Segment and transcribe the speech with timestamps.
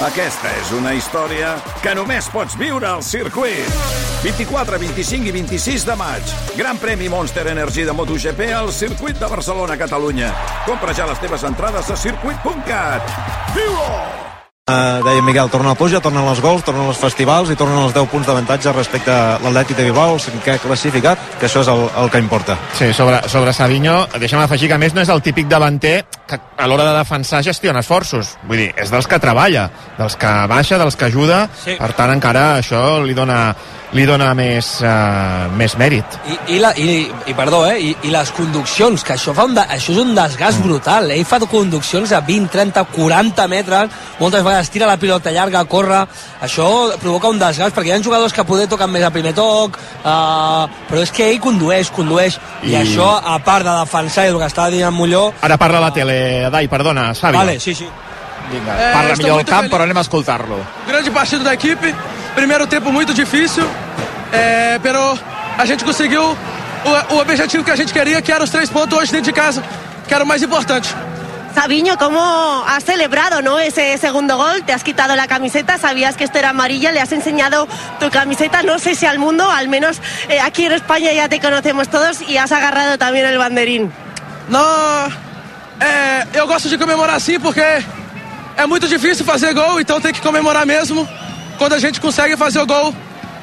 [0.00, 1.50] Aquesta és una història
[1.84, 3.66] que només pots viure al circuit.
[4.22, 6.32] 24, 25 i 26 de maig.
[6.56, 10.32] Gran premi Monster Energy de MotoGP al circuit de Barcelona, Catalunya.
[10.64, 13.12] Compra ja les teves entrades a circuit.cat.
[13.52, 13.90] Viu-ho!
[14.70, 17.92] Uh, deia Miguel, torna el puja, tornen els gols, tornen els festivals i tornen els
[17.92, 21.84] 10 punts d'avantatge respecte a l'Atlètic de Bilbao, el cinquè classificat, que això és el,
[22.04, 22.56] el que importa.
[22.78, 25.98] Sí, sobre, sobre Savinho, deixa'm afegir que a més no és el típic davanter
[26.30, 28.36] que a l'hora de defensar gestiona esforços.
[28.46, 29.66] Vull dir, és dels que treballa,
[29.98, 31.76] dels que baixa, dels que ajuda, sí.
[31.80, 33.40] per tant encara això li dona
[33.96, 36.16] li dona més, uh, més mèrit.
[36.30, 37.78] I, i, la, i, i perdó, eh?
[37.82, 40.66] I, i les conduccions, que això, fa un de, això és un desgast mm.
[40.66, 41.10] brutal.
[41.14, 46.04] Ell fa conduccions a 20, 30, 40 metres, moltes vegades tira la pilota llarga, corre,
[46.44, 46.68] això
[47.02, 50.68] provoca un desgast, perquè hi ha jugadors que poder toquen més a primer toc, uh,
[50.90, 54.38] però és que ell condueix, condueix, i, i això, a part de defensar i el
[54.38, 55.30] que estava dient Molló...
[55.42, 56.19] Ara parla la tele,
[56.50, 57.36] Dai, perdona, Savi.
[57.36, 57.88] Vale, sí, sí.
[58.50, 59.72] Vinga, é, parla millor al camp, feliz.
[59.72, 60.58] però anem a escoltar-lo.
[60.86, 61.94] Grande partido da equipe,
[62.34, 63.64] primeiro tempo muito difícil,
[64.32, 65.18] é, pero
[65.56, 68.98] a gente conseguiu o, o objetivo que a gente queria, que era os três pontos
[68.98, 69.62] hoje dentro de casa,
[70.06, 70.88] que era o mais importante.
[71.54, 73.58] Sabiño, ¿cómo has celebrado ¿no?
[73.58, 74.62] ese segundo gol?
[74.64, 77.66] Te has quitado la camiseta, sabías que esto era amarilla, le has enseñado
[77.98, 81.40] tu camiseta, no sé si al mundo, al menos eh, aquí en España ya te
[81.40, 83.92] conocemos todos y has agarrado también el banderín.
[84.48, 84.60] No,
[85.80, 87.62] é, eu gosto de comemorar assim porque
[88.56, 91.08] é muito difícil fazer gol, então tem que comemorar mesmo.
[91.58, 92.94] Quando a gente consegue fazer o gol,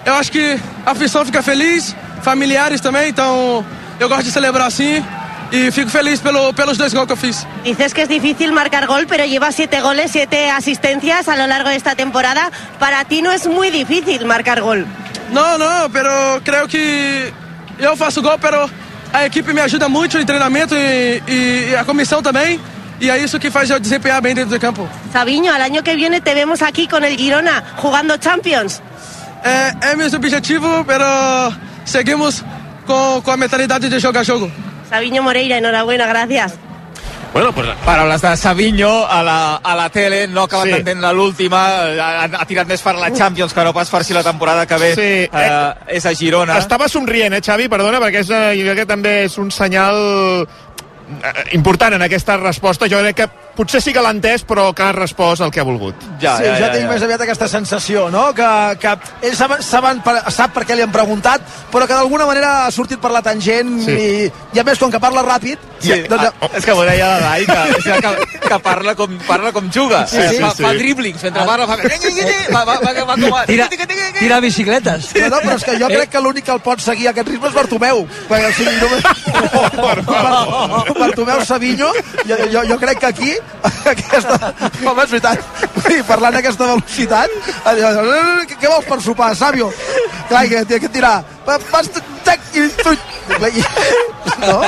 [0.06, 3.66] eu acho que a afição fica feliz, familiares também, então
[4.00, 5.04] eu gosto de celebrar assim
[5.52, 7.48] y fico feliz pelo, pelos dos goles que fiz.
[7.64, 11.70] Dices que es difícil marcar gol, pero llevas siete goles, siete asistencias a lo largo
[11.70, 12.52] de esta temporada.
[12.80, 14.86] Para ti no es muy difícil marcar gol.
[15.32, 17.32] No, no, pero creo que
[17.80, 18.70] eu faço gol, pero
[19.14, 22.60] a equipe me ajuda muito em treinamento e, e, e a comissão também.
[23.00, 24.88] y es eso que faz yo desempeñar bien dentro del campo.
[25.14, 28.82] Sabiño, al año que viene te vemos aquí con el Girona jugando Champions.
[29.44, 31.06] É, é meu objetivo, pero
[31.86, 32.44] seguimos
[32.86, 34.52] con, con a mentalidade de jogar jogo.
[34.90, 36.54] Sabiño Moreira, enhorabuena, gracias.
[37.38, 40.72] Bueno, pues paraules de Savinho a la, a la tele, no acaba sí.
[40.74, 41.60] d'entendre l'última,
[42.02, 44.80] ha, ha tirat més per la Champions que no pas per si la temporada que
[44.82, 45.12] ve sí.
[45.30, 46.58] eh, és a Girona.
[46.58, 47.70] Estava somrient, eh, Xavi?
[47.70, 50.02] Perdona, perquè és, jo crec que també és un senyal
[51.08, 52.88] Eh, important en aquesta resposta.
[52.92, 53.28] Jo crec que
[53.58, 55.98] potser sí que l'ha entès, però que ha respost el que ha volgut.
[56.22, 56.92] Ja, sí, ja, ja, ja tinc ja.
[56.94, 58.28] més aviat aquesta sensació, no?
[58.38, 58.50] Que,
[58.82, 58.94] que
[59.28, 60.02] ell sap, saben,
[60.34, 63.78] sap per què li han preguntat, però que d'alguna manera ha sortit per la tangent
[63.86, 63.98] sí.
[63.98, 65.66] i, i a més, com que parla ràpid...
[65.78, 66.32] Sí, doncs...
[66.42, 70.06] ah, és que ho deia la Dai, que, que, que parla, com, parla com juga.
[70.10, 70.66] Sí, sí, fa, sí.
[70.66, 71.78] fa dribblings, mentre parla fa...
[71.78, 73.68] Va, va, va, va, va, tira,
[74.18, 75.12] tira bicicletes.
[75.18, 77.30] No, no, però és que jo crec que l'únic que el pot seguir a aquest
[77.30, 78.06] ritme és Bartomeu.
[78.30, 79.04] Perquè, o sigui, només...
[79.78, 80.82] Oh.
[80.98, 81.90] Bartomeu Savinho,
[82.28, 83.32] jo, jo, jo crec que aquí,
[83.94, 84.38] aquesta...
[84.84, 85.44] Home, és veritat,
[85.88, 87.34] dir, parlant d'aquesta velocitat,
[87.66, 89.72] què, què vols per sopar, Sàvio?
[90.30, 91.18] Clar, que, que tirar...
[91.48, 91.92] Vas,
[92.28, 92.68] tac, i...
[94.38, 94.60] No?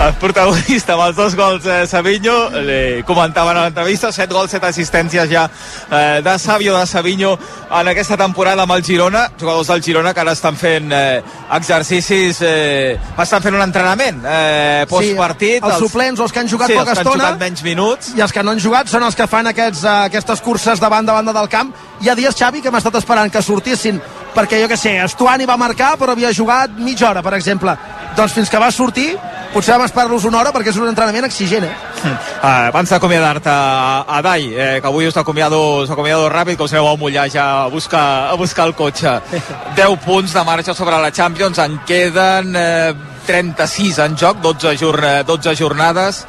[0.00, 4.66] El protagonista amb els dos gols eh, Savinho eh, comentaven a l'entrevista 7 gols, 7
[4.68, 9.26] assistències ja eh, de Savio de Savinho en aquesta temporada amb el Girona.
[9.40, 11.22] Jugadors del Girona que ara estan fent eh,
[11.56, 15.60] exercicis eh, estan fent un entrenament eh, postpartit.
[15.60, 18.12] Sí, els, els suplents o els que han jugat sí, poca estona jugat menys minuts.
[18.18, 20.90] i els que no han jugat són els que fan aquests, uh, aquestes curses de
[20.90, 21.72] banda a banda del camp.
[22.02, 24.00] Hi ha dies, Xavi, que hem estat esperant que sortissin
[24.34, 27.76] perquè jo que sé, Estuani va marcar però havia jugat mitja hora, per exemple.
[28.18, 29.12] Doncs fins que va sortir
[29.54, 31.74] potser vam esperar-los una hora perquè és un entrenament exigent, eh?
[32.02, 36.90] Uh, abans d'acomiadar-te a, a Dai, eh, que avui us acomiado, acomiado ràpid, com sabeu,
[36.90, 39.20] a mullar ja a buscar, a buscar el cotxe.
[39.78, 42.94] 10 punts de marxa sobre la Champions, en queden eh,
[43.26, 46.24] 36 en joc, 12, jorn 12 jornades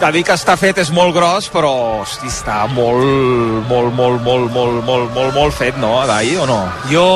[0.00, 1.70] de dir que està fet és molt gros, però
[2.02, 3.04] hosti, està molt,
[3.70, 6.60] molt, molt, molt, molt, molt, molt, molt fet, no, Adai, o no?
[6.90, 7.06] Jo,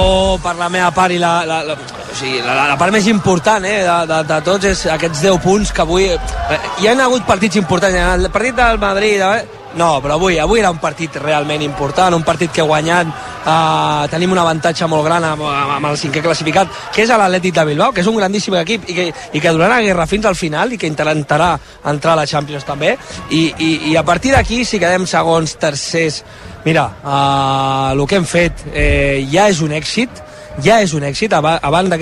[0.43, 3.65] per la meva part i la, la, la, o sigui, la, la part més important
[3.69, 6.11] eh, de, de, de tots és aquests 10 punts que avui...
[6.15, 10.63] Eh, hi ha hagut partits importants, el partit del Madrid, eh, no, però avui, avui
[10.63, 13.11] era un partit realment important, un partit que guanyat
[13.49, 17.65] eh, tenim un avantatge molt gran amb, amb el cinquè classificat, que és l'Atlètic de
[17.71, 20.73] Bilbao, que és un grandíssim equip i que, i que durarà guerra fins al final
[20.73, 21.55] i que intentarà
[21.89, 22.97] entrar a la Champions també.
[23.31, 26.23] I, i, i a partir d'aquí, si quedem segons, tercers...
[26.65, 30.25] Mira, eh, el que hem fet eh, ja és un èxit,
[30.65, 31.97] ja és un èxit a, banda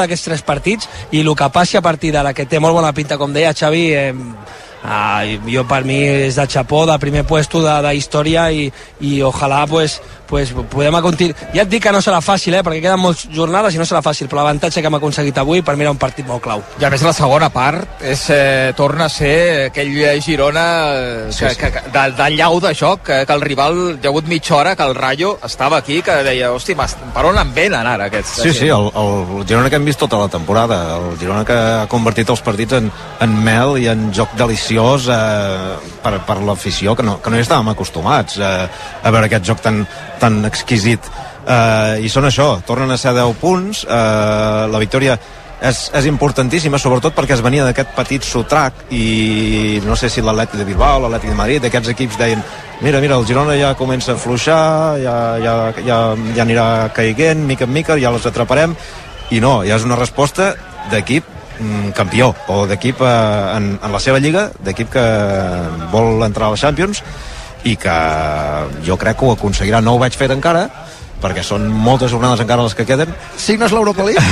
[0.00, 3.18] d'aquests tres partits i el que passi a partir d'ara que té molt bona pinta
[3.20, 4.14] com deia Xavi eh,
[4.84, 8.70] uh, jo per mi és de xapó, de primer puesto de, de història i,
[9.00, 11.36] i ojalà pues, pues, podem continuar.
[11.52, 14.00] Ja et dic que no serà fàcil, eh, perquè queden moltes jornades i no serà
[14.04, 16.62] fàcil, però l'avantatge que hem aconseguit avui per mi era un partit molt clau.
[16.80, 19.90] I a més la segona part és, eh, torna a ser aquell
[20.22, 21.56] Girona eh, Sí, que, sí.
[21.60, 24.54] que, que, de, de llau de joc, que, que el rival hi ha hagut mitja
[24.56, 28.06] hora que el Rayo estava aquí, que deia, hosti, mas- per on en venen ara
[28.06, 28.42] aquests?
[28.44, 31.86] Sí, sí, el, el Girona que hem vist tota la temporada, el Girona que ha
[31.90, 32.90] convertit els partits en,
[33.20, 37.44] en mel i en joc deliciós eh, per, per l'afició, que, no, que no hi
[37.44, 38.68] estàvem acostumats eh,
[39.02, 39.82] a veure aquest joc tan,
[40.20, 41.10] tan exquisit.
[41.48, 45.16] Eh, I són això, tornen a ser 10 punts, eh, la victòria
[45.60, 50.60] és, és importantíssima, sobretot perquè es venia d'aquest petit sotrac i no sé si l'Atleti
[50.60, 52.44] de Bilbao, l'Atleti de Madrid, d'aquests equips deien
[52.80, 55.98] mira, mira, el Girona ja comença a fluixar, ja, ja, ja,
[56.36, 58.74] ja anirà caiguent, mica en mica, ja les atraparem,
[59.30, 60.54] i no, ja és una resposta
[60.90, 61.26] d'equip
[61.60, 63.12] mm, campió, o d'equip eh,
[63.58, 65.04] en, en la seva lliga, d'equip que
[65.92, 67.04] vol entrar a la Champions,
[67.64, 67.96] i que
[68.86, 70.66] jo crec que ho aconseguirà, no ho vaig fer encara,
[71.20, 74.22] perquè són moltes jornades encara les que queden, Signes l'Europa League?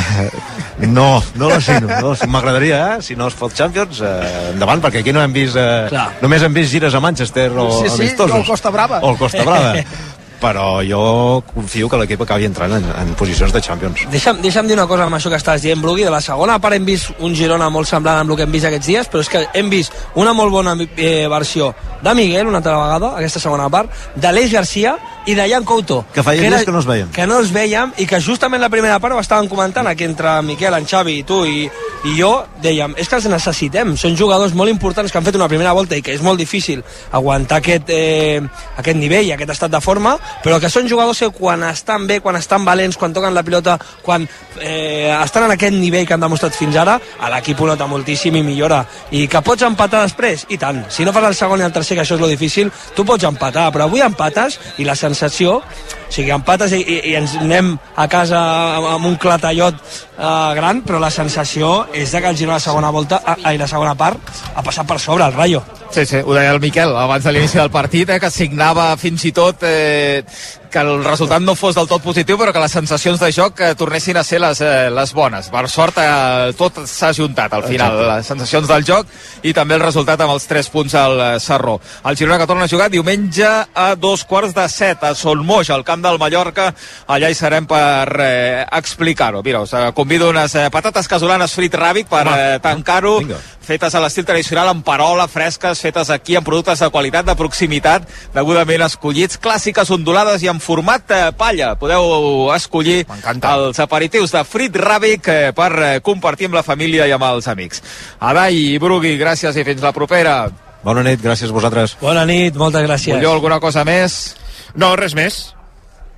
[0.89, 1.89] no, no la signo.
[2.01, 2.15] No.
[2.33, 3.03] M'agradaria, eh?
[3.05, 5.57] Si no es pot Champions, eh, endavant, perquè aquí no hem vist...
[5.61, 6.07] Eh, Clar.
[6.23, 8.33] només hem vist gires a Manchester o Sí, sí, amistosos.
[8.33, 9.01] o al Costa Brava.
[9.05, 9.75] O al Costa Brava.
[10.39, 14.05] Però jo confio que l'equip acabi entrant en, en posicions de Champions.
[14.13, 16.07] Deixa'm, deixa'm dir una cosa amb això que estàs dient, Brugui.
[16.07, 18.71] De la segona part hem vist un Girona molt semblant amb el que hem vist
[18.71, 22.63] aquests dies, però és que hem vist una molt bona eh, versió de Miguel, una
[22.63, 24.97] altra vegada, aquesta segona part, de l'Eix Garcia
[25.29, 26.01] i de Jan Couto.
[26.15, 27.11] Que feia dies que no es veien.
[27.13, 30.39] Que no els veiem i que justament la primera part ho estàvem comentant aquí entre
[30.43, 31.67] Miquel, en Xavi i tu i,
[32.09, 32.31] i jo,
[32.63, 35.99] dèiem, és que els necessitem, són jugadors molt importants que han fet una primera volta
[35.99, 36.81] i que és molt difícil
[37.13, 38.41] aguantar aquest, eh,
[38.81, 40.15] aquest nivell i aquest estat de forma,
[40.45, 43.77] però que són jugadors que quan estan bé, quan estan valents, quan toquen la pilota,
[44.03, 44.25] quan
[44.61, 48.41] eh, estan en aquest nivell que han demostrat fins ara, a l'equip ho nota moltíssim
[48.41, 48.81] i millora.
[49.13, 50.47] I que pots empatar després?
[50.49, 50.85] I tant.
[50.89, 53.29] Si no fas el segon i el tercer, que això és lo difícil, tu pots
[53.29, 55.63] empatar, però avui empates i la sensació, o
[56.09, 58.39] sigui, empates i, i, i ens anem a casa
[58.79, 62.65] amb, amb un clatallot eh, gran, però la sensació és de que el Girona la
[62.65, 65.63] segona volta, ai, la segona part, ha passat per sobre el Rayo.
[65.91, 69.25] Sí, sí, ho deia el Miquel abans de l'inici del partit, eh, que signava fins
[69.25, 70.23] i tot eh,
[70.69, 73.73] que el resultat no fos del tot positiu, però que les sensacions de joc eh,
[73.79, 75.49] tornessin a ser les, eh, les bones.
[75.49, 78.13] Per sort, eh, tot s'ha juntat al final, Exacte.
[78.13, 79.09] les sensacions del joc
[79.43, 81.79] i també el resultat amb els 3 punts al eh, Sarró.
[82.05, 85.85] El Girona que torna a jugar diumenge a dos quarts de set a Solmoix, al
[85.85, 86.75] camp del Mallorca.
[87.09, 89.43] Allà hi serem per eh, explicar-ho.
[89.43, 93.23] Mira, us eh, convido unes eh, patates casolanes frit ràbic per eh, tancar-ho
[93.69, 98.07] fetes a l'estil tradicional amb parola, fresques, fetes aquí amb productes de qualitat, de proximitat,
[98.35, 101.75] degudament escollits, clàssiques, ondulades i en format eh, palla.
[101.81, 107.15] Podeu escollir els aperitius de Frit Ràbic eh, per eh, compartir amb la família i
[107.17, 107.83] amb els amics.
[108.21, 110.41] Adai i Brugui, gràcies i fins la propera.
[110.85, 111.97] Bona nit, gràcies a vosaltres.
[112.01, 113.17] Bona nit, moltes gràcies.
[113.17, 114.37] Molló, alguna cosa més?
[114.79, 115.41] No, res més.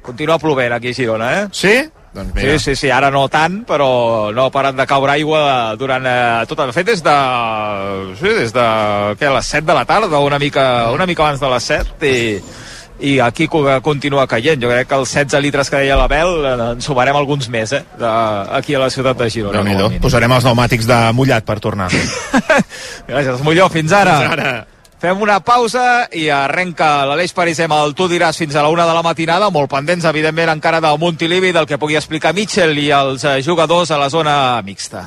[0.04, 1.48] Continua plovent aquí a Girona, eh?
[1.52, 1.74] Sí?
[2.12, 2.58] Doncs mira.
[2.58, 6.58] Sí, sí, sí, ara no tant, però no parat de caure aigua durant eh, tot
[6.64, 7.12] el fet des de,
[8.18, 8.64] sí, des de
[9.20, 12.40] què, les 7 de la tarda, una mica, una mica abans de les 7 i,
[13.12, 14.58] i aquí co- continua caient.
[14.60, 17.84] Jo crec que els 16 litres que deia l'Abel eh, en sumarem alguns més, eh,
[18.02, 18.10] de,
[18.58, 19.62] aquí a la ciutat de Girona.
[19.62, 20.00] a mínim.
[20.02, 21.88] Posarem els pneumàtics de mullat per tornar.
[23.08, 24.18] Gràcies, Molló, fins ara.
[24.24, 24.52] Fins ara.
[25.00, 28.93] Fem una pausa i arrenca l'Aleix Parisem al Tu diràs fins a la una de
[28.93, 33.25] la matinada, molt pendents, evidentment, encara del Montilivi, del que pugui explicar Mitchell i els
[33.25, 35.06] eh, jugadors a la zona mixta.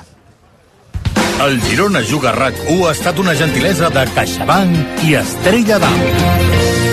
[1.45, 6.92] El Girona Juga RAC1 ha estat una gentilesa de CaixaBank i Estrella d'Am.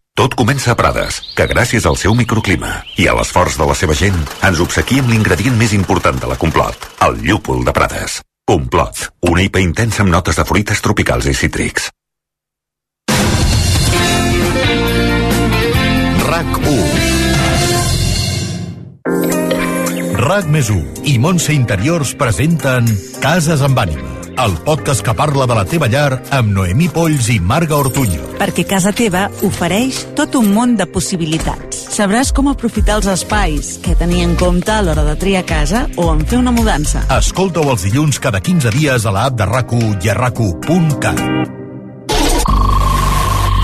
[0.11, 3.95] Tot comença a Prades, que gràcies al seu microclima i a l'esforç de la seva
[3.95, 6.75] gent ens obsequia amb l'ingredient més important de la Complot,
[7.07, 8.19] el llúpol de Prades.
[8.43, 11.87] Complot, una IPA intensa amb notes de fruites tropicals i cítrics.
[16.27, 17.19] RAC1
[20.27, 22.83] RAC més 1 i Montse Interiors presenten
[23.23, 27.39] Cases amb ànima el podcast que parla de la teva llar amb Noemí Polls i
[27.39, 28.37] Marga Ortuño.
[28.39, 31.85] Perquè casa teva ofereix tot un món de possibilitats.
[31.91, 36.11] Sabràs com aprofitar els espais, què tenir en compte a l'hora de triar casa o
[36.13, 37.03] en fer una mudança.
[37.17, 40.39] Escolta-ho els dilluns cada 15 dies a l'app de rac i a rac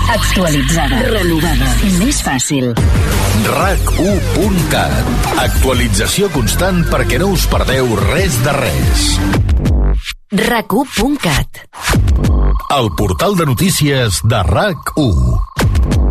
[0.08, 1.02] Actualitzada.
[1.04, 1.66] Renovada.
[1.98, 2.70] Més fàcil.
[3.44, 9.06] RAC1.cat Actualització constant perquè no us perdeu res de res.
[10.30, 11.56] RAC1.cat
[12.76, 16.07] El portal de notícies de RAC1.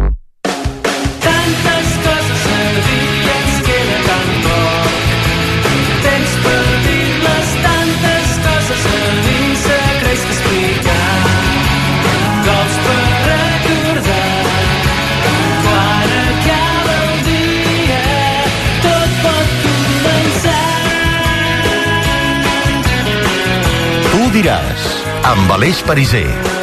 [24.37, 24.85] Diràs,
[25.25, 26.56] amb Aleix Pariser.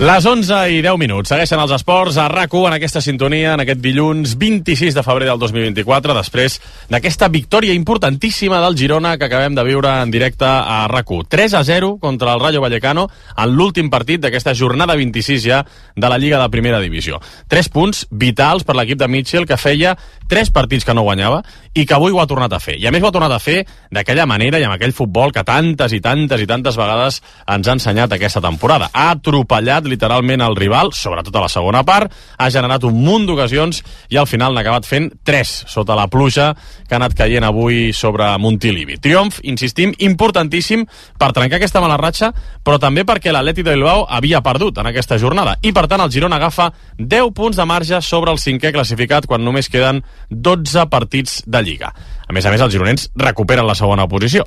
[0.00, 1.28] Les 11 i 10 minuts.
[1.28, 5.38] Segueixen els esports a rac en aquesta sintonia, en aquest dilluns 26 de febrer del
[5.38, 6.56] 2024, després
[6.88, 11.62] d'aquesta victòria importantíssima del Girona que acabem de viure en directe a rac 3 a
[11.62, 16.40] 0 contra el Rayo Vallecano en l'últim partit d'aquesta jornada 26 ja de la Lliga
[16.40, 17.20] de Primera Divisió.
[17.46, 19.98] Tres punts vitals per l'equip de Mitchell que feia
[20.30, 21.42] tres partits que no guanyava
[21.74, 22.78] i que avui ho ha tornat a fer.
[22.80, 25.44] I a més ho ha tornat a fer d'aquella manera i amb aquell futbol que
[25.44, 28.88] tantes i tantes i tantes vegades ens ha ensenyat aquesta temporada.
[28.94, 33.82] Ha atropellat literalment el rival, sobretot a la segona part, ha generat un munt d'ocasions
[34.10, 36.52] i al final n'ha acabat fent tres sota la pluja
[36.88, 38.98] que ha anat caient avui sobre Montilivi.
[39.02, 40.86] Triomf, insistim, importantíssim
[41.18, 42.32] per trencar aquesta mala ratxa,
[42.64, 46.12] però també perquè l'Atlètic de Bilbao havia perdut en aquesta jornada i per tant el
[46.12, 51.42] Girona agafa 10 punts de marge sobre el cinquè classificat quan només queden 12 partits
[51.46, 51.92] de Lliga.
[52.30, 54.44] A més a més, els gironens recuperen la segona posició.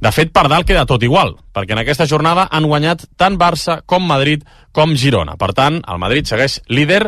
[0.00, 3.82] De fet, per dalt queda tot igual, perquè en aquesta jornada han guanyat tant Barça
[3.84, 5.36] com Madrid com Girona.
[5.36, 7.02] Per tant, el Madrid segueix líder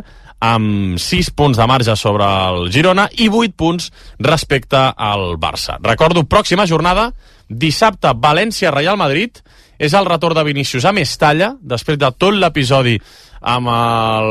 [0.45, 3.89] amb 6 punts de marge sobre el Girona i 8 punts
[4.21, 5.79] respecte al Barça.
[5.81, 7.09] Recordo, pròxima jornada,
[7.49, 9.41] dissabte, València-Real Madrid,
[9.79, 12.99] és el retorn de Vinícius a Mestalla, després de tot l'episodi
[13.41, 14.31] amb el,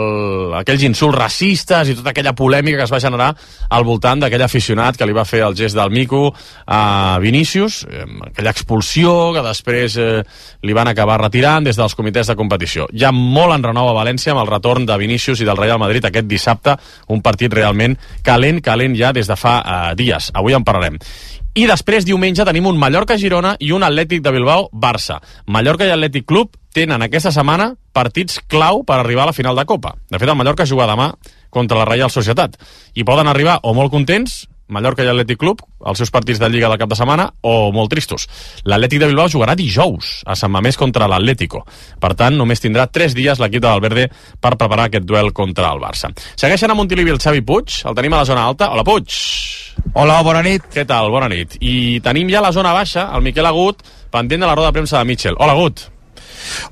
[0.62, 3.30] aquells insults racistes i tota aquella polèmica que es va generar
[3.70, 6.34] al voltant d'aquell aficionat que li va fer el gest del mico
[6.66, 7.84] a Vinícius,
[8.28, 10.22] aquella expulsió que després eh,
[10.64, 12.88] li van acabar retirant des dels comitès de competició.
[13.08, 16.06] Ha molt en renou a València amb el retorn de Vinícius i del Real Madrid
[16.06, 16.76] aquest dissabte,
[17.14, 20.32] un partit realment calent, calent ja des de fa eh, dies.
[20.36, 21.00] Avui en parlarem.
[21.58, 25.18] I després, diumenge, tenim un Mallorca-Girona i un Atlètic de Bilbao-Barça.
[25.50, 29.66] Mallorca i Atlètic Club tenen aquesta setmana partits clau per arribar a la final de
[29.66, 29.96] Copa.
[30.12, 31.10] De fet, el Mallorca juga demà
[31.50, 32.60] contra la Reial Societat.
[32.94, 36.68] I poden arribar o molt contents, Mallorca i Atlètic Club, els seus partits de Lliga
[36.70, 38.28] del cap de setmana, o molt tristos.
[38.68, 41.64] L'Atlètic de Bilbao jugarà dijous a Sant Mamés contra l'Atlético.
[42.04, 44.06] Per tant, només tindrà 3 dies l'equip de Valverde
[44.44, 46.12] per preparar aquest duel contra el Barça.
[46.36, 48.70] Segueixen a Montilivi el Xavi Puig, el tenim a la zona alta.
[48.76, 49.18] Hola, Puig.
[49.96, 50.68] Hola, bona nit.
[50.74, 51.10] Què tal?
[51.16, 51.58] Bona nit.
[51.58, 53.82] I tenim ja la zona baixa el Miquel Agut,
[54.12, 55.40] pendent de la roda de premsa de Mitchell.
[55.40, 55.88] Hola, Agut.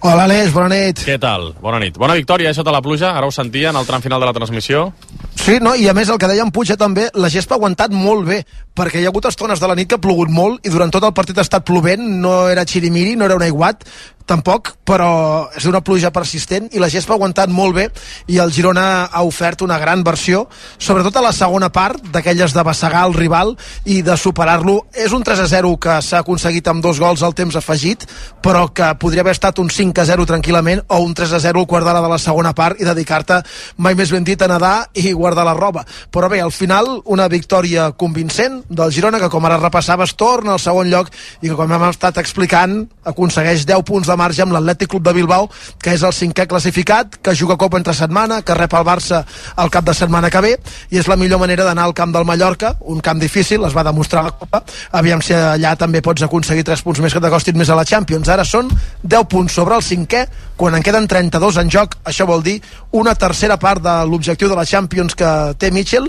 [0.01, 1.01] Hola, Aleix, bona nit.
[1.05, 1.53] Què tal?
[1.61, 1.97] Bona nit.
[1.97, 3.13] Bona victòria, eh, sota la pluja.
[3.17, 4.91] Ara ho sentia en el tram final de la transmissió.
[5.35, 5.75] Sí, no?
[5.75, 8.25] i a més el que deia en Puig eh, també, la gespa ha aguantat molt
[8.25, 8.39] bé,
[8.75, 11.03] perquè hi ha hagut estones de la nit que ha plogut molt i durant tot
[11.03, 13.85] el partit ha estat plovent, no era xirimiri, no era un aiguat,
[14.25, 17.85] tampoc, però és una pluja persistent i la gespa ha aguantat molt bé
[18.31, 20.45] i el Girona ha ofert una gran versió,
[20.77, 23.55] sobretot a la segona part, d'aquelles de bassegar el rival
[23.85, 24.79] i de superar-lo.
[24.93, 28.05] És un 3 a 0 que s'ha aconseguit amb dos gols al temps afegit,
[28.41, 31.61] però que podria haver estat un 5 a 0 tranquil·lament o un 3 a 0
[31.61, 33.41] al quart d'hora de la segona part i dedicar-te,
[33.77, 35.85] mai més ben dit, a nedar i guardar la roba.
[36.11, 40.63] Però bé, al final, una victòria convincent del Girona, que com ara repassaves, torna al
[40.63, 44.89] segon lloc i que, com hem estat explicant, aconsegueix 10 punts de marge amb l'Atlètic
[44.91, 45.49] Club de Bilbao,
[45.81, 49.23] que és el cinquè classificat, que juga Copa entre setmana, que rep el Barça
[49.61, 50.55] el cap de setmana que ve,
[50.91, 53.83] i és la millor manera d'anar al camp del Mallorca, un camp difícil, es va
[53.83, 57.69] demostrar la Copa, aviam si allà també pots aconseguir 3 punts més que t'acostin més
[57.69, 58.29] a la Champions.
[58.29, 58.69] Ara són
[59.03, 62.59] 10 punts sobre el cinquè, quan en queden 32 en joc, això vol dir
[62.95, 66.07] una tercera part de l'objectiu de la Champions que té Mitchell,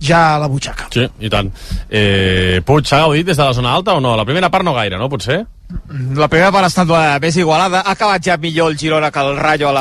[0.00, 0.88] ja a la butxaca.
[0.94, 1.50] Sí, i tant.
[1.90, 4.16] Eh, Puig, s'ha gaudit des de la zona alta o no?
[4.16, 5.08] La primera part no gaire, no?
[5.10, 5.44] Potser?
[6.16, 7.82] La primera part ha estat més igualada.
[7.84, 9.72] Ha acabat ja millor el Girona que el Rayo.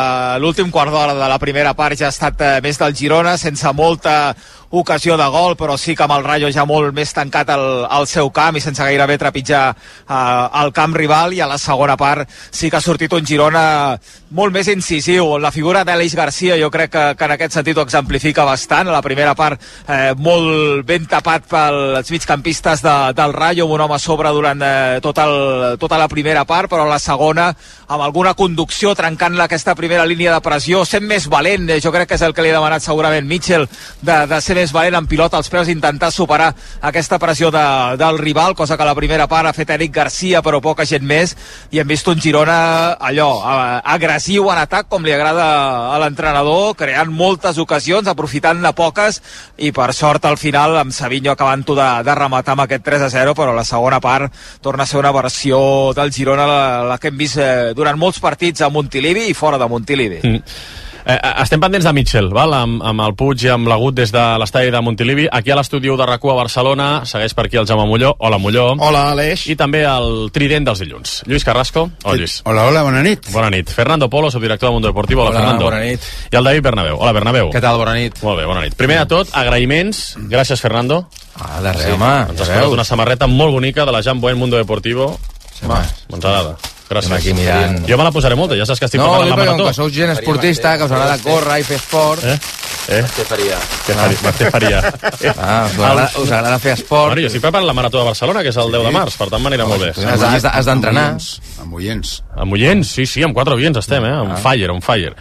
[0.43, 3.71] L'últim quart d'hora de la primera part ja ha estat eh, més del Girona, sense
[3.74, 4.36] molta
[4.69, 8.07] ocasió de gol, però sí que amb el Rayo ja molt més tancat al, al
[8.07, 12.27] seu camp i sense gairebé trepitjar eh, el camp rival i a la segona part
[12.51, 13.63] sí que ha sortit un Girona
[14.36, 15.38] molt més incisiu.
[15.39, 18.89] La figura d'Aleix Garcia jo crec que, que en aquest sentit ho exemplifica bastant.
[18.89, 23.86] A la primera part eh, molt ben tapat pels migcampistes de, del Rayo, amb un
[23.86, 27.53] home a sobre durant eh, tot el, tota la primera part, però a la segona
[27.88, 32.12] amb alguna conducció trencant aquesta primera línia de pressió, sent més valent, eh, jo crec
[32.12, 33.67] que és el que li ha demanat segurament Mitchell,
[34.01, 36.49] de, de ser més valent en pilota als peus, intentar superar
[36.89, 37.63] aquesta pressió de,
[37.99, 41.35] del rival, cosa que la primera part ha fet Eric Garcia, però poca gent més,
[41.71, 42.57] i hem vist un Girona
[43.09, 45.47] allò, eh, agressiu en atac, com li agrada
[45.93, 49.21] a l'entrenador, creant moltes ocasions, aprofitant-ne poques,
[49.57, 53.11] i per sort al final amb Savinho acabant-ho de, de rematar amb aquest 3 a
[53.13, 57.11] 0, però la segona part torna a ser una versió del Girona la, la que
[57.11, 60.21] hem vist eh, durant molts partits a Montilivi i fora de Montilivi.
[60.23, 60.85] Mm.
[61.07, 62.51] Eh, eh, estem pendents de Mitchell, val?
[62.51, 65.27] Amb, amb el Puig i amb l'Agut des de l'estadi de Montilivi.
[65.31, 68.13] Aquí a l'estudi de rac a Barcelona segueix per aquí el Jaume Molló.
[68.19, 68.73] Hola, Molló.
[68.75, 69.45] Hola, Aleix.
[69.47, 71.23] I també el trident dels dilluns.
[71.25, 71.89] Lluís Carrasco.
[72.03, 72.41] Hola, Lluís.
[72.43, 73.31] Hola, hola, bona nit.
[73.31, 73.71] Bona nit.
[73.71, 75.21] Fernando Polo, subdirector de Mundo Deportivo.
[75.21, 75.65] Hola, Hola, Fernando.
[75.65, 76.01] bona nit.
[76.29, 76.97] I el David Bernabéu.
[76.99, 77.51] Hola, Bernabéu.
[77.55, 77.77] Què tal?
[77.77, 78.21] Bona nit.
[78.21, 78.75] Molt bé, bona nit.
[78.75, 80.17] Primer de tot, agraïments.
[80.27, 81.05] Gràcies, Fernando.
[81.39, 82.15] Ah, de res, home.
[82.33, 85.13] Ens has una samarreta molt bonica de la Jan Buen Mundo Deportivo.
[85.63, 85.85] Home.
[86.11, 86.57] Ens agrada.
[86.88, 87.12] Gràcies.
[87.12, 87.82] Estem aquí mirant.
[87.89, 89.65] Jo me la posaré molta, ja saps que estic No, preparant la marató.
[89.67, 92.24] que sou gent esportista, que us agrada córrer i fer esport...
[92.24, 92.38] Eh?
[92.88, 93.01] Eh?
[93.17, 93.58] Què faria?
[93.84, 94.32] Què faria?
[94.38, 94.77] Què faria?
[95.36, 97.12] Ah, us agrada, us agrada fer esport.
[97.12, 99.27] Bueno, jo estic preparant la marató de Barcelona, que és el 10 de març, per
[99.34, 99.89] tant m'anirà molt bé.
[100.08, 101.10] Has, has, has d'entrenar.
[101.65, 102.13] Amb oients.
[102.39, 104.13] Amb oients, sí, sí, amb quatre oients estem, eh?
[104.24, 105.12] On fire, on fire.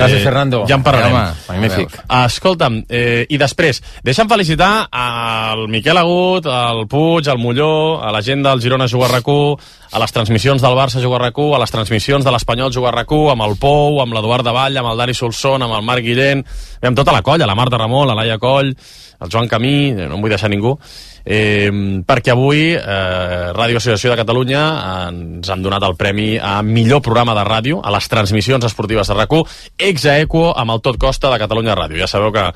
[0.00, 0.62] Gràcies, Fernando.
[0.68, 1.14] Ja en parlarem.
[1.14, 1.98] Home, magnífic.
[2.20, 8.22] Escolta'm, eh, i després, deixa'm felicitar al Miquel Agut, al Puig, al Molló, a la
[8.22, 12.24] gent del Girona Jugar rac a les transmissions del Barça Jugar rac a les transmissions
[12.24, 15.62] de l'Espanyol Jugar rac amb el Pou, amb l'Eduard de Vall, amb el Dani Solson,
[15.62, 16.44] amb el Marc Guillén,
[16.82, 18.74] amb tota la colla, la Marta Ramon, la Laia Coll,
[19.20, 20.76] el Joan Camí, eh, no em vull deixar ningú,
[21.24, 21.70] eh,
[22.06, 24.62] perquè avui eh, Ràdio Associació de Catalunya
[25.10, 29.16] ens han donat el premi a millor programa de ràdio a les transmissions esportives de
[29.16, 29.44] RAC1
[29.90, 32.00] ex aequo amb el Tot Costa de Catalunya Ràdio.
[32.00, 32.46] Ja sabeu que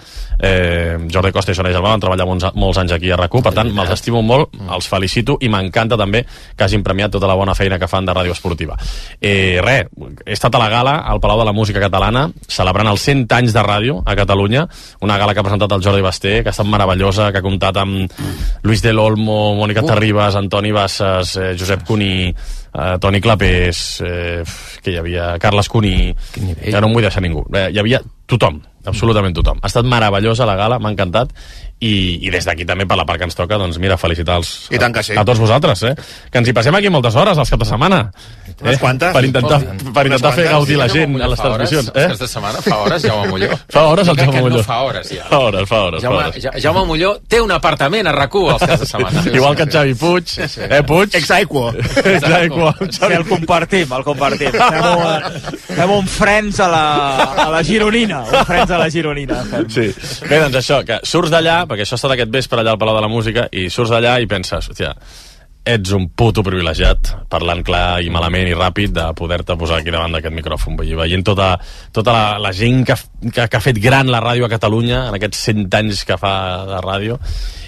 [0.40, 3.54] eh, Jordi Costa i Sonia Gelbà van treballar molts, molts anys aquí a RAC1, per
[3.56, 7.54] tant, me'ls estimo molt, els felicito i m'encanta també que hagin premiat tota la bona
[7.54, 8.78] feina que fan de ràdio esportiva.
[9.20, 9.90] Eh, res,
[10.24, 13.54] he estat a la gala al Palau de la Música Catalana celebrant els 100 anys
[13.54, 14.66] de ràdio a Catalunya,
[15.04, 18.12] una gala que ha presentat el Jordi Basté, que estat meravellosa, que ha comptat amb
[18.64, 19.90] Luis de l'Olmo, Mònica Uh.
[19.92, 24.42] Terribas, Antoni Bassas, eh, Josep Cuní, eh, Toni Clapés, eh,
[24.82, 26.14] que hi havia Carles Cuní,
[26.70, 27.44] ja no em vull deixar ningú.
[27.52, 29.58] Eh, hi havia tothom, absolutament tothom.
[29.60, 31.34] Ha estat meravellosa la gala, m'ha encantat,
[31.80, 34.68] i, i des d'aquí també per la part que ens toca, doncs mira, felicitar els,
[34.72, 35.12] I tant que sí.
[35.16, 35.94] a, a tots vosaltres, eh?
[36.30, 37.98] Que ens hi passem aquí moltes hores, als cap de setmana.
[38.62, 39.12] Unes quantes.
[39.12, 39.58] Per intentar,
[39.92, 41.88] per intentar fer gaudir la Sí, gent Jaume a les Molló, transmissions.
[41.88, 42.08] els Eh?
[42.08, 43.48] caps de setmana, fa hores, Jaume Molló.
[43.74, 44.62] Fa hores el Jaume que no Molló.
[44.64, 45.24] fa hores, ja.
[45.28, 46.02] Fa hores, fa hores.
[46.02, 46.42] Jaume, fa hores.
[46.44, 49.24] Ja- Jaume Molló té un apartament a RAC1 als caps de setmana.
[49.34, 50.24] Igual que en Xavi Puig.
[50.38, 51.14] Eh, Puig?
[51.14, 51.64] Exaequo.
[52.04, 52.72] Exaequo.
[52.90, 54.52] Sí, el compartim, el compartim.
[54.54, 56.84] Fem un, fem un friends a la,
[57.46, 58.22] a la Gironina.
[58.22, 59.42] Un friends a la Gironina.
[59.50, 59.68] Fem.
[59.68, 59.88] Sí.
[60.28, 63.04] Bé, doncs això, que surts d'allà, perquè això estat aquest vespre allà al Palau de
[63.04, 64.94] la Música, i surts d'allà i penses, hòstia,
[65.64, 70.12] ets un puto privilegiat, parlant clar i malament i ràpid, de poder-te posar aquí davant
[70.12, 71.54] d'aquest micròfon, dir, veient tota,
[71.92, 72.96] tota la, la gent que,
[73.30, 76.34] que, que ha fet gran la ràdio a Catalunya en aquests 100 anys que fa
[76.68, 77.16] de ràdio,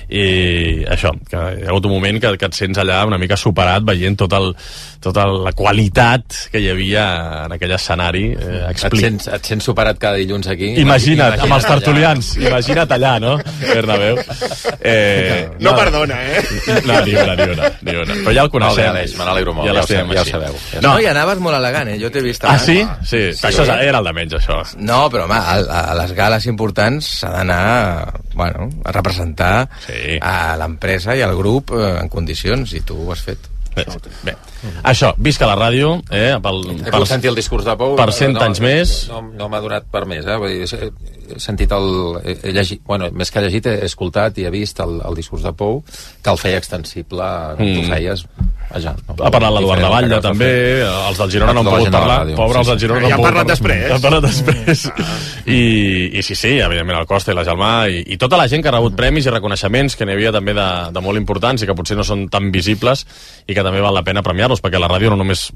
[0.08, 3.36] i això, que hi ha hagut un moment que, que et sents allà una mica
[3.36, 4.52] superat veient tot el,
[5.02, 7.06] tota la qualitat que hi havia
[7.46, 10.72] en aquell escenari eh, Et sents, et sents superat cada dilluns aquí?
[10.82, 11.74] Imagina't, amb els allà.
[11.74, 13.34] tertulians, imagina't allà, no?
[13.62, 14.18] Bernabéu.
[14.80, 16.42] Eh, No perdona, eh?
[16.86, 18.14] No, ni una, ni una, ni una.
[18.22, 18.90] Però ja el coneixem.
[18.92, 20.60] Aleix, me n'alegro molt, ja ho l'estimem sabeu, ja ho sabeu.
[20.72, 21.98] Ja No, No, i anaves molt elegant, eh?
[22.00, 22.78] Jo t'he vist ah, sí?
[23.02, 23.46] Sí, sí.
[23.48, 24.60] això era el de menys, això.
[24.78, 29.95] No, però home, a, a les gales importants s'ha d'anar bueno, a representar sí.
[30.20, 33.50] A l'empresa i al grup eh, en condicions, i tu ho has fet.
[33.76, 33.84] Bé,
[34.24, 34.34] bé.
[34.84, 37.96] Això, visca la ràdio, eh, pel, He pogut sentir el discurs de Pou.
[37.96, 38.96] per 100 anys més.
[39.10, 40.36] No, no m'ha donat per més, eh?
[40.36, 41.88] Vull dir, he, sentit el...
[42.24, 45.52] He, llegit, bueno, més que llegit, he escoltat i he vist el, el discurs de
[45.52, 45.82] Pou,
[46.22, 47.24] que el feia extensible,
[47.58, 47.74] com Mm.
[47.80, 48.22] tu feies,
[48.70, 48.92] vaja.
[49.08, 50.50] No, Ha parlat l'Eduard de Batlle, Diferent, també,
[50.86, 52.84] els del Girona no han pogut parlar, ràdio, pobres els del sí.
[52.86, 53.56] Girona no Ja han pogut parlat parlar.
[53.56, 53.90] després.
[53.96, 54.86] Han parlat després.
[55.46, 55.60] I,
[56.18, 58.70] I sí, sí, evidentment el Costa i la Gelmà i, i tota la gent que
[58.70, 61.74] ha rebut premis i reconeixements que n'hi havia també de, de molt importants i que
[61.78, 63.04] potser no són tan visibles
[63.46, 65.48] i que també val la pena premiar-los, perquè la ràdio no només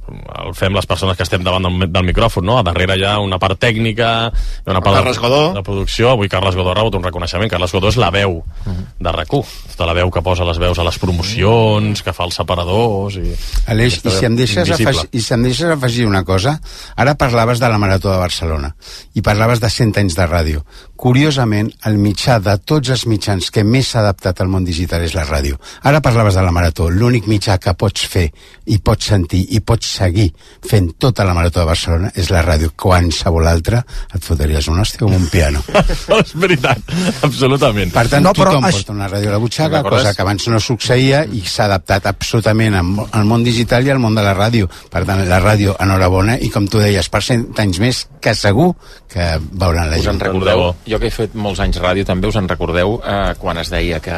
[0.45, 2.59] el fem les persones que estem davant del, del micròfon, no?
[2.59, 4.31] A darrere hi ha una part tècnica,
[4.67, 5.43] una part Carles de, Godó.
[5.57, 6.13] de producció.
[6.15, 7.51] Avui Carles Godó ha rebut un reconeixement.
[7.51, 9.57] Carles Godó és la veu de RAC1.
[9.75, 13.17] Tota la veu que posa les veus a les promocions, que fa els separadors...
[13.21, 13.35] I,
[13.73, 14.91] Aleix, i si, em deixes invisible.
[14.91, 16.57] afegir, i si em deixes afegir una cosa,
[16.97, 18.75] ara parlaves de la Marató de Barcelona
[19.15, 20.65] i parlaves de 100 anys de ràdio.
[21.01, 25.15] Curiosament, el mitjà de tots els mitjans que més s'ha adaptat al món digital és
[25.17, 25.57] la ràdio.
[25.89, 26.91] Ara parlaves de la marató.
[26.93, 28.27] L'únic mitjà que pots fer
[28.69, 30.27] i pots sentir i pots seguir
[30.69, 32.75] fent tota la marató de Barcelona és la ràdio.
[32.77, 33.81] Qualsevol altra
[34.15, 35.63] et fotries un hòstia com un piano.
[36.21, 36.93] és veritat,
[37.25, 37.95] absolutament.
[37.97, 40.23] Per tant, No, no, però tothom això- porta una ràdio a la butxaca, cosa que
[40.27, 44.37] abans no succeïa i s'ha adaptat absolutament al món digital i al món de la
[44.37, 44.69] ràdio.
[44.93, 48.75] Per tant, la ràdio, enhorabona, i com tu deies, per cent anys més que segur
[49.11, 50.25] que veuran la Us en gent.
[50.29, 53.73] recordeu, jo que he fet molts anys ràdio també, us en recordeu eh, quan es
[53.73, 54.17] deia que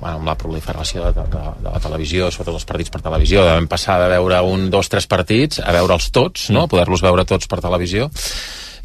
[0.00, 3.66] bueno, amb la proliferació de, de, de la televisió, sobretot els partits per televisió, vam
[3.70, 6.68] passar de veure un, dos, tres partits a veure'ls tots, no?
[6.70, 8.08] poder-los veure tots per televisió,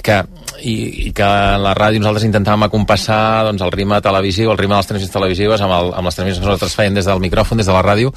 [0.04, 0.18] que,
[0.62, 0.76] i,
[1.08, 1.28] i que
[1.64, 5.64] la ràdio nosaltres intentàvem acompassar doncs, el ritme televisiu, el ritme de les transmissions televisives
[5.64, 8.12] amb, el, amb les transmissions que nosaltres feien des del micròfon, des de la ràdio,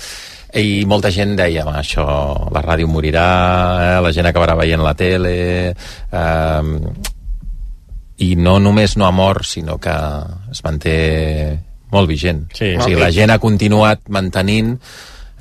[0.55, 2.07] i molta gent deia, "Va, això,
[2.53, 3.27] la ràdio morirà,
[3.97, 4.01] eh?
[4.01, 5.75] la gent acabarà veient la tele...
[6.13, 6.63] Eh,
[8.19, 9.93] i no només no ha mort, sinó que
[10.51, 11.59] es manté
[11.93, 12.47] molt vigent.
[12.57, 12.75] Sí.
[12.77, 14.79] o sigui, la gent ha continuat mantenint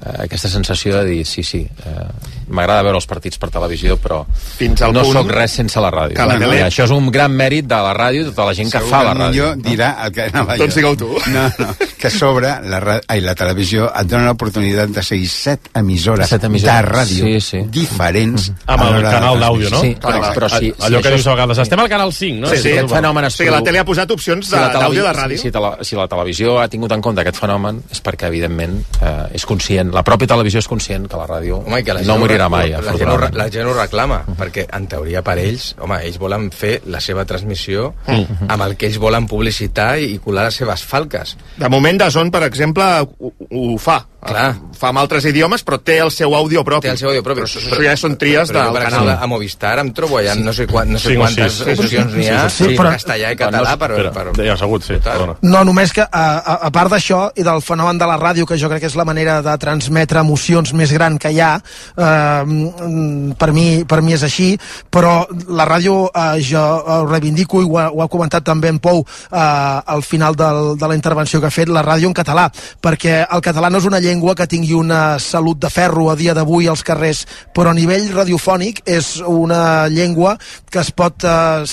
[0.04, 2.08] eh, aquesta sensació de dir, sí, sí, eh,
[2.48, 4.24] m'agrada veure els partits per televisió, però
[4.58, 6.16] Fins al no punt sóc res sense la ràdio.
[6.16, 8.46] que la tele- I això és un gran mèrit de la ràdio i de tota
[8.46, 9.32] la gent que Segur fa que la el ràdio.
[9.32, 11.10] millor dirà el que anava Doncs digueu tu.
[11.28, 15.70] No, no, que a sobre la, ai, la televisió et dona l'oportunitat de seguir set
[15.74, 16.76] emissores, Set emissores.
[16.76, 17.64] de ràdio Sí, sí.
[17.70, 19.82] diferents Amb a el l'hora de canal d'àudio, no?
[19.82, 22.42] Sí, però, però sí, sí, Allò que això dius a vegades, estem al canal 5,
[22.42, 22.50] no?
[22.50, 25.04] Sí, sí, aquest fenomen O sigui, la tele ha posat opcions si la de- d'àudio
[25.04, 25.38] de ràdio.
[25.40, 25.52] Si,
[25.90, 29.85] si la televisió ha tingut en compte aquest fenomen és perquè, evidentment, eh, és conscient,
[29.94, 32.94] la pròpia televisió és conscient que la ràdio Home, que la no morirà mai, la
[32.98, 36.82] gent, ho, la gent ho reclama, perquè en teoria per ells, home, ells volen fer
[36.88, 38.50] la seva transmissió Mm.
[38.50, 41.36] amb el que ells volen publicitar i colar les seves falques.
[41.58, 42.84] De moment, Dazón, per exemple,
[43.20, 44.06] ho, ho fa.
[44.26, 44.56] Clar.
[44.74, 46.88] Fa amb altres idiomes, però té el seu àudio propi.
[46.88, 47.44] Té el seu àudio propi.
[47.44, 49.00] Però això, això ja són tries però, del jo, per canal.
[49.04, 51.54] exemple, a Movistar em trobo allà no sé, quan, no sé o quantes.
[51.54, 54.12] Sí, sí, opcions sí, n'hi ha, sí, sí, en però- castellà i català, per, Espera,
[54.12, 54.98] per, deia assegut, sí.
[55.04, 55.36] Perdona.
[55.44, 58.58] No, només que, a, a, a part d'això i del fenomen de la ràdio, que
[58.58, 63.34] jo crec que és la manera de transmetre emocions més gran que hi ha, eh,
[63.38, 64.54] per, mi, per mi és així,
[64.92, 68.80] però la ràdio eh, jo ho reivindico i ho ha, ho ha comentat també en
[68.80, 72.48] Pou eh, al final del, de la intervenció que ha fet, la ràdio en català,
[72.82, 76.36] perquè el català no és una llengua que tingui una salut de ferro a dia
[76.38, 80.36] d'avui als carrers, però a nivell radiofònic és una llengua
[80.72, 81.64] que es pot, eh,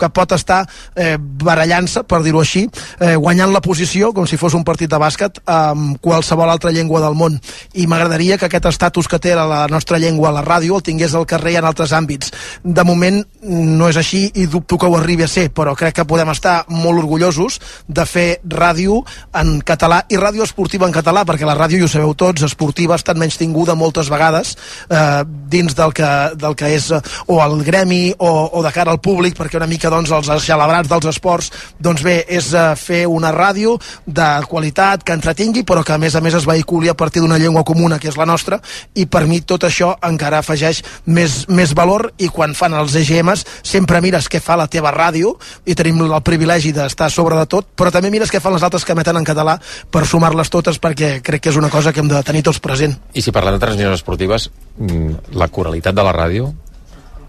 [0.00, 0.62] que pot estar
[0.96, 2.66] eh, barallant-se, per dir-ho així,
[3.00, 7.02] eh, guanyant la posició, com si fos un partit de bàsquet, amb qualsevol altra llengua
[7.04, 7.40] del món.
[7.74, 11.14] I m'agradaria que aquest estatus que té la nostra llengua a la ràdio el tingués
[11.14, 12.32] al carrer en altres àmbits.
[12.64, 16.08] De moment no és així i dubto que ho arribi a ser, però crec que
[16.08, 19.00] podem estar molt orgullosos de fer ràdio
[19.36, 22.94] en català i ràdio esportiva en català, perquè la ràdio, i ho sabeu tots, esportiva
[22.94, 24.54] ha estat menys tinguda moltes vegades
[24.88, 26.10] eh, dins del que,
[26.40, 29.70] del que és eh, o el gremi o, o de cara al públic, perquè una
[29.70, 35.04] mica doncs, els celebrats dels esports, doncs bé, és eh, fer una ràdio de qualitat,
[35.04, 37.98] que entretingui, però que a més a més es vehiculi a partir d'una llengua comuna,
[37.98, 38.60] que és la nostra,
[38.94, 43.44] i per mi tot això encara afegeix més, més valor i quan fan els EGMs
[43.62, 45.34] sempre mires què fa la teva ràdio
[45.66, 48.84] i tenim el privilegi d'estar sobre de tot, però també mires què fan les altres
[48.84, 49.58] que emeten en català
[49.90, 52.96] per sumar-les totes perquè crec que és una cosa que hem de tenir tots present.
[53.14, 56.52] I si parlem de transmissions esportives, mm, la coralitat de la ràdio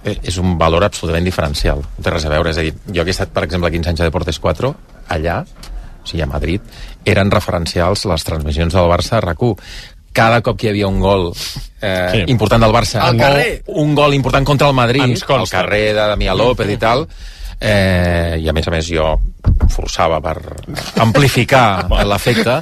[0.03, 1.83] eh, és un valor absolutament diferencial.
[1.97, 2.51] No té res a veure.
[2.51, 4.73] És a dir, jo que he estat, per exemple, 15 anys a Deportes 4,
[5.13, 5.41] allà,
[6.01, 6.61] o sigui, a Madrid,
[7.05, 9.57] eren referencials les transmissions del Barça a RAC1
[10.13, 11.31] cada cop que hi havia un gol
[11.81, 12.23] eh, Sí.
[12.27, 13.63] important del Barça Al o carrer.
[13.67, 17.07] un gol important contra el Madrid al carrer de Damià López i tal
[17.59, 19.19] eh, i a més a més jo
[19.71, 20.37] forçava per
[21.01, 22.57] amplificar l'efecte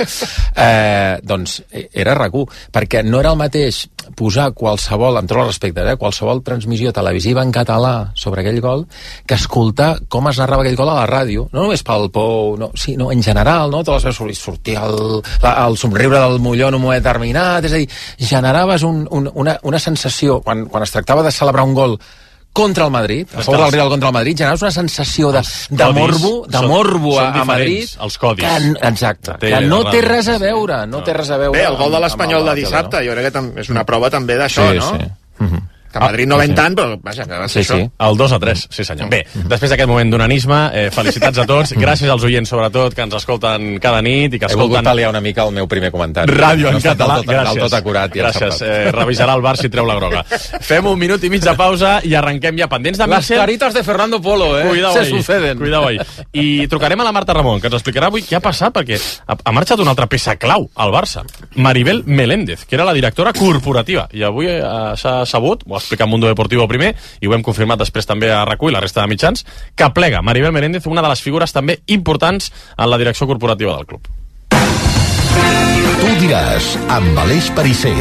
[0.55, 3.85] eh, doncs era RAC1 perquè no era el mateix
[4.17, 8.85] posar qualsevol, amb tot el respecte eh, qualsevol transmissió televisiva en català sobre aquell gol
[9.27, 12.71] que escoltar com es narrava aquell gol a la ràdio no només pel Pou, no,
[12.79, 13.83] sí, no, en general no?
[13.85, 17.75] totes les veus sortia el, la, el somriure del Molló en un moment determinat és
[17.75, 17.89] a dir,
[18.31, 21.99] generaves un, un, una, una sensació quan, quan es tractava de celebrar un gol
[22.51, 25.85] contra el Madrid, a favor del Real contra el Madrid, generaves una sensació de, de
[25.93, 27.87] morbo, de morbo a, a Madrid.
[28.01, 28.43] els codis.
[28.45, 31.57] Que, exacte, Té que no té res a veure, no té res a veure.
[31.57, 34.71] Bé, el gol de l'Espanyol de dissabte, jo crec que és una prova també d'això,
[34.71, 34.91] Sí, no?
[34.97, 35.47] sí.
[35.91, 36.55] Que a Madrid no Ah, ven sí.
[36.55, 37.77] tant, però vaja, que va ser Sí, això.
[37.81, 39.09] sí, el 2 a 3, sí senyor.
[39.09, 43.13] Bé, després d'aquest moment d'onanisme, eh, felicitats a tots, gràcies als oients sobretot que ens
[43.15, 46.31] escolten cada nit i que He volgut escolten pal·liar una mica el meu primer comentari.
[46.31, 47.15] ràdio no en català.
[47.17, 47.59] Tot, gràcies.
[47.59, 48.61] tot acurat i gràcies.
[48.61, 50.23] Eh, revisarà el bar si treu la groga.
[50.61, 53.39] Fem un minut i mig de pausa i arrenquem ja pendents de Las Mitchell.
[53.39, 54.67] caritas de Fernando Polo, eh?
[54.67, 55.57] Cuidao Se ahí, suceden.
[55.57, 55.97] Cuidao ahí.
[56.33, 59.35] I trucarem a la Marta Ramon, que ens explicarà avui què ha passat, perquè ha,
[59.43, 61.23] ha marxat una altra peça clau al Barça,
[61.55, 64.61] Maribel Meléndez, que era la directora corporativa, i avui eh,
[64.95, 68.75] s'ha sabut, explicar Mundo Deportivo primer, i ho hem confirmat després també a RAC1 i
[68.77, 72.89] la resta de mitjans, que plega Maribel Menéndez, una de les figures també importants en
[72.89, 74.07] la direcció corporativa del club.
[75.99, 77.95] Tu diràs, amb Aleix Parisser.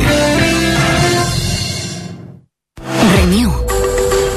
[3.17, 3.68] Renew.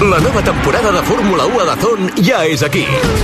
[0.00, 2.82] La nova temporada de Fórmula 1 a Dazón ja és aquí.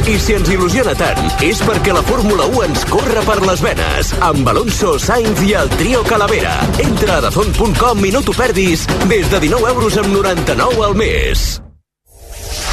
[0.09, 4.13] I si ens il·lusiona tant, és perquè la Fórmula 1 ens corre per les venes.
[4.25, 6.57] Amb Alonso, Sainz i el trio Calavera.
[6.81, 11.51] Entra a dazón.com i no t'ho perdis des de 19 euros amb 99 al mes.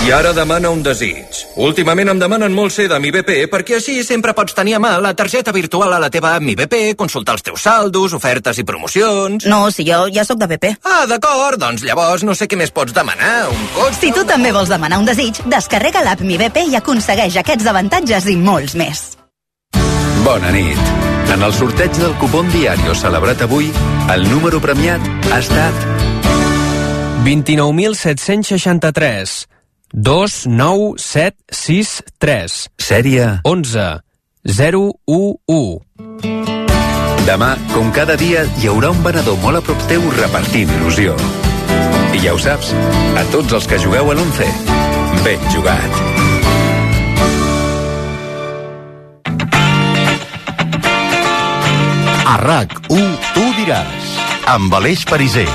[0.05, 1.25] I ara demana un desig.
[1.57, 4.91] Últimament em demanen molt ser de mi BP perquè així sempre pots tenir a mà
[5.01, 8.63] la targeta virtual a la teva app Mi BP, consultar els teus saldos, ofertes i
[8.63, 9.45] promocions...
[9.49, 10.65] No, si jo ja sóc de BP.
[10.85, 13.99] Ah, d'acord, doncs llavors no sé què més pots demanar, un cotxe...
[13.99, 18.25] Si tu també vols demanar un desig, descarrega l'app Mi BP i aconsegueix aquests avantatges
[18.31, 19.17] i molts més.
[20.23, 20.79] Bona nit.
[21.33, 23.67] En el sorteig del cupón diario celebrat avui,
[24.13, 25.01] el número premiat
[25.33, 25.73] ha estat
[27.27, 29.56] 29.763
[29.93, 34.01] 29763 Sèrie 11
[34.43, 35.87] 011
[37.27, 41.11] Demà, com cada dia, hi haurà un venedor molt a prop teu repartint il·lusió.
[42.15, 42.69] I ja ho saps,
[43.19, 44.47] a tots els que jugueu a l'11,
[45.25, 45.99] ben jugat.
[52.23, 54.15] A RAC1, tu diràs,
[54.55, 55.49] amb Aleix Parisser.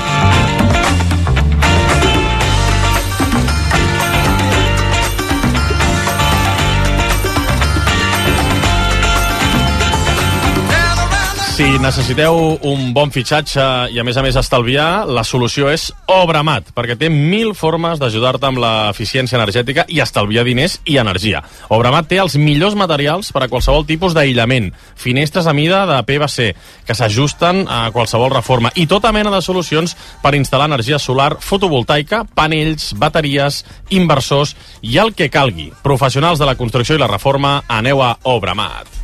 [11.53, 12.33] Si necessiteu
[12.65, 13.61] un bon fitxatge
[13.93, 18.47] i a més a més estalviar, la solució és Obramat, perquè té mil formes d'ajudar-te
[18.49, 21.43] amb l'eficiència energètica i estalviar diners i energia.
[21.69, 26.49] Obramat té els millors materials per a qualsevol tipus d'aïllament, finestres a mida de PVC,
[26.89, 29.93] que s'ajusten a qualsevol reforma, i tota mena de solucions
[30.25, 33.61] per instal·lar energia solar fotovoltaica, panells, bateries,
[33.93, 35.69] inversors i el que calgui.
[35.85, 39.03] Professionals de la construcció i la reforma, aneu a Obramat.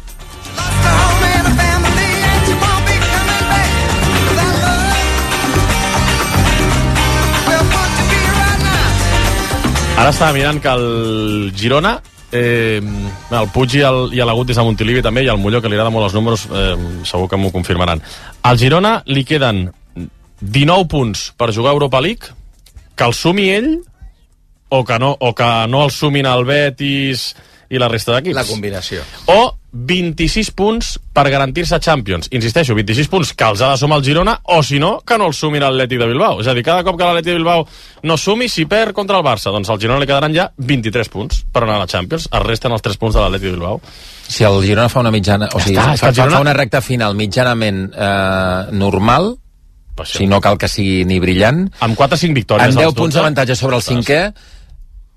[9.99, 11.97] Ara estava mirant que el Girona,
[12.31, 15.91] eh, el Puig i l'Agut des de Montilivi també, i el Molló, que li agrada
[15.91, 17.99] molt els números, eh, segur que m'ho confirmaran.
[18.47, 19.65] Al Girona li queden
[20.39, 22.31] 19 punts per jugar a Europa League,
[22.95, 23.83] que el sumi ell
[24.69, 27.35] o que no, o que no el sumin el Betis
[27.69, 28.38] i la resta d'equips.
[28.39, 29.03] La combinació.
[29.27, 32.29] O 26 punts per garantir-se Champions.
[32.34, 35.27] Insisteixo, 26 punts que els ha de sumar el Girona, o si no, que no
[35.29, 36.39] el sumin l'Atlètic de Bilbao.
[36.41, 37.67] És a dir, cada cop que l'Atlètic de Bilbao
[38.03, 41.43] no sumi, si perd contra el Barça, doncs al Girona li quedaran ja 23 punts
[41.53, 42.29] per anar a la Champions.
[42.32, 43.82] Es resten els 3 punts de l'Atlètic de Bilbao.
[44.29, 45.51] Si el Girona fa una mitjana...
[45.53, 49.36] O Ja sigui, està, fa, Girona- fa una recta final mitjanament eh, normal,
[50.05, 51.65] si no cal que sigui ni brillant...
[51.84, 53.19] Amb 4 o 5 victòries Amb als 10 punts 12.
[53.19, 54.19] d'avantatge sobre el cinquè,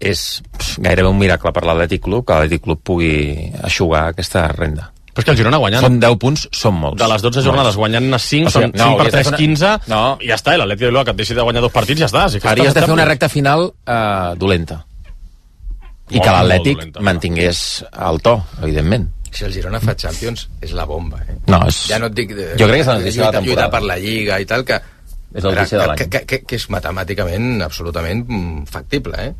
[0.03, 0.23] és
[0.59, 3.12] pff, gairebé un miracle per l'Atlètic Club que l'Atlètic Club pugui
[3.62, 4.88] aixugar aquesta renda.
[5.12, 5.83] Però és que el Girona guanyant...
[5.85, 6.97] Són 10 punts, són molts.
[7.03, 9.29] De les 12 jornades guanyant 5, O sigui, són 5 no, per hauries de 3,
[9.29, 9.99] fer 15, No.
[10.25, 12.09] i ja està, i l'Atlètic de Bilbao que et deixi de guanyar dos partits, ja
[12.09, 12.23] està.
[12.33, 14.79] Si Hauries de fer una recta final eh, dolenta.
[16.12, 17.61] I Molt, que l'Atlètic mantingués
[18.09, 19.07] el to, evidentment.
[19.33, 21.37] Si el Girona fa Champions, és la bomba, eh?
[21.49, 22.33] No, és- Ja no et dic...
[22.37, 23.71] De, Jo crec que és la notícia de la lluita temporada.
[23.77, 24.81] per la Lliga i tal, que...
[25.33, 25.97] És la notícia de l'any.
[26.03, 29.33] que, que, que, que és matemàticament absolutament mm, factible, eh?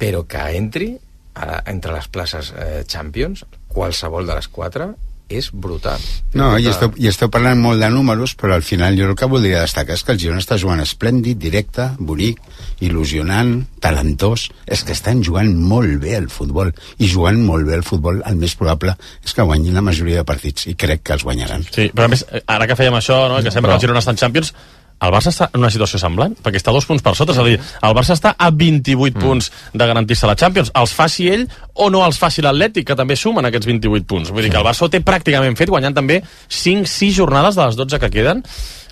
[0.00, 0.94] Però que entri
[1.36, 4.90] a, entre les places eh, Champions, qualsevol de les quatre,
[5.30, 6.02] és brutal.
[6.34, 9.28] No, i esteu, i esteu parlant molt de números, però al final jo el que
[9.30, 12.40] voldria destacar és que el Girona està jugant esplèndid, directe, bonic,
[12.82, 14.48] il·lusionant, talentós.
[14.66, 16.72] És que estan jugant molt bé al futbol.
[16.98, 20.26] I jugant molt bé al futbol, el més probable és que guanyin la majoria de
[20.26, 21.62] partits, i crec que els guanyaran.
[21.70, 23.86] Sí, però a més, eh, ara que fèiem això, no, que sembla Però- que el
[23.86, 24.52] Girona està en Champions,
[25.00, 27.38] el Barça està en una situació semblant, perquè està a dos punts per sota, és
[27.38, 29.22] a dir, el Barça està a 28 Mm.
[29.22, 30.70] punts de garantir-se la Champions.
[30.74, 34.30] Els faci ell o no els faci l'Atlètic, que també sumen aquests 28 punts.
[34.30, 37.76] Vull dir que el Barça ho té pràcticament fet, guanyant també 5-6 jornades de les
[37.76, 38.42] 12 que queden.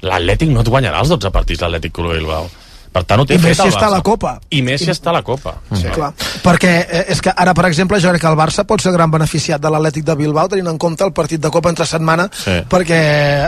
[0.02, 2.48] L'Atlètic no et guanyarà els 12 partits, l'Atlètic Club Bilbao.
[2.98, 4.32] Per tant, ho té I Messi el està a la Copa.
[4.50, 5.54] I Messi està a la Copa.
[5.70, 5.86] Sí.
[5.94, 6.10] Clar,
[6.42, 9.10] perquè eh, és que ara, per exemple, jo crec que el Barça pot ser gran
[9.12, 12.56] beneficiat de l'Atlètic de Bilbao tenint en compte el partit de Copa entre setmana Sí.
[12.68, 12.98] perquè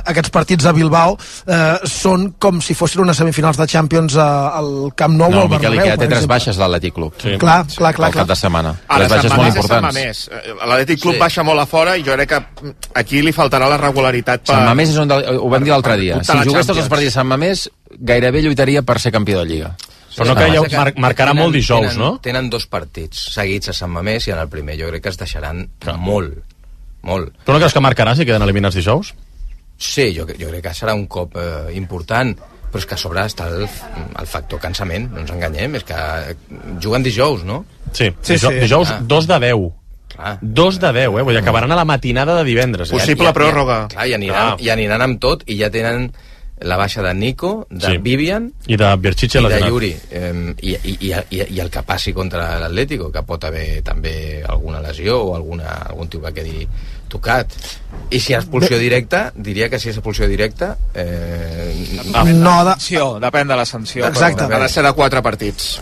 [0.05, 4.93] aquests partits a Bilbao eh, són com si fossin unes semifinals de Champions eh, al
[4.95, 7.15] Camp Nou o No, al Miquel, i Bernabéu, que ja té tres baixes l'Atlètic Club.
[7.21, 7.35] Sí.
[7.41, 8.27] Clar, clar, clar, El cap clar.
[8.31, 8.75] de setmana.
[8.87, 10.29] Ara, Tres baixes molt importants.
[10.31, 11.21] Eh, L'Atlètic Club Sí.
[11.27, 14.55] baixa molt a fora i jo crec que mm, aquí li faltarà la regularitat per...
[14.55, 16.23] Sant Mamés és on, de- ho vam dir l'altre dia.
[16.23, 19.46] Si a jugués tots els partits a Sant Mamés, gairebé lluitaria per ser campió de
[19.46, 19.76] Lliga.
[20.16, 22.18] Però no creieu- mar- marcarà molt dijous, tenen, no?
[22.20, 25.16] Tenen dos partits seguits a Sant Mamés i en el primer jo crec que es
[25.18, 26.35] deixaran molt,
[27.03, 27.33] molt.
[27.44, 29.14] Tu no creus que marcarà si queden eliminats dijous?
[29.79, 32.35] Sí, jo, jo crec que serà un cop eh, important,
[32.70, 35.96] però és que a sobre està el, el factor cansament, no ens enganyem, és que
[36.83, 37.64] juguen dijous, no?
[37.92, 38.61] Sí, Sí, dijous, sí.
[38.66, 38.98] dijous Ah.
[39.03, 39.70] 2 de 10.
[40.11, 40.38] Clar.
[40.42, 41.22] 2 de 10, eh?
[41.22, 42.90] Vull dir, acabaran a la matinada de divendres.
[42.90, 42.96] Eh?
[42.96, 43.16] I- i- i-
[43.88, 46.12] Clar, i aniran, i aniran amb tot, i ja tenen
[46.61, 47.99] la baixa de Nico, de Sí.
[47.99, 49.61] Vivian I de Birchiche i de.
[49.66, 53.83] Yuri eh, i, i, i, i, i el que passi contra l'Atlético que pot haver
[53.83, 56.66] també alguna lesió o alguna, algun tio que quedi
[57.11, 57.53] tocat
[58.11, 62.55] i si és expulsió directa diria que si és expulsió directa eh, Depèn de No,
[62.64, 64.07] de- sanció, depèn de la sanció.
[64.07, 64.44] Exacte.
[64.46, 65.81] Ha de ser de quatre partits.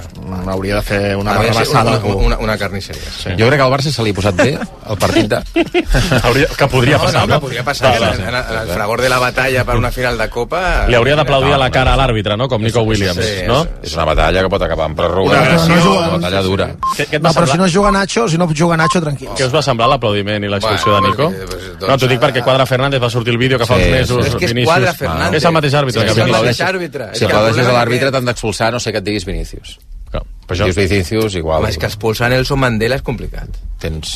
[0.48, 1.98] Hauria de fer una Ha de ser barrabassada.
[2.04, 3.30] una, una, una carnisseria sí.
[3.38, 5.40] Jo crec que al Barça se li ha posat bé el partit de...
[6.24, 7.40] Hauria, que podria no, passar, no, no?
[7.40, 8.22] que podria passar Va, va, en, sí.
[8.28, 11.52] en, en el fragor de la batalla per una final de Copa Li hauria d'aplaudir
[11.54, 12.48] a la cara a l'àrbitre, no?
[12.48, 13.60] Com Nico Williams, sí, no?
[13.82, 15.32] És una batalla que pot acabar en pròrroga.
[15.32, 15.92] Una agressió.
[15.92, 16.68] Una, una batalla dura.
[16.96, 19.28] Què, què No, però si no juga Nacho, si no juga Nacho, tranquil.
[19.36, 21.17] Què us va semblar l'aplaudiment i l'expulsió de Nico?
[21.26, 23.76] Perquè, pues, doncs, no, t'ho dic perquè Quadra Fernández va sortir el vídeo que fa
[23.76, 24.26] Sí, uns mesos.
[24.26, 24.72] és que és Vinícius.
[24.74, 27.11] Quadra Fernández És el mateix àrbitre Sí, que és el mateix àrbitre.
[27.12, 29.78] És Si aplaudeixes a l'àrbitre t'han d'expulsar, no sé què et diguis Vinícius.
[30.11, 30.64] Clar, Però jo...
[30.64, 31.61] Dius Vinícius, igual.
[31.61, 33.48] Home, és que expulsar Nelson Mandela és complicat
[33.81, 34.14] Tens...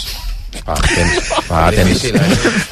[0.62, 1.30] Va, tens...
[1.48, 1.88] Va, tens...
[1.88, 2.26] Difícil, eh?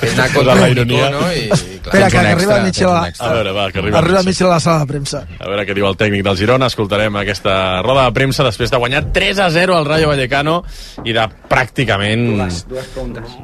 [0.06, 1.08] És anar Posar contra la ironia.
[1.08, 1.90] icono i, i clar.
[1.90, 3.00] Espera, que, que arriba extra, el Mitchell a.
[3.00, 3.98] A veure, va, que arriba.
[3.98, 4.46] Arriba el Mitchell.
[4.46, 5.22] A la sala de premsa.
[5.40, 6.68] A veure què diu el tècnic del Girona.
[6.70, 7.54] Escoltarem aquesta
[7.86, 10.58] roda de premsa després de guanyar 3 a 0 al Rayo Vallecano
[11.04, 12.26] i de pràcticament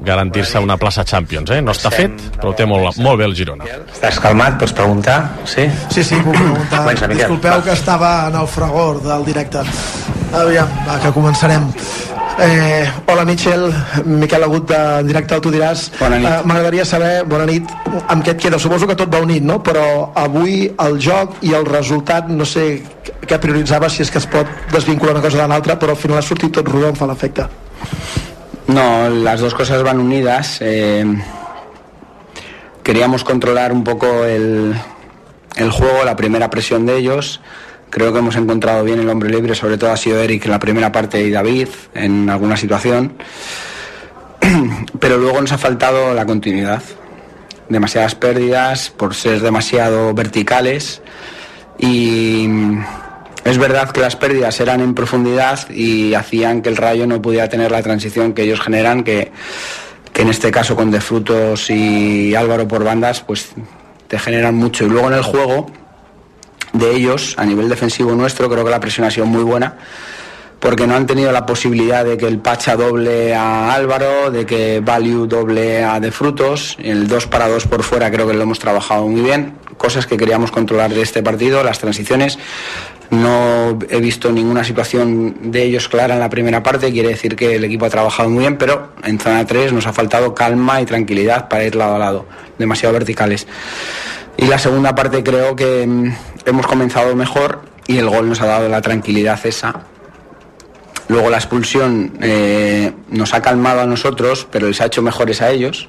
[0.07, 1.51] garantir-se una plaça Champions.
[1.57, 1.61] Eh?
[1.65, 3.67] No està fet, però ho té molt, molt bé el Girona.
[3.93, 4.61] Estàs calmat?
[4.61, 5.19] Pots preguntar?
[5.49, 5.67] Sí?
[5.91, 6.85] Sí, sí, puc preguntar.
[6.85, 7.11] Comença.
[7.17, 9.65] Disculpeu que estava en el fragor del directe.
[10.37, 11.65] Aviam, va, que començarem.
[12.39, 13.71] Eh, hola, Michel.
[14.05, 15.87] Miquel Agut, de directe, tu diràs.
[15.99, 16.29] Bona nit.
[16.29, 17.71] Eh, M'agradaria saber, bona nit,
[18.13, 18.59] amb què et queda.
[18.61, 19.63] Suposo que tot va unit, no?
[19.65, 22.67] Però avui el joc i el resultat, no sé
[23.27, 26.19] què prioritzava, si és que es pot desvincular una cosa de l'altra, però al final
[26.21, 27.49] ha sortit tot rodó, em fa l'efecte.
[28.69, 30.59] No, las dos cosas van unidas.
[30.61, 31.07] eh,
[32.83, 34.75] queríamos controlar un poco el,
[35.57, 37.41] el juego, la primera presión de ellos.
[37.91, 40.59] Creo que hemos encontrado bien el hombre libre, sobre todo ha sido Eric en la
[40.59, 43.15] primera parte y David en alguna situación.
[45.01, 46.83] Pero luego nos ha faltado la continuidad.
[47.69, 51.03] Demasiadas pérdidas por ser demasiado verticales
[51.79, 52.49] y
[53.47, 57.49] es verdad que las pérdidas eran en profundidad y hacían que el Rayo no pudiera
[57.49, 59.31] tener la transición que ellos generan, que,
[60.15, 63.51] en este caso con De Frutos y Álvaro por bandas, pues
[64.09, 64.85] te generan mucho.
[64.85, 65.71] Y luego en el juego
[66.79, 69.77] de ellos, a nivel defensivo nuestro, creo que la presión ha sido muy buena,
[70.61, 74.81] porque no han tenido la posibilidad de que el Pacha doble a Álvaro, de que
[74.81, 78.59] Value doble a De Frutos, el 2 para 2 por fuera creo que lo hemos
[78.59, 82.39] trabajado muy bien, cosas que queríamos controlar de este partido, las transiciones.
[83.11, 87.55] No he visto ninguna situación de ellos clara en la primera parte, quiere decir que
[87.55, 90.87] el equipo ha trabajado muy bien, pero en zona 3 nos ha faltado calma y
[90.87, 92.27] tranquilidad para ir lado a lado,
[92.59, 93.47] demasiado verticales.
[94.37, 96.13] Y la segunda parte creo que mm,
[96.45, 99.83] hemos comenzado mejor y el gol nos ha dado la tranquilidad esa.
[101.09, 105.51] Luego la expulsión eh, nos ha calmado a nosotros, pero les ha hecho mejores a
[105.51, 105.89] ellos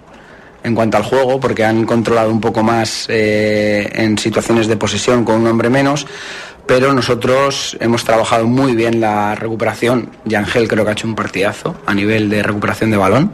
[0.64, 5.24] en cuanto al juego, porque han controlado un poco más eh, en situaciones de posesión
[5.24, 6.06] con un hombre menos,
[6.66, 10.12] pero nosotros hemos trabajado muy bien la recuperación.
[10.28, 13.32] Y Ángel creo que ha hecho un partidazo a nivel de recuperación de balón.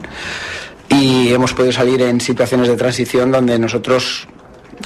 [0.89, 4.27] Y hemos podido salir en situaciones de transición donde nosotros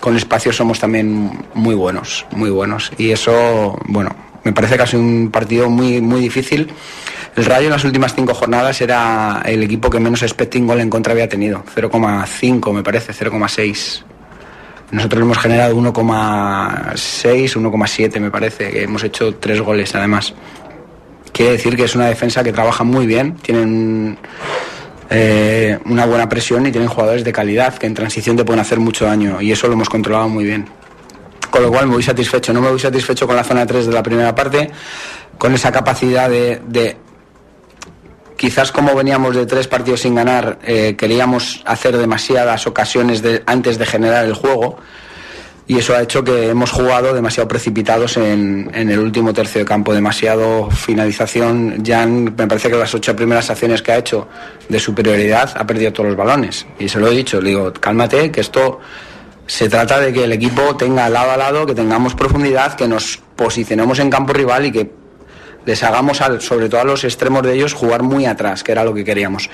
[0.02, 2.92] con espacio somos también muy buenos, muy buenos.
[2.98, 6.72] Y eso, bueno, me parece que ha sido un partido muy, muy difícil.
[7.36, 10.90] El Rayo en las últimas cinco jornadas era el equipo que menos expecting goal en
[10.90, 14.04] contra había tenido, 0,5 me parece, 0,6.
[14.90, 20.34] Nosotros hemos generado 1,6, 1,7 me parece, que hemos hecho tres goles además.
[21.32, 24.18] Quiere decir que es una defensa que trabaja muy bien, tienen
[25.10, 28.80] eh, una buena presión y tienen jugadores de calidad que en transición te pueden hacer
[28.80, 30.68] mucho daño y eso lo hemos controlado muy bien.
[31.50, 33.94] Con lo cual me voy satisfecho, no me voy satisfecho con la zona 3 de
[33.94, 34.70] la primera parte,
[35.38, 36.98] con esa capacidad de, de
[38.36, 43.78] quizás como veníamos de tres partidos sin ganar, eh, queríamos hacer demasiadas ocasiones de- antes
[43.78, 44.78] de generar el juego
[45.68, 49.66] y eso ha hecho que hemos jugado demasiado precipitados en, en el último tercio de
[49.66, 51.84] campo, demasiado finalización.
[51.86, 54.30] Jan, me parece que las ocho primeras acciones que ha hecho
[54.70, 56.66] de superioridad ha perdido todos los balones.
[56.80, 58.80] Y se lo he dicho, le digo, cálmate, que esto
[59.46, 63.20] se trata de que el equipo tenga lado a lado, que tengamos profundidad, que nos
[63.36, 64.92] posicionemos en campo rival y que
[65.66, 68.86] les hagamos, al, sobre todo a los extremos de ellos, jugar muy atrás, que era
[68.86, 69.50] lo que queríamos.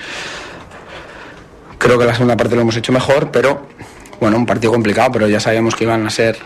[1.76, 3.66] Creo que la segunda parte lo hemos hecho mejor, pero
[4.20, 6.38] bueno, un partido complicado, pero ya sabíamos que iban a ser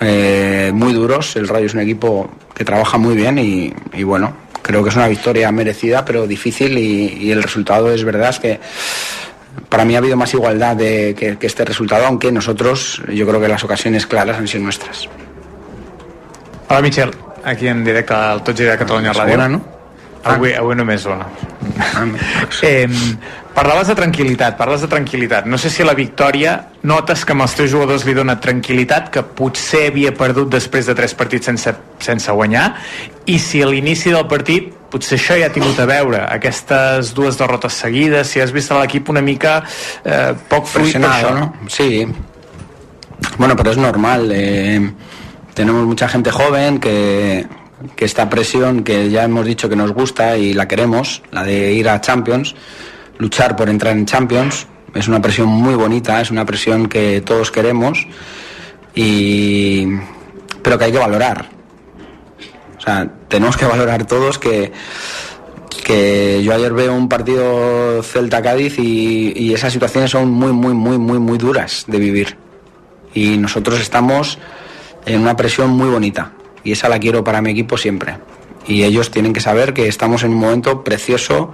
[0.00, 1.36] eh, muy duros.
[1.36, 4.32] El Rayo es un equipo que trabaja muy bien y, y bueno,
[4.62, 8.38] creo que es una victoria merecida, pero difícil y, y el resultado es verdad es
[8.40, 8.60] que
[9.68, 13.40] para mí ha habido más igualdad de, que, que este resultado, aunque nosotros yo creo
[13.40, 15.08] que las ocasiones claras han sido nuestras.
[16.68, 17.10] Hola, Michel.
[17.44, 19.36] Aquí en directe al i de Catalunya Ràdio.
[19.36, 19.60] Segona, no?
[20.24, 21.26] Avui, avui només una.
[22.62, 22.88] eh,
[23.54, 25.46] parlaves de tranquil·litat, parles de tranquil·litat.
[25.50, 29.22] No sé si la victòria notes que amb els teus jugadors li dona tranquil·litat, que
[29.38, 32.72] potser havia perdut després de tres partits sense, sense guanyar,
[33.30, 37.38] i si a l'inici del partit potser això ja ha tingut a veure, aquestes dues
[37.40, 39.60] derrotes seguides, si has vist a l'equip una mica
[40.04, 41.34] eh, poc fluid per això.
[41.34, 41.70] ¿no?
[41.70, 42.06] Sí.
[43.38, 44.30] Bueno, pero es normal.
[44.32, 44.92] eh,
[45.54, 47.46] tenemos mucha gente joven que,
[47.96, 51.72] que esta presión que ya hemos dicho que nos gusta y la queremos, la de
[51.72, 52.54] ir a Champions,
[53.18, 57.50] luchar por entrar en Champions, es una presión muy bonita, es una presión que todos
[57.50, 58.06] queremos,
[58.94, 59.86] y,
[60.62, 61.46] pero que hay que valorar.
[62.78, 64.72] O sea, tenemos que valorar todos que,
[65.84, 70.98] que yo ayer veo un partido Celta-Cádiz y, y esas situaciones son muy, muy, muy,
[70.98, 72.36] muy, muy duras de vivir.
[73.14, 74.38] Y nosotros estamos
[75.06, 78.18] en una presión muy bonita y esa la quiero para mi equipo siempre.
[78.66, 81.52] Y ellos tienen que saber que estamos en un momento precioso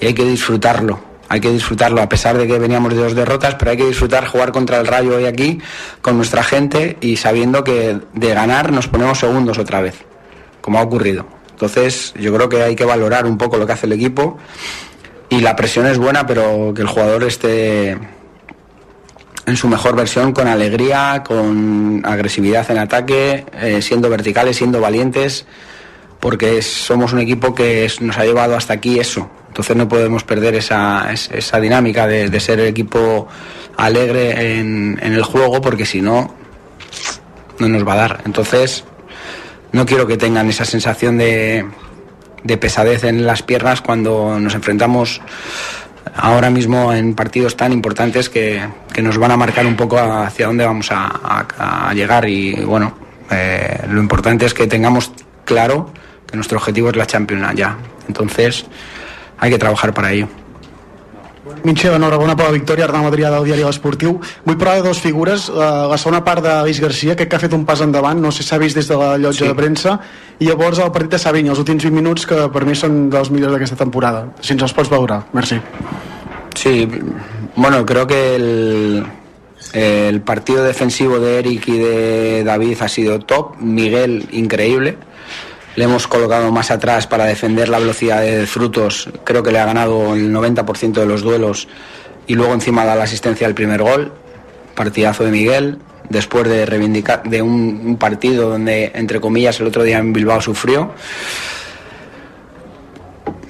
[0.00, 1.00] y hay que disfrutarlo.
[1.28, 4.26] Hay que disfrutarlo a pesar de que veníamos de dos derrotas, pero hay que disfrutar
[4.26, 5.60] jugar contra el Rayo hoy aquí
[6.02, 9.94] con nuestra gente y sabiendo que de ganar nos ponemos segundos otra vez,
[10.60, 11.26] como ha ocurrido.
[11.52, 14.38] Entonces yo creo que hay que valorar un poco lo que hace el equipo
[15.28, 17.96] y la presión es buena, pero que el jugador esté
[19.46, 25.46] en su mejor versión, con alegría, con agresividad en ataque, eh, siendo verticales, siendo valientes,
[26.20, 29.30] porque somos un equipo que nos ha llevado hasta aquí eso.
[29.48, 33.26] Entonces no podemos perder esa, es- esa dinámica de, ser el equipo
[33.76, 36.34] alegre en, en el juego, porque si no,
[37.58, 38.20] no nos va a dar.
[38.26, 38.84] Entonces,
[39.72, 41.66] no quiero que tengan esa sensación de,
[42.44, 45.20] de pesadez en las piernas cuando nos enfrentamos
[46.16, 48.62] ahora mismo en partidos tan importantes que,
[48.92, 52.96] que nos van a marcar un poco hacia dónde vamos a llegar y bueno,
[53.30, 55.12] eh, lo importante es que tengamos
[55.44, 55.92] claro
[56.30, 57.76] que nuestro objetivo es la Champions ya.
[58.08, 58.64] Entonces
[59.38, 60.28] hay que trabajar para ello.
[61.64, 64.18] Mitchell, enhorabona per la victòria, Arnau Adrià del diari L'Esportiu.
[64.44, 65.48] Vull parlar de dues figures.
[65.48, 68.44] Uh, la segona part d'Aleix Garcia, crec que ha fet un pas endavant, no sé
[68.44, 69.48] si s'ha vist des de la llotja Sí.
[69.48, 69.98] de premsa,
[70.38, 73.30] i llavors el partit de Savinho, els últims 20 minuts, que per mi són dels
[73.30, 74.26] millors d'aquesta temporada.
[74.40, 75.22] Si ens els pots veure.
[75.32, 75.58] Merci.
[76.54, 76.88] Sí,
[77.56, 79.06] bueno, creo que el,
[79.72, 83.56] el partido defensivo de Eric y de David ha sido top.
[83.58, 84.96] Miguel, increíble.
[85.76, 89.08] Le hemos colocado más atrás para defender la velocidad de frutos.
[89.24, 91.68] Creo que le ha ganado el 90% de los duelos
[92.26, 94.12] y luego encima da la asistencia al primer gol.
[94.74, 95.78] Partidazo de Miguel.
[96.08, 100.92] Después de reivindicar de un, partido donde, entre comillas, el otro día en Bilbao sufrió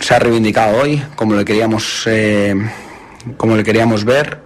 [0.01, 2.55] se ha reivindicado hoy como le queríamos eh,
[3.37, 4.41] como le queríamos ver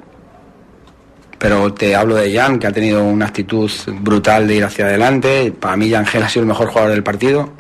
[1.39, 3.71] pero te hablo de Jan que ha tenido una actitud
[4.01, 7.05] brutal de ir hacia adelante para mí Jan Gel ha sido el mejor jugador del
[7.05, 7.53] partido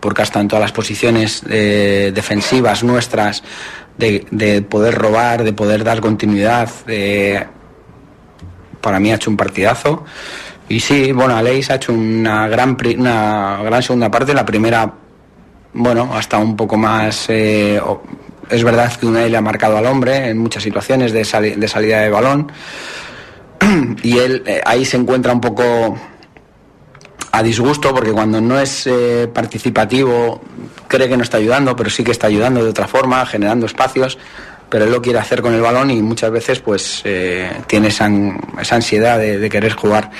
[0.00, 3.42] porque hasta en todas las posiciones eh, defensivas nuestras
[3.98, 7.44] de, de poder robar de poder dar continuidad eh,
[8.80, 10.04] para mí ha hecho un partidazo
[10.68, 14.92] y sí, bueno, Aleix ha hecho una gran, una gran segunda parte, la primera
[15.72, 17.26] bueno, hasta un poco más.
[17.28, 17.80] eh,
[18.48, 21.66] es verdad que Unai le ha marcado al hombre en muchas situaciones de, sali- de
[21.68, 22.52] salida de balón.
[24.02, 25.96] Y él ahí se encuentra un poco
[27.32, 30.40] a disgusto porque cuando no es eh, participativo
[30.88, 34.18] cree que no está ayudando, pero sí que está ayudando de otra forma, generando espacios.
[34.68, 38.08] Pero él lo quiere hacer con el balón y muchas veces pues eh, tiene esa,
[38.60, 40.12] esa ansiedad de, querer jugar.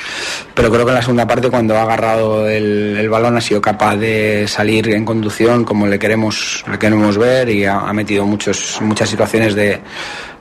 [0.54, 3.60] Pero creo que en la segunda parte cuando ha agarrado el, el balón ha sido
[3.60, 8.26] capaz de salir en conducción como le queremos, le queremos ver y ha, ha metido
[8.26, 9.78] muchos, muchas situaciones de,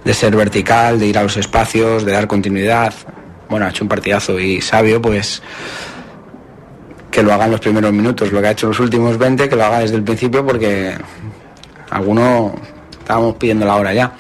[0.04, 2.94] de ser vertical, de ir a los espacios, de dar continuidad.
[3.48, 5.44] Bueno, ha hecho un partidazo y sabio pues
[7.10, 9.56] que lo haga en los primeros minutos, lo que ha hecho los últimos 20, que
[9.56, 10.96] lo haga desde el principio porque
[11.90, 12.54] alguno
[13.00, 14.14] estábamos pidiendo la hora ya.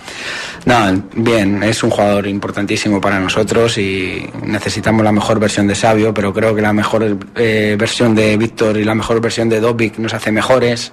[0.65, 6.13] No, bien, es un jugador importantísimo para nosotros y necesitamos la mejor versión de Sabio,
[6.13, 9.97] pero creo que la mejor eh, versión de Víctor y la mejor versión de Dobic
[9.97, 10.91] nos hace mejores.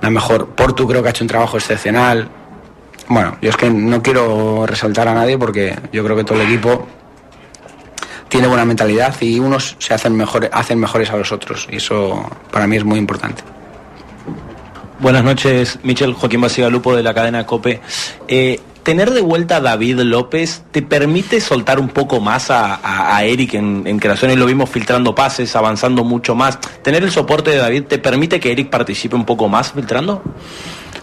[0.00, 2.28] La mejor, Portu creo que ha hecho un trabajo excepcional.
[3.08, 6.46] Bueno, yo es que no quiero resaltar a nadie porque yo creo que todo el
[6.46, 6.86] equipo
[8.28, 12.28] tiene buena mentalidad y unos se hacen mejores, hacen mejores a los otros y eso
[12.50, 13.42] para mí es muy importante.
[15.00, 17.80] Buenas noches, Michel Joaquín Basigalupo de la cadena COPE.
[18.26, 23.16] Eh, tener de vuelta a David López te permite soltar un poco más a, a-
[23.16, 26.58] a Eric en, en creaciones, lo vimos filtrando pases, avanzando mucho más.
[26.82, 30.20] ¿Tener el soporte de David te permite que Eric participe un poco más filtrando?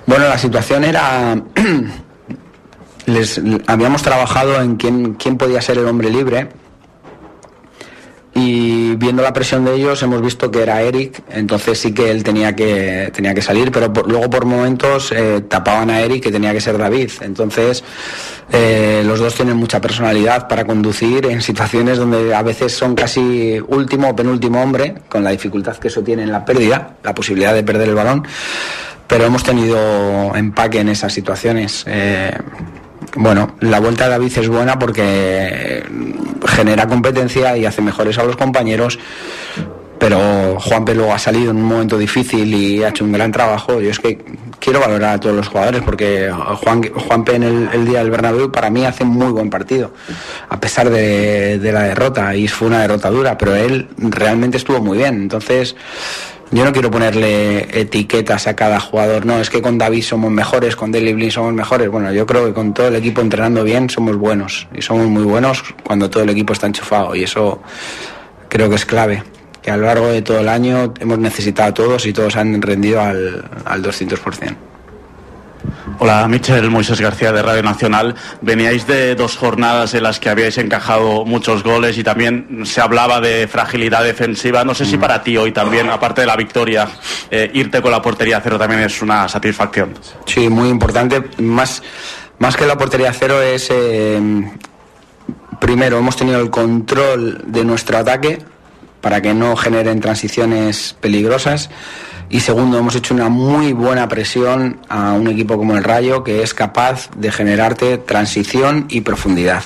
[0.05, 1.41] Bueno, la situación era.
[3.05, 6.49] les habíamos trabajado en quién, quién podía ser el hombre libre.
[8.37, 12.21] Y viendo la presión de ellos hemos visto que era Eric, entonces sí que él
[12.21, 16.31] tenía que, tenía que salir, pero por- luego por momentos eh, tapaban a Eric que
[16.33, 17.09] tenía que ser David.
[17.21, 17.81] Entonces
[18.51, 23.57] eh, los dos tienen mucha personalidad para conducir en situaciones donde a veces son casi
[23.69, 27.53] último o penúltimo hombre, con la dificultad que eso tiene en la pérdida, la posibilidad
[27.53, 28.27] de perder el balón
[29.07, 31.83] pero hemos tenido empaque en esas situaciones.
[31.87, 32.31] Eh,
[33.15, 35.83] bueno, la vuelta de David es buena porque
[36.47, 38.99] genera competencia y hace mejores a los compañeros,
[39.97, 43.79] pero Juanpe luego ha salido en un momento difícil y ha hecho un gran trabajo.
[43.79, 44.19] Yo es que
[44.59, 48.51] quiero valorar a todos los jugadores porque Juan, Juanpe en el, el día del Bernabéu
[48.51, 49.93] para mí hace muy buen partido,
[50.49, 54.81] a pesar de, de la derrota, y fue una derrota dura, pero él realmente estuvo
[54.81, 55.15] muy bien.
[55.15, 55.75] Entonces,
[56.51, 60.75] yo no quiero ponerle etiquetas a cada jugador, no, es que con David somos mejores,
[60.75, 61.89] con Deli Blin somos mejores.
[61.89, 65.23] Bueno, yo creo que con todo el equipo entrenando bien somos buenos y somos muy
[65.23, 67.61] buenos cuando todo el equipo está enchufado y eso
[68.49, 69.23] creo que es clave.
[69.61, 72.61] Que a lo largo de todo el año hemos necesitado a todos y todos han
[72.61, 74.55] rendido al, al 200%.
[75.99, 78.15] Hola, Michel Moisés García de Radio Nacional.
[78.41, 83.21] Veníais de dos jornadas en las que habíais encajado muchos goles y también se hablaba
[83.21, 84.63] de fragilidad defensiva.
[84.63, 86.87] No sé si para ti hoy también, aparte de la victoria,
[87.31, 89.93] eh, irte con la portería a cero también es una satisfacción.
[90.25, 91.23] Sí, muy importante.
[91.41, 91.81] Más,
[92.39, 94.21] más que la portería cero es, eh,
[95.59, 98.39] primero, hemos tenido el control de nuestro ataque
[99.05, 101.69] para que no generen transiciones peligrosas.
[102.27, 106.41] Y segundo, hemos hecho una muy buena presión a un equipo como el Rayo que
[106.41, 109.61] es capaz de generarte transición y profundidad.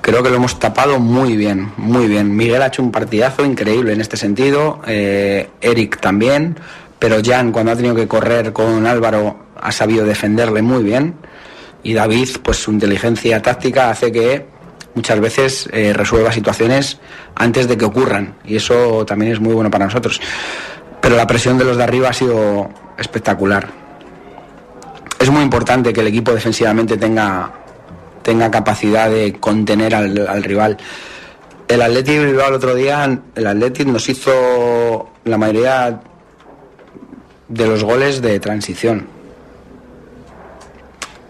[0.00, 2.34] Creo que lo hemos tapado muy bien, muy bien.
[2.34, 6.58] Miguel ha hecho un partidazo increíble en este sentido, eh, Eric también,
[6.98, 11.16] pero Jan cuando ha tenido que correr con Álvaro ha sabido defenderle muy bien
[11.82, 14.46] y David, pues su inteligencia táctica hace que
[14.94, 16.98] muchas veces eh, resuelva situaciones
[17.34, 20.20] antes de que ocurran y eso también es muy bueno para nosotros.
[21.00, 23.68] Pero la presión de los de arriba ha sido espectacular.
[25.18, 27.52] Es muy importante que el equipo defensivamente tenga,
[28.22, 30.76] tenga capacidad de contener al, al rival.
[31.68, 36.00] El Athletic Bilbao el otro día, el Athletic nos hizo la mayoría
[37.48, 39.06] de los goles de transición.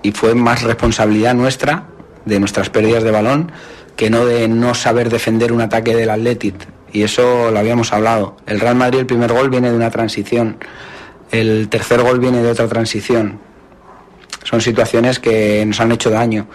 [0.03, 1.85] Y fue más responsabilidad nuestra,
[2.25, 3.53] de nuestras pérdidas de balón,
[3.97, 6.55] que no de no saber defender un ataque del Athletic.
[6.93, 8.37] Y eso lo habíamos hablado.
[8.47, 10.59] El Real Madrid, el primer gol viene de una transición.
[11.31, 13.41] El tercer gol viene de otra transición.
[14.45, 16.49] Son situaciones que nos han hecho daño.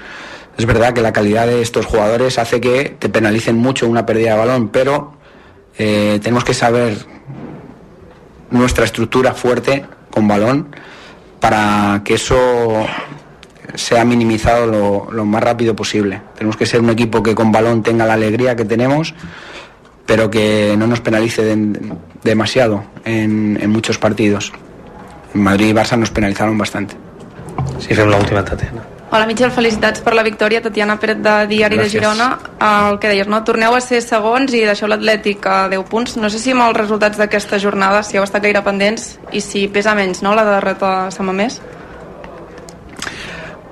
[0.57, 4.31] Es verdad que la calidad de estos jugadores hace que te penalicen mucho una pérdida
[4.31, 5.13] de balón, pero
[5.77, 6.97] eh, tenemos que saber
[8.49, 10.75] nuestra estructura fuerte con balón
[11.39, 12.85] para que eso
[13.75, 16.21] sea minimizado lo, lo más rápido posible.
[16.35, 19.13] Tenemos que ser un equipo que con balón tenga la alegría que tenemos,
[20.05, 21.79] pero que no nos penalice de-
[22.23, 24.51] demasiado en, en muchos partidos.
[25.33, 26.95] En Madrid y Barça nos penalizaron bastante.
[27.79, 28.83] Sí, fem l'última, Tatiana.
[29.09, 30.61] Hola Michel, felicitats per la victòria.
[30.61, 31.83] Tatiana Pérez de Diari Gràcies.
[31.83, 32.39] de Girona.
[32.59, 33.41] El que deies, no?
[33.47, 36.17] Torneu a ser segons i deixeu l'Atlètic a 10 punts.
[36.17, 39.67] No sé si amb els resultats d'aquesta jornada, si heu estat gaire pendents i si
[39.71, 41.61] pesa menys, no?, la derrota a Sant Mamés.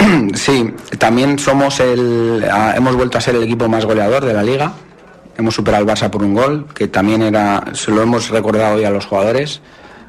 [0.35, 4.43] Sí, también somos el, ah, hemos vuelto a ser el equipo más goleador de la
[4.43, 4.73] liga.
[5.37, 8.85] Hemos superado al Barça por un gol, que también era, se lo hemos recordado hoy
[8.85, 9.61] a los jugadores,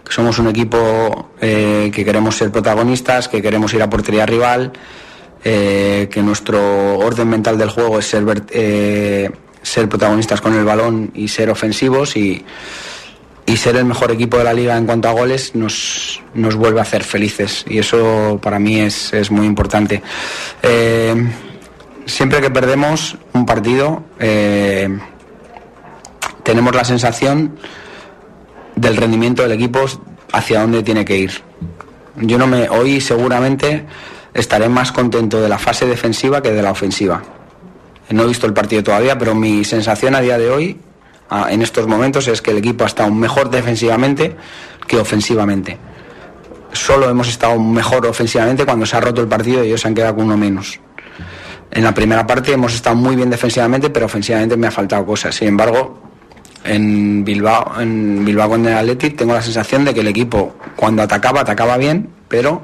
[0.05, 4.73] que somos un equipo eh, que queremos ser protagonistas, que queremos ir a portería rival,
[5.43, 9.31] eh, que nuestro orden mental del juego es ser, eh,
[9.63, 12.45] ser protagonistas con el balón y ser ofensivos y,
[13.47, 16.81] y ser el mejor equipo de la liga en cuanto a goles nos, nos vuelve
[16.81, 20.03] a hacer felices y eso para mí es, es muy importante.
[20.63, 21.15] Eh,
[22.07, 24.89] siempre que perdemos un partido eh,
[26.43, 27.57] tenemos la sensación
[28.75, 29.85] del rendimiento del equipo
[30.33, 31.33] hacia dónde tiene que ir.
[32.17, 33.85] Yo no me hoy seguramente
[34.33, 37.23] estaré más contento de la fase defensiva que de la ofensiva.
[38.11, 40.79] No he visto el partido todavía, pero mi sensación a día de hoy,
[41.49, 44.37] en estos momentos, es que el equipo ha estado mejor defensivamente
[44.87, 45.79] que ofensivamente.
[46.73, 49.95] Solo hemos estado mejor ofensivamente cuando se ha roto el partido y ellos se han
[49.95, 50.79] quedado con uno menos.
[51.71, 55.35] En la primera parte hemos estado muy bien defensivamente, pero ofensivamente me ha faltado cosas.
[55.35, 56.01] Sin embargo,
[56.65, 61.03] en Bilbao, en Bilbao con el Athletic tengo la sensación de que el equipo cuando
[61.03, 62.63] atacaba, atacaba bien, pero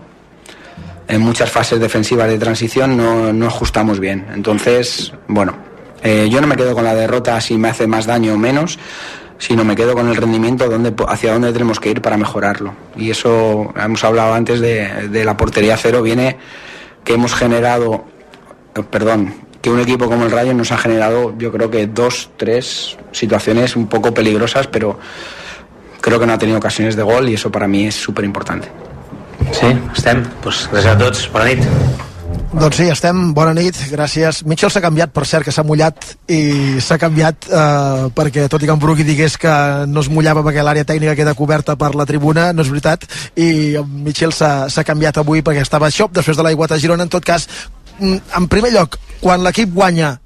[1.09, 4.27] en muchas fases defensivas de transición no, no ajustamos bien.
[4.35, 5.55] Entonces, bueno,
[6.03, 8.79] eh, yo no me quedo con la derrota si me hace más daño o menos,
[9.39, 12.75] sino me quedo con el rendimiento donde, hacia dónde tenemos que ir para mejorarlo.
[12.97, 16.37] Y eso, hemos hablado antes de, la portería cero, viene
[17.05, 18.05] que hemos generado,
[18.75, 22.31] eh, perdón, que un equipo como el Rayo nos ha generado, yo creo que dos,
[22.37, 24.99] tres situaciones un poco peligrosas, pero
[26.01, 28.69] creo que no ha tenido ocasiones de gol y eso para mí es súper importante.
[29.51, 30.25] Sí, estem.
[30.43, 32.12] Pues, gràcies a nit.
[32.53, 33.33] Doncs sí, estem.
[33.33, 34.43] Bona nit, gràcies.
[34.45, 38.69] Mitchell s'ha canviat, per cert, que s'ha mullat i s'ha canviat eh, perquè, tot i
[38.69, 39.53] que en Brugui digués que
[39.89, 43.07] no es mullava perquè l'àrea tècnica queda coberta per la tribuna, no és veritat,
[43.41, 47.09] i en Mitchell s'ha canviat avui perquè estava a xop després de l'aiguat a Girona.
[47.09, 47.49] En tot cas,
[47.99, 50.19] mm, en primer lloc, quan l'equip guanya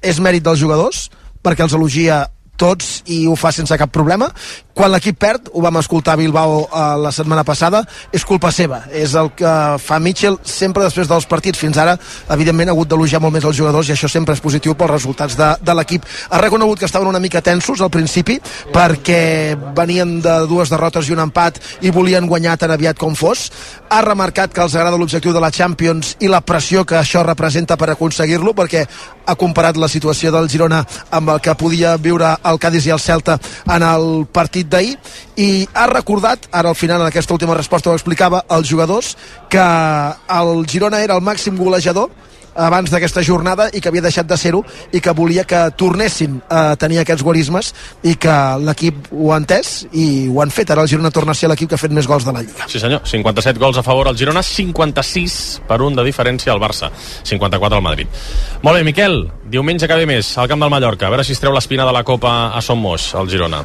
[0.00, 1.10] és mèrit dels jugadors,
[1.44, 2.24] perquè els elogia
[2.56, 4.30] tots i ho fa sense cap problema.
[4.74, 8.80] Quan l'equip perd, ho vam escoltar a Bilbao eh, la setmana passada, és culpa seva.
[8.90, 11.60] És el que fa Mitchell sempre després dels partits.
[11.62, 11.94] Fins ara,
[12.34, 15.38] evidentment, ha hagut d'elogiar molt més els jugadors i això sempre és positiu pels resultats
[15.38, 16.08] de, de l'equip.
[16.30, 18.40] Ha reconegut que estaven una mica tensos al principi
[18.74, 23.46] perquè venien de dues derrotes i un empat i volien guanyar tan aviat com fos.
[23.94, 27.78] Ha remarcat que els agrada l'objectiu de la Champions i la pressió que això representa
[27.78, 28.82] per aconseguir-lo perquè
[29.24, 30.82] ha comparat la situació del Girona
[31.14, 33.38] amb el que podia viure el Cádiz i el Celta
[33.70, 34.96] en el partit d'ahir
[35.36, 39.16] i ha recordat, ara al final en aquesta última resposta ho explicava, als jugadors
[39.50, 42.10] que el Girona era el màxim golejador
[42.54, 44.62] abans d'aquesta jornada i que havia deixat de ser-ho
[44.94, 47.72] i que volia que tornessin a tenir aquests guarismes
[48.06, 50.70] i que l'equip ho ha entès i ho han fet.
[50.70, 52.68] Ara el Girona torna a ser l'equip que ha fet més gols de la Lliga.
[52.70, 55.38] Sí senyor, 57 gols a favor al Girona, 56
[55.68, 56.90] per un de diferència al Barça,
[57.24, 58.20] 54 al Madrid.
[58.62, 61.42] Molt bé, Miquel, diumenge que ve més al camp del Mallorca, a veure si es
[61.42, 63.64] treu l'espina de la Copa a Son Moix, al Girona.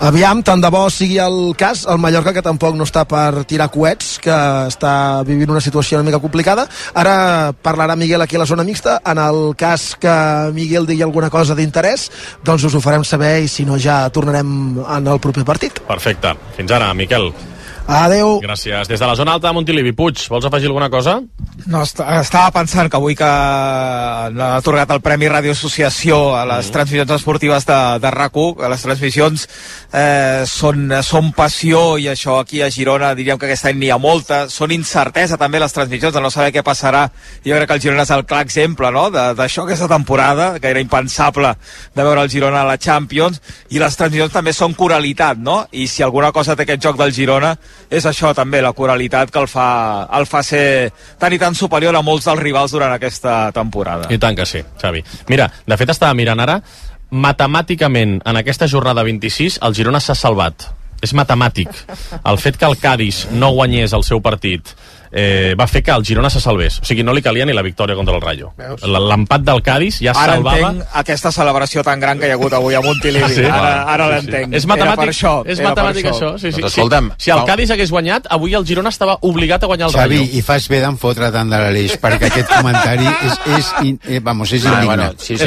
[0.00, 3.68] Aviam, tant de bo sigui el cas, el Mallorca que tampoc no està per tirar
[3.72, 4.34] coets, que
[4.70, 6.66] està vivint una situació una mica complicada.
[6.96, 10.14] Ara parlarà Miguel aquí a la zona mixta, en el cas que
[10.56, 12.10] Miguel digui alguna cosa d'interès,
[12.44, 15.84] doncs us ho farem saber i si no ja tornarem en el proper partit.
[15.88, 16.32] Perfecte.
[16.56, 17.32] Fins ara, Miquel.
[17.86, 18.38] Adeu.
[18.40, 18.88] Gràcies.
[18.88, 21.18] Des de la zona alta de Montilivi, Puig, vols afegir alguna cosa?
[21.66, 23.28] No, est estava pensant que avui que
[24.34, 28.84] l'ha atorgat el Premi Radio Associació a les transmissions esportives de, de RAC1, que les
[28.86, 29.44] transmissions
[29.92, 34.00] eh, són, són passió i això aquí a Girona diríem que aquest any n'hi ha
[34.00, 37.04] molta, són incertesa també les transmissions, de no saber què passarà
[37.44, 39.06] jo crec que el Girona és el clar exemple no?
[39.12, 41.54] D'això aquesta temporada, que era impensable
[41.94, 45.62] de veure el Girona a la Champions i les transmissions també són coralitat no?
[45.72, 47.54] i si alguna cosa té aquest joc del Girona
[47.90, 49.68] és això també, la coralitat que el fa,
[50.18, 54.08] el fa ser tan i tan superior a molts dels rivals durant aquesta temporada.
[54.10, 55.04] I tant que sí, Xavi.
[55.28, 56.60] Mira, de fet estava mirant ara,
[57.14, 60.70] matemàticament en aquesta jornada 26 el Girona s'ha salvat.
[61.04, 61.68] És matemàtic.
[62.24, 64.70] El fet que el Cádiz no guanyés el seu partit
[65.14, 66.80] eh, va fer que el Girona se salvés.
[66.82, 68.52] O sigui, no li calia ni la victòria contra el Rayo.
[68.82, 70.58] L'empat del Cádiz ja Ara salvava...
[70.72, 73.24] entenc aquesta celebració tan gran que hi ha hagut avui a Montilivi.
[73.24, 73.44] Ah, sí?
[73.46, 74.26] Ara, ara Sí, sí.
[74.26, 74.54] l'entenc.
[74.58, 75.34] És matemàtic, això.
[75.46, 76.32] és matemàtic això.
[76.38, 76.80] Sí, sí, Doncs sí.
[76.80, 80.18] escolta'm, si el Cádiz hagués guanyat, avui el Girona estava obligat a guanyar el Xavi,
[80.18, 80.30] Rayo.
[80.38, 84.20] i fas bé d'en fotre tant de l'Aleix, perquè aquest comentari és, és, in, eh,
[84.20, 84.86] vamos, és Ah, indignant.
[84.86, 85.44] bueno, sí, sí.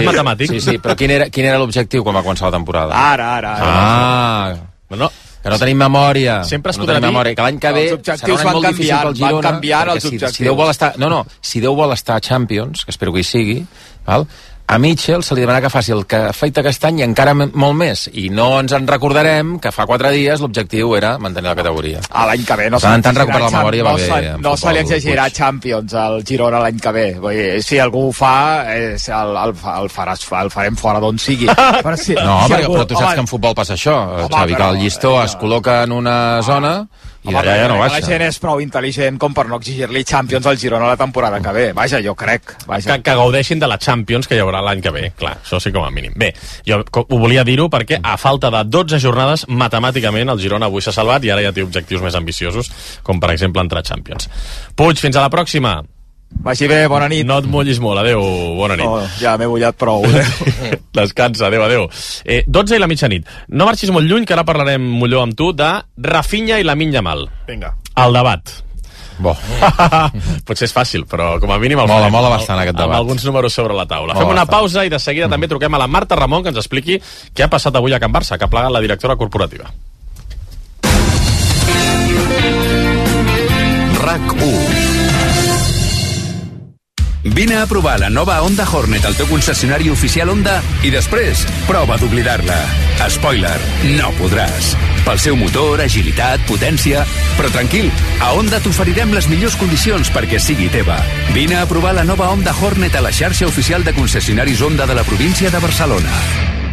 [0.47, 2.93] Sí, sí, però quin era, quin era l'objectiu quan va començar la temporada?
[2.93, 3.68] Ara, ara, ara.
[3.68, 4.55] Ah,
[4.95, 5.11] no.
[5.48, 6.36] Que no tenim memòria.
[6.43, 7.36] Sempre es no podrà tenim dir- memòria.
[7.36, 9.34] Que l'any que ve Els serà objectius un any van molt difícil canviant, pel Girona.
[9.34, 10.36] van canviant perquè els si, objectius.
[10.38, 13.20] Si Déu vol estar, no, no, si Déu vol estar a Champions, que espero que
[13.20, 13.66] hi sigui,
[14.06, 14.28] val?
[14.70, 17.32] A Mitchell se li demanarà que faci el que ha fet aquest any i encara
[17.38, 18.01] molt més.
[18.20, 22.01] I no ens en recordarem que fa quatre dies l'objectiu era mantenir la categoria.
[22.11, 24.34] A l'any que ve no tant tant se li recuperar la memòria va no bé.
[24.43, 25.30] No se futbol, li exigirà.
[25.32, 27.05] Champions al Girona l'any que ve.
[27.24, 28.34] Vull dir, si algú ho fa,
[28.76, 31.47] és, el, el, el, faràs, el farem fora d'on sigui.
[31.86, 33.95] Però si, No, si perquè, algú- però tu saps home, que en futbol passa això,
[34.26, 36.74] Home, Xavi, que però- el llistó es col·loca en una zona
[37.24, 37.99] i Home, d'allà ja no baixa.
[37.99, 41.53] La gent és prou intel·ligent com per no exigir-li Champions al Girona la temporada que
[41.55, 41.65] ve.
[41.78, 42.53] Vaja, jo crec.
[42.68, 42.93] Vaja.
[42.93, 45.74] que, que gaudeixin de la Champions que hi haurà l'any que ve, clar, això sí
[45.76, 46.13] com a mínim.
[46.15, 46.32] Bé,
[46.68, 50.95] jo ho volia dir-ho perquè a falta de 12 jornades, matemàticament el Girona avui s'ha
[50.95, 52.72] salvat i ara ja té objectius més ambiciosos,
[53.03, 54.30] com per exemple entrar a Champions.
[54.78, 55.80] Puig, fins a la pròxima.
[56.30, 57.26] Vagi bé, bona nit.
[57.28, 58.22] No et mullis molt, adeu,
[58.56, 58.86] bona nit.
[58.88, 60.04] Oh, ja m'he mullat prou.
[60.06, 60.78] Adéu.
[60.98, 61.88] Descansa, adeu, adeu.
[62.26, 63.26] Eh, 12 i la mitjanit.
[63.50, 67.28] No marxis molt lluny, que ara parlarem millor amb tu de Rafinha i la Yamal.
[67.48, 67.74] Vinga.
[67.96, 68.54] El debat.
[69.20, 69.34] Bo.
[70.46, 71.80] Potser és fàcil, però com a mínim...
[71.82, 72.98] El Mola, mola amb- bastant aquest Amb debat.
[73.00, 74.14] alguns números sobre la taula.
[74.14, 74.60] Mola Fem una bastant.
[74.60, 77.00] pausa i de seguida també truquem a la Marta Ramon que ens expliqui
[77.34, 79.72] què ha passat avui a Can Barça, que ha plegat la directora corporativa.
[84.06, 84.97] RAC 1
[87.34, 91.98] Vine a provar la nova Honda Hornet al teu concessionari oficial Honda i després prova
[92.00, 92.58] d'oblidar-la.
[93.14, 93.56] Spoiler,
[93.98, 94.74] no podràs.
[95.06, 97.06] Pel seu motor, agilitat, potència...
[97.38, 100.98] Però tranquil, a Honda t'oferirem les millors condicions perquè sigui teva.
[101.36, 104.98] Vine a provar la nova Honda Hornet a la xarxa oficial de concessionaris Honda de
[104.98, 106.66] la província de Barcelona.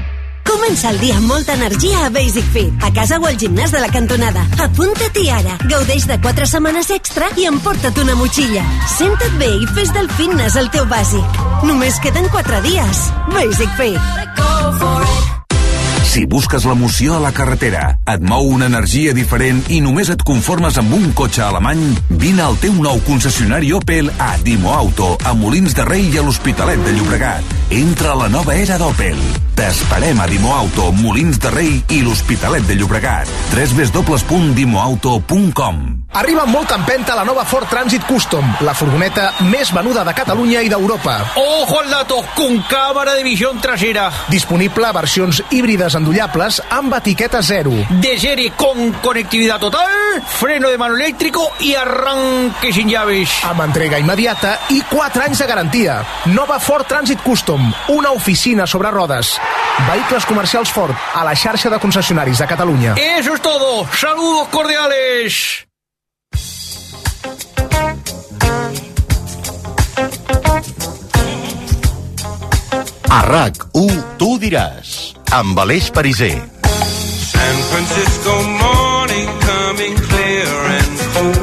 [0.55, 3.81] Comença el dia amb molta energia a Basic Fit, a casa o al gimnàs de
[3.83, 4.45] la cantonada.
[4.63, 5.57] Apunta-t'hi ara.
[5.67, 8.63] Gaudeix de 4 setmanes extra i emporta't una motxilla.
[8.95, 11.41] Senta't bé i fes del fitness el teu bàsic.
[11.67, 13.09] Només queden 4 dies.
[13.35, 15.44] Basic Fit.
[16.15, 20.77] Si busques l'emoció a la carretera, et mou una energia diferent i només et conformes
[20.79, 21.81] amb un cotxe alemany,
[22.23, 26.25] vine al teu nou concessionari Opel a Dimo Auto, a Molins de Rei i a
[26.29, 27.43] l'Hospitalet de Llobregat.
[27.75, 29.19] Entra a la nova era d'Opel.
[29.59, 33.27] T'esperem a Dimo Auto, Molins de Rei i l'Hospitalet de Llobregat.
[33.51, 40.13] www.dimoauto.com Arriba amb molta empenta la nova Ford Transit Custom, la furgoneta més venuda de
[40.15, 41.17] Catalunya i d'Europa.
[41.35, 42.21] ¡Ojo al dato!
[42.37, 44.13] Con cámara de visión trasera.
[44.29, 47.75] Disponible a versions híbrides endollables amb etiqueta zero.
[47.91, 53.35] De serie con conectividad total, freno de mano eléctrico y arranque sin llaves.
[53.43, 55.99] Amb entrega immediata i 4 anys de garantia.
[56.27, 59.35] Nova Ford Transit Custom, una oficina sobre rodes.
[59.91, 62.95] Vehicles comercials Ford, a la xarxa de concessionaris de Catalunya.
[63.19, 63.89] Eso es todo.
[63.91, 65.67] Saludos cordiales.
[70.55, 70.57] A
[73.27, 76.39] RAC1 tu diràs amb Aleix Pariser.
[76.63, 81.35] San Francisco morning coming clear and cool.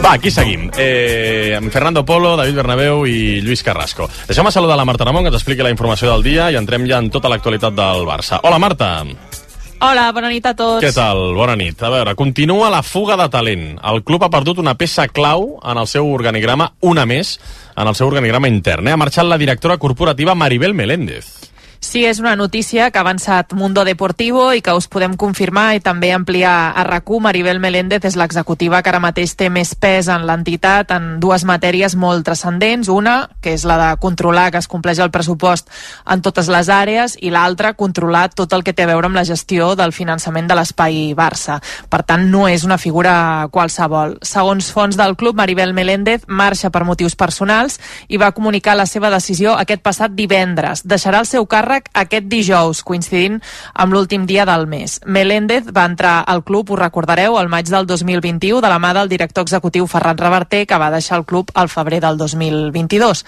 [0.00, 0.72] Va, aquí seguim.
[0.78, 4.08] Eh, amb Fernando Polo, David Bernabéu i Lluís Carrasco.
[4.24, 7.02] Deixem-me saludar la Marta Ramon, que ens expliqui la informació del dia i entrem ja
[7.04, 8.40] en tota l'actualitat del Barça.
[8.40, 9.04] Hola, Marta.
[9.78, 10.82] Hola, bona nit a tots.
[10.82, 11.36] Què tal?
[11.36, 11.78] Bona nit.
[11.86, 13.66] A veure, continua la fuga de talent.
[13.86, 17.36] El club ha perdut una peça clau en el seu organigrama, una més,
[17.78, 18.88] en el seu organigrama intern.
[18.88, 18.92] Eh?
[18.92, 21.52] Ha marxat la directora corporativa Maribel Meléndez.
[21.80, 25.80] Sí, és una notícia que ha avançat Mundo Deportivo i que us podem confirmar i
[25.80, 30.26] també ampliar a rac Maribel Meléndez és l'executiva que ara mateix té més pes en
[30.26, 32.88] l'entitat en dues matèries molt transcendents.
[32.88, 35.70] Una, que és la de controlar que es compleix el pressupost
[36.04, 39.24] en totes les àrees i l'altra, controlar tot el que té a veure amb la
[39.24, 41.60] gestió del finançament de l'espai Barça.
[41.88, 44.18] Per tant, no és una figura qualsevol.
[44.20, 49.14] Segons fons del club, Maribel Meléndez marxa per motius personals i va comunicar la seva
[49.14, 50.82] decisió aquest passat divendres.
[50.84, 53.38] Deixarà el seu càrrec aquest dijous, coincidint
[53.74, 54.98] amb l'últim dia del mes.
[55.06, 59.08] Meléndez va entrar al club, us recordareu, al maig del 2021 de la mà del
[59.08, 63.24] director executiu Ferran Reverter, que va deixar el club al febrer del 2022.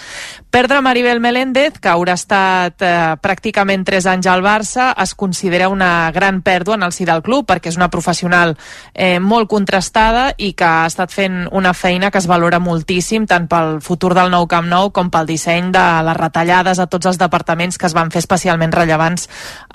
[0.51, 6.11] Perdre Maribel Meléndez, que haurà estat eh, pràcticament 3 anys al Barça, es considera una
[6.13, 8.57] gran pèrdua en el si del club, perquè és una professional
[8.95, 13.49] eh, molt contrastada i que ha estat fent una feina que es valora moltíssim, tant
[13.51, 17.19] pel futur del nou Camp Nou com pel disseny de les retallades a tots els
[17.19, 19.27] departaments que es van fer especialment rellevants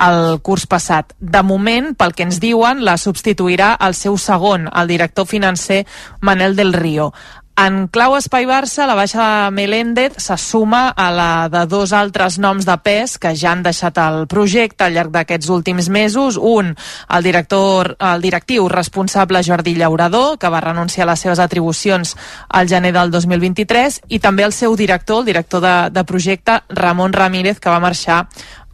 [0.08, 1.12] el curs passat.
[1.20, 5.84] De moment, pel que ens diuen, la substituirà el seu segon, el director financer
[6.22, 7.12] Manel del Río.
[7.56, 12.36] En clau Espai Barça, la baixa de Meléndez se suma a la de dos altres
[12.36, 16.36] noms de pes que ja han deixat el projecte al llarg d'aquests últims mesos.
[16.36, 22.18] Un, el director, el directiu responsable Jordi Llaurador, que va renunciar a les seves atribucions
[22.50, 27.16] al gener del 2023, i també el seu director, el director de, de projecte, Ramon
[27.16, 28.26] Ramírez, que va marxar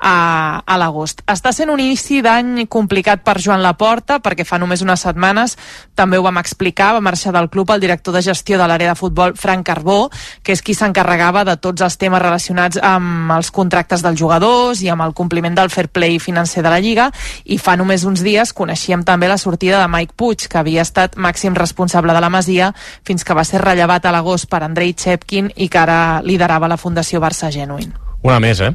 [0.02, 1.22] a, a l'agost.
[1.30, 5.56] Està sent un inici d'any complicat per Joan Laporta perquè fa només unes setmanes
[5.96, 9.00] també ho vam explicar, va marxar del club el director de gestió de l'àrea de
[9.00, 10.10] futbol Frank Carbó,
[10.42, 14.90] que és qui s'encarregava de tots els temes relacionats amb els contractes dels jugadors i
[14.90, 17.12] amb el compliment del fair play financer de la Lliga
[17.46, 21.16] i fa només uns dies coneixíem també la sortida de Mike Puig, que havia estat
[21.16, 22.72] màxim responsable de la Masia
[23.06, 26.80] fins que va ser rellevat a l'agost per Andrei Chepkin i que ara liderava la
[26.82, 27.94] Fundació Barça Genuine.
[28.24, 28.74] Una més, eh?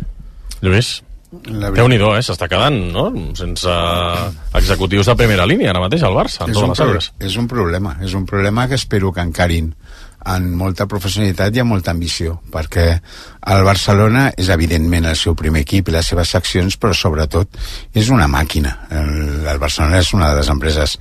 [0.62, 1.05] Lluís?
[1.26, 2.22] Déu nhi eh?
[2.22, 3.72] S'està quedant, no?, sense
[4.54, 7.48] executius de primera línia ara mateix al Barça, en és totes un, les és un
[7.50, 9.72] problema, és un problema que espero que encarin
[10.26, 12.86] en molta professionalitat i amb molta ambició, perquè
[13.52, 17.58] el Barcelona és evidentment el seu primer equip i les seves seccions, però sobretot
[17.94, 18.72] és una màquina.
[18.90, 19.12] El,
[19.46, 20.96] el Barcelona és una de les empreses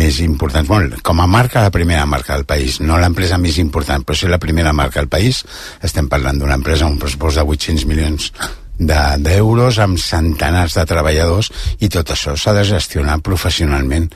[0.00, 4.04] més importants, bueno, com a marca la primera marca del país, no l'empresa més important,
[4.04, 5.44] però sí la primera marca del país.
[5.84, 8.32] Estem parlant d'una empresa amb un pressupost de 800 milions
[8.80, 11.50] de- d'euros amb centenars de treballadors
[11.84, 14.08] i tot això s'ha de gestionar professionalment.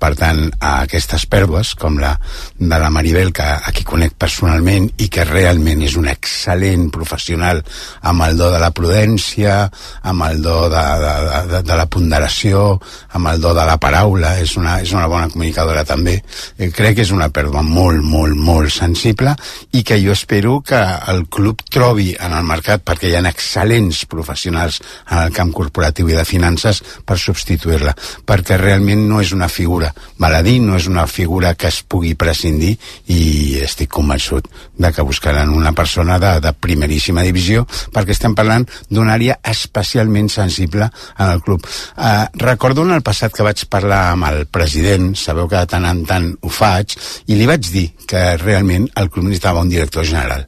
[0.00, 2.14] Per tant, aquestes pèrdues, com la
[2.58, 7.60] de la Maribel, que a qui conec personalment i que realment és un excel·lent professional
[8.08, 9.70] amb el do de la prudència,
[10.02, 12.80] amb el do de, de, de, de la ponderació,
[13.12, 16.18] amb el do de la paraula, és una, és una bona comunicadora també.
[16.58, 19.34] Eh, crec que és una pèrdua molt, molt, molt sensible
[19.72, 20.80] i que jo espero que
[21.12, 24.80] el club trobi en el mercat, perquè hi ha excel·lents professionals
[25.10, 27.94] en el camp corporatiu i de finances, per substituir-la,
[28.26, 32.74] perquè realment no és una figura baladí, no és una figura que es pugui prescindir
[33.12, 38.66] i estic convençut de que buscaran una persona de, de primeríssima divisió perquè estem parlant
[38.90, 40.88] d'una àrea especialment sensible
[41.18, 41.64] en el club.
[41.96, 45.86] Eh, recordo en el passat que vaig parlar amb el president, sabeu que de tant
[45.88, 46.96] en tant ho faig,
[47.30, 50.46] i li vaig dir que realment el club necessitava un director general,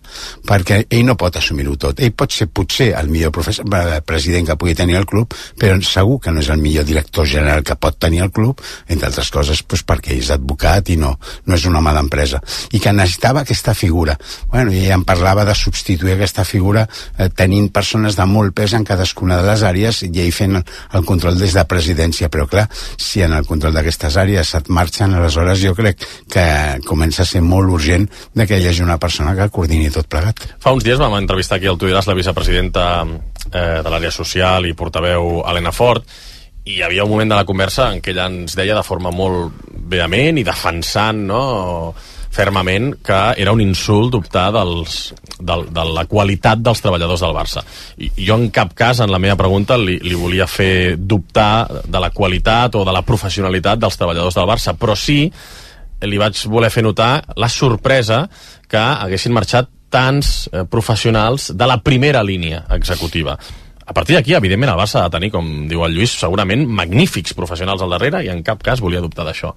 [0.49, 2.01] perquè ell no pot assumir-ho tot.
[2.01, 3.52] Ell pot ser potser el millor professor, eh,
[4.07, 7.65] president que pugui tenir el club, però segur que no és el millor director general
[7.67, 11.15] que pot tenir el club, entre altres coses pues, perquè és advocat i no,
[11.47, 12.43] no és un home d'empresa,
[12.73, 14.17] i que necessitava aquesta figura.
[14.53, 16.87] Bueno, i em parlava de substituir aquesta figura
[17.19, 21.05] eh, tenint persones de molt pes en cadascuna de les àrees i ell fent el,
[21.09, 25.61] control des de presidència, però clar, si en el control d'aquestes àrees et marxen, aleshores
[25.63, 26.01] jo crec
[26.31, 26.47] que
[26.87, 28.09] comença a ser molt urgent
[28.43, 30.43] que hi hagi una persona que coordini tot plegat.
[30.61, 32.85] Fa uns dies vam entrevistar aquí al Tudiràs la vicepresidenta
[33.53, 36.09] eh, de l'àrea social i portaveu Helena Fort
[36.65, 39.11] i hi havia un moment de la conversa en què ella ens deia de forma
[39.11, 39.55] molt
[39.91, 41.41] vehement i defensant no,
[42.33, 47.65] fermament que era un insult dubtar dels, del, de la qualitat dels treballadors del Barça.
[47.99, 52.01] I jo en cap cas, en la meva pregunta, li, li volia fer dubtar de
[52.01, 55.27] la qualitat o de la professionalitat dels treballadors del Barça, però sí
[56.03, 58.25] li vaig voler fer notar la sorpresa
[58.71, 63.37] que haguessin marxat tants eh, professionals de la primera línia executiva.
[63.85, 67.35] A partir d'aquí, evidentment, el Barça ha de tenir, com diu el Lluís, segurament magnífics
[67.37, 69.53] professionals al darrere i en cap cas volia dubtar d'això.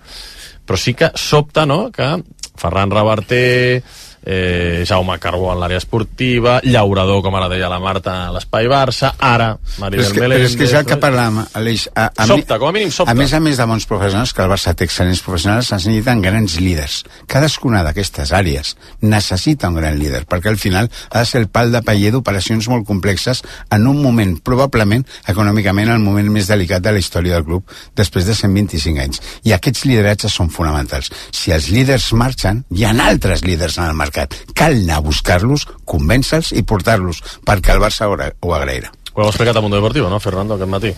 [0.65, 2.09] Però sí que sobta, no?, que
[2.57, 3.83] Ferran Reverter,
[4.25, 9.13] eh, Jaume Carbó en l'àrea esportiva, Llaurador, com ara deia la Marta, a l'Espai Barça,
[9.19, 10.49] ara Però Maribel és, que, però Meléndez...
[10.49, 11.85] és que és el que parlàvem, Aleix.
[11.93, 13.13] A, a Sobta, com a mínim sobta.
[13.13, 16.23] A més a més de bons professionals, que el Barça té excel·lents professionals, es necessiten
[16.25, 16.97] grans líders.
[17.31, 18.73] Cadascuna d'aquestes àrees
[19.05, 22.69] necessita un gran líder, perquè al final ha de ser el pal de paller d'operacions
[22.71, 23.43] molt complexes
[23.75, 28.25] en un moment, probablement, econòmicament, el moment més delicat de la història del club, després
[28.25, 29.21] de 125 anys.
[29.45, 31.11] I aquests lideratges són fonamentals.
[31.35, 34.14] Si els líders marxen, hi ha altres líders en el mercat.
[34.55, 38.91] Cal anar a buscar-los, convèncer-los i portar-los, perquè el Barça ho agra- ho agrairà.
[39.13, 40.93] Ho heu explicat a Mundo Deportivo, no, Fernando, aquest matí?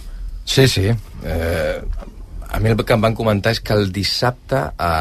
[0.45, 0.87] Sí, sí.
[1.25, 1.81] Eh,
[2.49, 4.91] a mi el que em van comentar és que el dissabte a,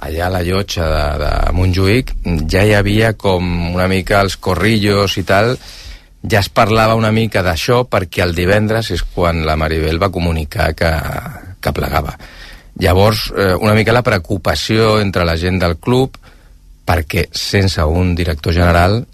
[0.00, 2.12] allà a la llotja de, de Montjuïc
[2.48, 5.56] ja hi havia com una mica els corrillos i tal
[6.22, 10.70] ja es parlava una mica d'això perquè el divendres és quan la Maribel va comunicar
[10.78, 10.90] que,
[11.60, 12.14] que plegava.
[12.80, 16.16] Llavors, eh, una mica la preocupació entre la gent del club
[16.90, 19.04] perquè sense un director general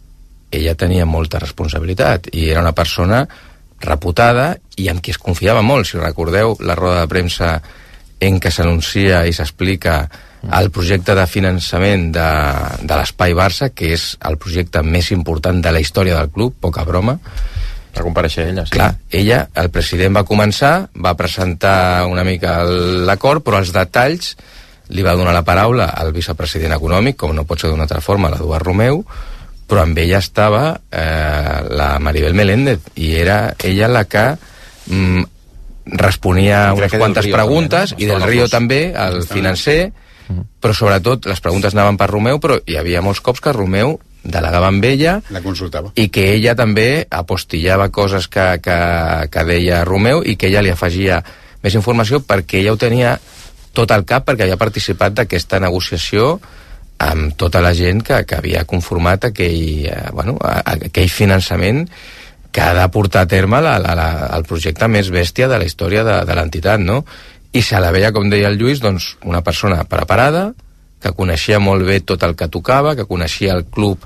[0.51, 3.27] ella tenia molta responsabilitat i era una persona
[3.85, 5.85] reputada i amb qui es confiava molt.
[5.85, 7.51] Si recordeu la roda de premsa
[8.25, 9.99] en què s'anuncia i s'explica
[10.57, 12.27] el projecte de finançament de,
[12.81, 16.87] de l'Espai Barça, que és el projecte més important de la història del club, poca
[16.89, 17.19] broma.
[17.97, 18.77] Va compareixer ella, sí.
[18.77, 24.37] Clar, ella, el president va començar, va presentar una mica l'acord, però els detalls
[24.89, 28.31] li va donar la paraula al vicepresident econòmic, com no pot ser d'una altra forma,
[28.31, 29.03] l'Eduard Romeu,
[29.67, 34.27] però amb ella estava eh, la Maribel Meléndez, i era ella la que
[34.87, 35.23] mm,
[35.99, 38.19] responia unes quantes Río preguntes, també, no?
[38.19, 38.51] i del dos.
[38.51, 39.81] també, el financer,
[40.61, 44.67] però sobretot les preguntes anaven per Romeu, però hi havia molts cops que Romeu delegava
[44.73, 45.93] amb ella La consultava.
[45.95, 48.79] i que ella també apostillava coses que, que,
[49.31, 51.21] que deia Romeu i que ella li afegia
[51.63, 53.17] més informació perquè ella ho tenia
[53.77, 56.37] tot al cap perquè havia participat d'aquesta negociació
[56.99, 61.85] amb tota la gent que, que havia conformat aquell, eh, bueno, aquell finançament
[62.53, 65.67] que ha de portar a terme la, la, la, el projecte més bèstia de la
[65.69, 67.03] història de, de l'entitat, no?
[67.53, 70.55] I se la veia, com deia el Lluís, doncs, una persona preparada,
[71.03, 74.01] que coneixia molt bé tot el que tocava, que coneixia el club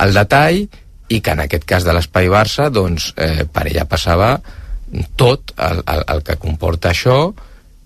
[0.00, 0.64] al detall,
[1.10, 4.32] i que en aquest cas de l'Espai Barça, doncs, eh, per ella passava
[5.20, 7.34] tot el, el, el que comporta això,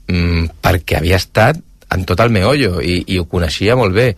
[0.09, 1.61] mm, perquè havia estat
[1.95, 4.09] en tot el meollo i, i ho coneixia molt bé.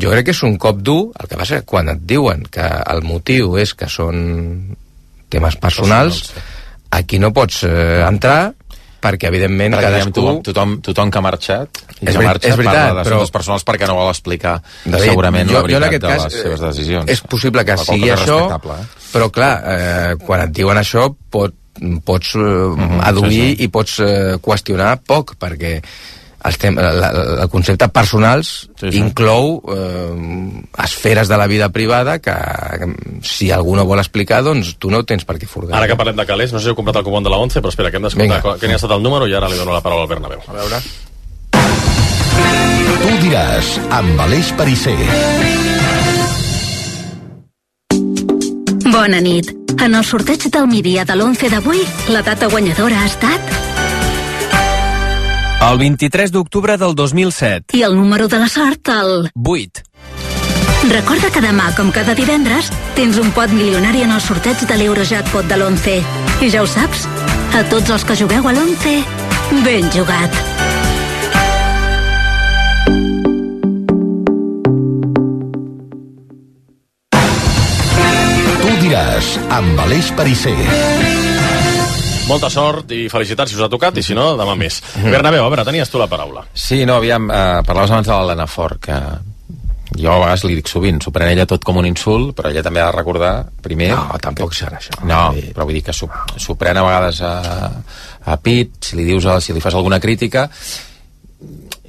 [0.00, 2.64] Jo crec que és un cop dur, el que passa que quan et diuen que
[2.64, 4.76] el motiu és que són
[5.32, 6.26] temes personals,
[6.92, 8.52] aquí no pots eh, entrar
[9.02, 10.12] perquè evidentment Perquè, cadascú...
[10.14, 13.64] tothom, tothom, tothom que ha marxat i És que marxa és veritat, parla però- personals
[13.66, 16.36] perquè no vol explicar David, segurament jo, la jo en veritat aquest de cas, les
[16.44, 17.10] seves eh, decisions.
[17.16, 18.78] És possible que sigui això, eh?
[19.10, 21.56] però clar, eh, quan et diuen això pot,
[22.04, 23.64] pots eh, Mhm, aduir sí, sí.
[23.64, 25.78] i pots eh, qüestionar poc, perquè
[26.42, 27.08] els tem la, la,
[27.44, 28.48] el concepte personals
[28.80, 28.98] sí, sí.
[28.98, 32.88] inclou eh, esferes de la vida privada que, que
[33.22, 35.78] si algú no vol explicar, doncs tu no tens per què furgar.
[35.78, 37.62] Ara que parlem de calés, no sé si heu comprat el cupon de la 11,
[37.62, 39.84] però espera, que hem d'escoltar n'hi ha estat el número i ara li dono la
[39.84, 40.42] paraula al Bernabéu.
[40.48, 40.82] A veure...
[43.02, 45.71] Tu diràs, amb Aleix Parisser.
[48.92, 49.48] Bona nit.
[49.80, 51.80] En el sorteig del migdia de l'11 d'avui,
[52.12, 53.54] la data guanyadora ha estat...
[55.62, 57.72] El 23 d'octubre del 2007.
[57.78, 59.30] I el número de la sort, el...
[59.32, 59.86] 8.
[60.90, 62.68] Recorda que demà, com cada divendres,
[62.98, 65.96] tens un pot milionari en el sorteig de l'Eurojackpot de l'11.
[66.42, 67.06] I ja ho saps,
[67.56, 69.00] a tots els que jugueu a l'11,
[69.64, 70.71] ben jugat.
[78.72, 80.54] Tu diràs, amb Aleix Parisser.
[82.24, 84.78] Molta sort i felicitats si us ha tocat, i si no, demà més.
[84.96, 86.46] Bernabéu, a veure, tenies tu la paraula.
[86.56, 88.96] Sí, no, aviam, eh, parlaves abans de l'Helena Fort, que
[89.98, 92.62] jo a vegades li dic sovint, s'ho pren ella tot com un insult, però ella
[92.64, 93.32] també ha de recordar,
[93.66, 93.90] primer...
[93.92, 94.96] No, tampoc serà això.
[95.04, 95.20] No,
[95.52, 97.34] però vull dir que s'ho pren a vegades a,
[98.24, 100.46] a pit, si li dius, si li fas alguna crítica,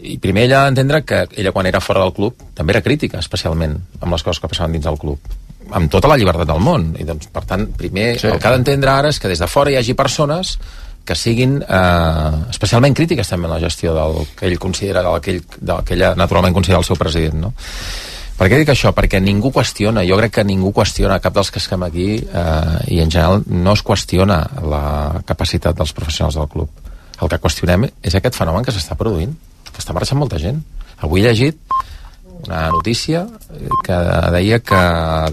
[0.03, 3.23] i primer ella ha d'entendre que ella quan era fora del club també era crítica,
[3.23, 5.31] especialment, amb les coses que passaven dins del club
[5.71, 8.27] amb tota la llibertat del món i doncs, per tant, primer Sí.
[8.27, 10.57] el que ha d'entendre ara és que des de fora hi hagi persones
[11.05, 15.31] que siguin eh, especialment crítiques també en la gestió del que ell considera del que,
[15.31, 17.53] ell, del que ella naturalment considera el seu president no?
[18.37, 18.93] per què dic això?
[18.95, 23.01] perquè ningú qüestiona jo crec que ningú qüestiona cap dels que estem aquí eh, i
[23.03, 26.69] en general no es qüestiona la capacitat dels professionals del club
[27.21, 29.35] el que qüestionem és aquest fenomen que s'està produint
[29.73, 30.63] que està marxant molta gent
[31.03, 31.59] avui he llegit
[32.47, 33.99] una notícia eh, que
[34.35, 34.81] deia que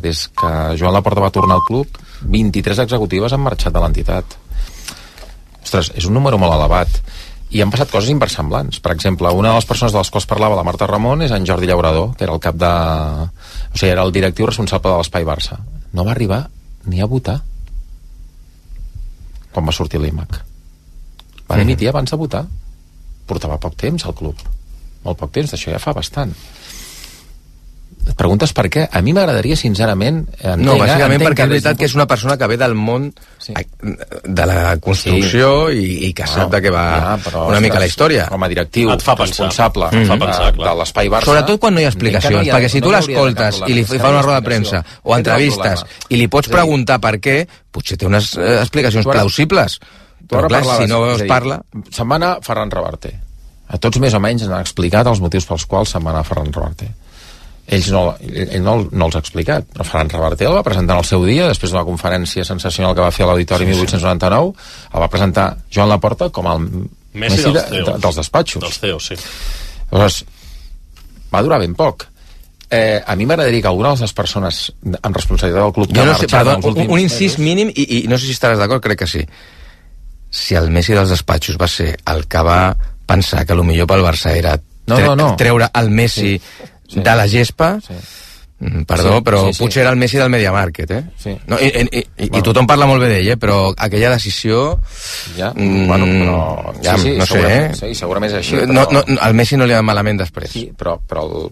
[0.02, 4.36] des que Joan Laporta va tornar al club 23 executives han marxat de l'entitat.
[5.62, 7.00] Ostres, és un número molt elevat.
[7.50, 8.78] I han passat coses inversemblants.
[8.82, 11.46] Per exemple, una de les persones de les quals parlava la Marta Ramon és en
[11.46, 12.70] Jordi Llaurador que era el cap de...
[12.70, 15.58] o sigui, era el directiu responsable de l'Espai Barça.
[15.92, 16.44] No va arribar
[16.86, 17.40] ni a votar
[19.50, 20.38] quan va sortir l'IMAC.
[21.50, 22.44] Va dimitir abans de votar.
[23.26, 24.38] Portava poc temps al club.
[25.02, 26.30] Molt poc temps, d'això ja fa bastant
[28.08, 28.86] et preguntes per què?
[28.90, 30.22] A mi m'agradaria, sincerament...
[30.40, 33.10] Entenc, No, bàsicament entenc perquè és veritat que és una persona que ve del món
[33.38, 33.52] sí.
[34.24, 35.78] de la construcció sí.
[35.78, 38.26] i, i que sap de què va ja, però, una mica la història.
[38.32, 39.28] Com a directiu, Et fa pensar.
[39.50, 40.68] responsable Et fa de- pensar, clar.
[40.72, 41.30] de l'Espai Barça...
[41.30, 43.72] Sobretot quan no hi ha explicacions, hi ha- perquè si tu no de l'escoltes i
[43.78, 47.36] li fa una roda de premsa o entrevistes i li pots preguntar per què,
[47.70, 49.78] potser té unes eh, explicacions Tu ara- plausibles.
[50.20, 51.60] Tu Però ara clar, parlaves, si no es parla...
[51.90, 53.14] Se'n va anar Ferran Reverte.
[53.70, 56.50] A tots més o menys han explicat els motius pels quals se'n va anar Ferran
[56.54, 56.88] Reverte.
[57.70, 61.04] Ells no, ell no, no els ha explicat, però Ferran Reverte el va presentar en
[61.04, 63.84] el seu dia, després d'una conferència sensacional que va fer a l'Auditori Sí, sí.
[63.84, 64.54] 1899,
[64.94, 68.62] el va presentar Joan Laporta com el Messi, Messi dels, de, de, dels despatxos.
[68.64, 69.18] Dels CEOs, sí.
[69.92, 70.24] Llavors,
[71.34, 72.08] va durar ben poc.
[72.70, 74.60] Eh, a mi m'agradaria que alguna de les persones
[75.02, 77.38] amb responsabilitat del club que Jo no sé, perdó, els un, últims un incís mesos-
[77.42, 79.24] mínim, i, i no sé si estaràs d'acord, crec que sí.
[80.30, 82.76] Si el Messi dels despatxos va ser el que va
[83.10, 84.54] pensar que el millor pel Barça era
[84.86, 85.26] No, tre no, no.
[85.38, 87.00] treure el Messi Sí, sí.
[87.06, 87.94] de la gespa, Sí.
[88.60, 89.62] Mm, Perdó, Sí, però sí, sí.
[89.62, 91.04] potser era el Messi del Media Market, eh?
[91.16, 91.32] Sí.
[91.46, 93.36] No, i, i, i, i, i tothom parla molt bé d'ell, eh?
[93.40, 94.74] Però aquella decisió...
[95.38, 96.74] Ja, mm, bueno, però...
[96.84, 97.70] Ja, sí, sí, no sé, eh?
[97.78, 99.00] Sí, segurament és així, no, però...
[99.00, 100.52] no, al Messi no li va malament després.
[100.52, 101.48] Sí, però, però, el,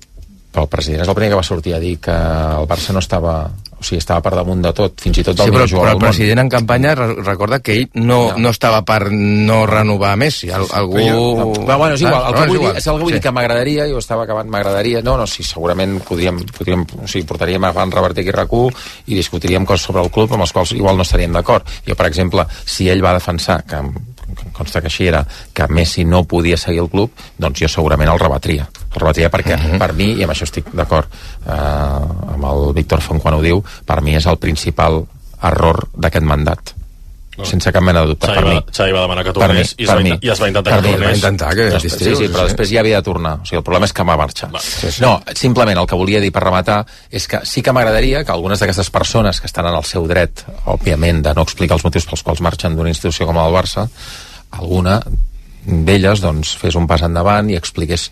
[0.53, 3.01] però el president és el primer que va sortir a dir que el Barça no
[3.05, 3.51] estava...
[3.78, 5.86] O sigui, estava per damunt de tot, fins i tot del Sí, però, millor jugador
[6.01, 10.16] però el president en campanya re- recorda que ell no, no estava per no renovar
[10.18, 10.51] Messi.
[10.51, 10.99] Al, algú...
[10.99, 11.20] Jo,
[11.62, 12.72] però, bueno, és igual, el Ah, que vull igual.
[12.74, 13.22] dir, és el que vull dir Sí.
[13.28, 17.68] que m'agradaria, jo estava acabant, m'agradaria, no, no, sí, segurament podríem, podríem o sigui, portaríem
[17.68, 18.74] a Van Reverter aquí RAC1
[19.07, 21.62] i discutiríem coses sobre el club amb els quals igual no estaríem d'acord.
[21.86, 23.78] Jo, per exemple, si ell va defensar, que
[24.45, 28.11] em consta que així era, que Messi no podia seguir el club, doncs jo segurament
[28.11, 28.68] el rebatria.
[28.89, 29.78] El rebatria perquè, uh -huh.
[29.78, 31.09] per mi, i amb això estic d'acord
[31.47, 31.51] eh,
[32.34, 35.07] amb el Víctor Font quan ho diu, per mi és el principal
[35.43, 36.74] error d'aquest mandat.
[37.39, 37.45] No.
[37.45, 38.64] Sense cap mena de dubte, Xavi per va- mi.
[38.74, 40.18] Xavi va demanar que tornés mi, i es va mi.
[40.20, 41.09] i es va intentar Per que tornés.
[41.09, 42.49] Va intentar que Després, sí, sí, però sí.
[42.49, 43.34] després ja havia de tornar.
[43.34, 44.51] O sigui, el problema és que va marxar.
[44.61, 45.03] Sí, sí.
[45.03, 48.59] No, simplement el que volia dir per rematar és que sí que m'agradaria que algunes
[48.59, 52.24] d'aquestes persones que estan en el seu dret, òbviament, de no explicar els motius pels
[52.24, 53.89] quals marxen d'una institució com el Barça,
[54.51, 55.01] alguna
[55.68, 58.07] d'elles doncs, fes un pas endavant i expliqués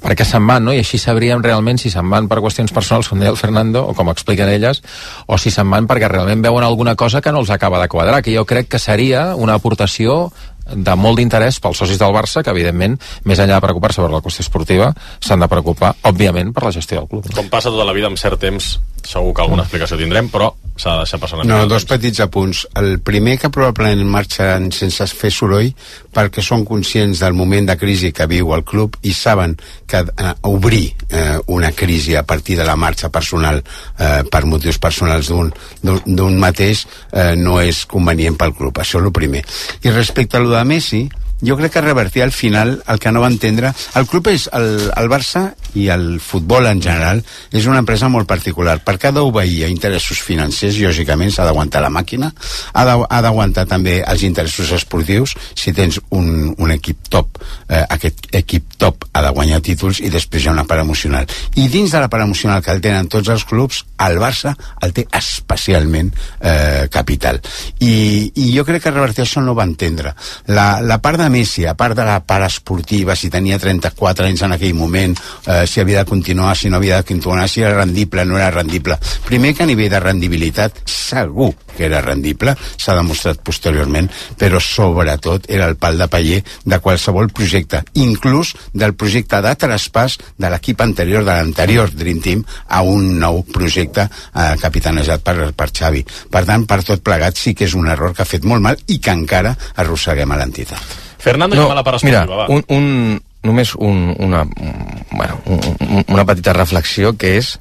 [0.00, 0.72] per què se'n van, no?
[0.72, 3.96] i així sabríem realment si se'n van per qüestions personals, com deia el Fernando, o
[3.98, 4.80] com expliquen elles,
[5.26, 8.22] o si se'n van perquè realment veuen alguna cosa que no els acaba de quadrar,
[8.22, 10.32] que jo crec que seria una aportació
[10.72, 12.96] de molt d'interès pels socis del Barça, que evidentment,
[13.28, 17.02] més enllà de preocupar-se per la qüestió esportiva, s'han de preocupar, òbviament, per la gestió
[17.02, 17.28] del club.
[17.34, 18.76] Com passa tota la vida, amb cert temps,
[19.08, 22.64] segur que alguna explicació tindrem, però s'ha de deixar passar una No, dos petits apunts.
[22.78, 25.70] El primer que probablement marxaran sense fer soroll
[26.14, 30.32] perquè són conscients del moment de crisi que viu el club i saben que eh,
[30.48, 36.38] obrir eh, una crisi a partir de la marxa personal eh, per motius personals d'un
[36.40, 38.78] mateix eh, no és convenient pel club.
[38.78, 39.44] Això és el primer.
[39.82, 41.04] I respecte a lo de Messi,
[41.42, 44.90] jo crec que revertir al final el que no va entendre el club és el,
[44.96, 48.78] el Barça i el futbol en general és una empresa molt particular.
[48.84, 52.30] Perquè ha d'obeir a interessos financers lògicament s'ha d'aguantar la màquina
[52.74, 55.34] ha d'aguantar també els interessos esportius.
[55.58, 60.10] Si tens un, un equip top eh, aquest equip top ha de guanyar títols i
[60.12, 61.26] després hi ha una part emocional.
[61.56, 64.94] I dins de la part emocional que el tenen tots els clubs el Barça el
[64.94, 67.40] té especialment eh, capital.
[67.80, 70.14] I, i jo crec que revertir això no va entendre.
[70.52, 74.44] La, la part de Messi, a part de la part esportiva si tenia 34 anys
[74.46, 77.74] en aquell moment eh, si havia de continuar, si no havia de continuar si era
[77.80, 78.98] rendible, no era rendible.
[79.26, 84.08] Primer que a nivell de rendibilitat segur que era rendible, s'ha demostrat posteriorment,
[84.38, 90.18] però sobretot era el pal de paller de qualsevol projecte, inclús del projecte de traspàs
[90.38, 95.70] de l'equip anterior, de l'anterior Dream Team, a un nou projecte eh, capitanejat per, per
[95.72, 96.04] Xavi.
[96.32, 98.78] Per tant, per tot plegat sí que és un error que ha fet molt mal
[98.88, 100.80] i que encara arrosseguem a l'entitat.
[101.22, 102.48] Fernando, no, la part mira, esportiva, va.
[102.50, 107.52] un, un, només un, una, un- bueno, un, un- una petita reflexió que és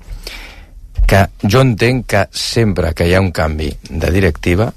[1.08, 4.70] que jo entenc que sempre que hi ha un canvi de directiva,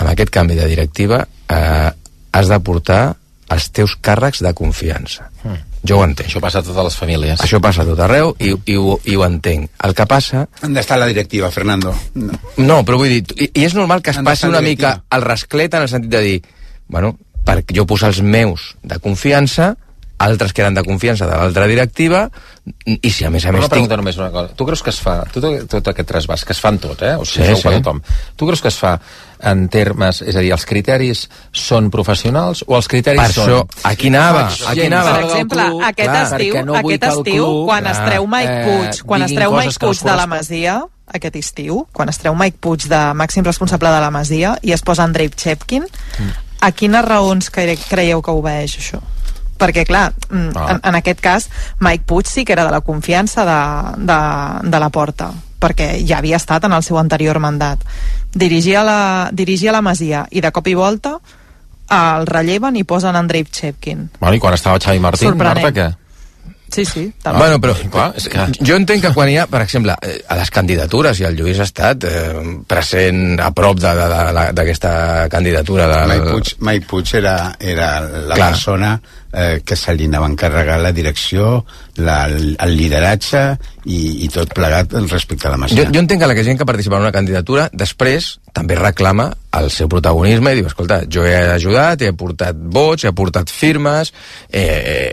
[0.00, 1.90] amb aquest canvi de directiva eh,
[2.32, 3.02] has de portar
[3.50, 5.26] els teus càrrecs de confiança.
[5.42, 5.66] Mm.
[5.86, 6.28] Jo ho entenc.
[6.28, 7.40] Això passa a totes les famílies.
[7.40, 9.70] Això passa a tot arreu i, i, ho, i ho entenc.
[9.86, 10.44] El que passa...
[10.60, 11.94] Han d'estar a la directiva, Fernando.
[12.20, 12.36] No.
[12.60, 14.92] No, però vull dir, i, i és normal que es passi una a la mica
[15.16, 16.36] el rasclet en el sentit de dir,
[16.92, 17.14] bueno,
[17.46, 19.72] perquè jo posar els meus de confiança,
[20.20, 22.26] altres que eren de confiança de l'altra directiva,
[22.84, 24.52] i si a més a més una pregunta només una cosa.
[24.54, 27.14] Tu creus que es fa, tot, tot aquest trasbàs, que es fan tot, eh?
[27.16, 28.02] O sigui, Sí, sí, tothom.
[28.36, 28.92] Tu creus que es fa
[29.50, 31.22] en termes, és a dir, els criteris
[31.56, 33.48] són professionals o els criteris Per són...
[33.48, 35.14] això, aquí anava, aquí anava.
[35.16, 38.52] Per exemple, club, aquest clar, estiu, no aquest estiu club, quan es clar, treu Mike
[38.52, 40.76] eh, Puig, quan es treu Mike es Puig de la Masia,
[41.10, 44.84] aquest estiu, quan es treu Mike Puig de màxim responsable de la Masia i es
[44.84, 45.88] posa Andrei Chepkin,
[46.20, 46.36] Mm.
[46.60, 49.00] a quines raons cre creieu que obeeix això?
[49.60, 50.66] Perquè, clar, mm, Ah.
[50.72, 51.50] en, en aquest cas,
[51.84, 53.60] Mike Puig sí que era de la confiança de,
[54.08, 54.18] de,
[54.70, 55.30] de la porta,
[55.60, 57.84] perquè ja havia estat en el seu anterior mandat.
[58.32, 61.18] Dirigia la, dirigia la Masia i de cop i volta
[61.90, 64.08] el relleven i posen Andrei Chepkin.
[64.20, 65.62] Bueno, i quan estava Xavi Martín, Sorprenent.
[65.64, 65.96] Marta, què?
[66.70, 67.12] Sí, sí.
[67.26, 68.44] Ah, bueno, però clar, és que...
[68.62, 71.58] jo entenc que quan hi ha, per exemple, eh, a les candidatures, i el Lluís
[71.58, 72.28] ha estat eh,
[72.70, 74.92] present a prop d'aquesta
[75.32, 78.52] candidatura de, Mike Puig, Mike Puig era, era la Clar.
[78.52, 78.92] persona
[79.32, 81.64] eh, que se li anava a encarregar la direcció,
[81.96, 83.42] la, el lideratge
[83.84, 85.88] i, i tot plegat respecte a la Jo, Masia.
[85.92, 89.88] jo entenc que la gent que participa en una candidatura després també reclama el seu
[89.88, 94.12] protagonisme i diu, escolta, jo he ajudat, he portat vots, he portat firmes,
[94.50, 94.64] he,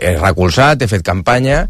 [0.02, 1.68] he recolzat, he fet campanya,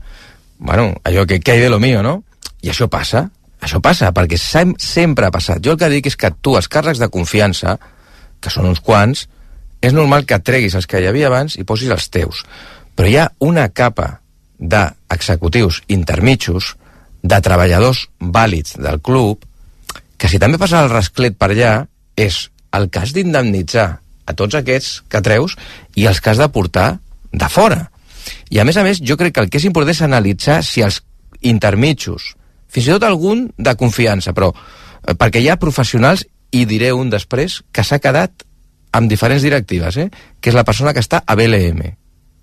[0.59, 2.23] bueno, allò que, que hay de lo mío, no?
[2.63, 3.29] I això passa,
[3.63, 5.63] això passa, perquè sem sempre ha passat.
[5.65, 7.79] Jo el que dic és que tu, els càrrecs de confiança,
[8.41, 9.29] que són uns quants,
[9.81, 12.45] és normal que treguis els que hi havia abans i posis els teus.
[12.95, 14.19] Però hi ha una capa
[14.59, 16.75] d'executius intermitjos,
[17.23, 19.43] de treballadors vàlids del club,
[20.19, 21.73] que si també passa el rasclet per allà,
[22.17, 23.89] és el has d'indemnitzar
[24.29, 25.57] a tots aquests que treus
[25.97, 26.99] i els que has de portar
[27.33, 27.89] de fora.
[28.51, 30.83] I a més a més, jo crec que el que és important és analitzar si
[30.85, 31.01] els
[31.41, 32.35] intermitjos,
[32.69, 37.11] fins i tot algun de confiança, però eh, perquè hi ha professionals, i diré un
[37.13, 38.45] després, que s'ha quedat
[38.99, 40.09] amb diferents directives, eh?
[40.41, 41.85] que és la persona que està a BLM,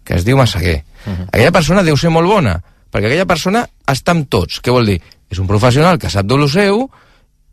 [0.05, 0.83] que es diu Massaguer.
[1.05, 1.27] Uh -huh.
[1.31, 4.61] Aquella persona deu ser molt bona, perquè aquella persona està amb tots.
[4.61, 5.01] Què vol dir?
[5.29, 6.89] És un professional que sap de lo seu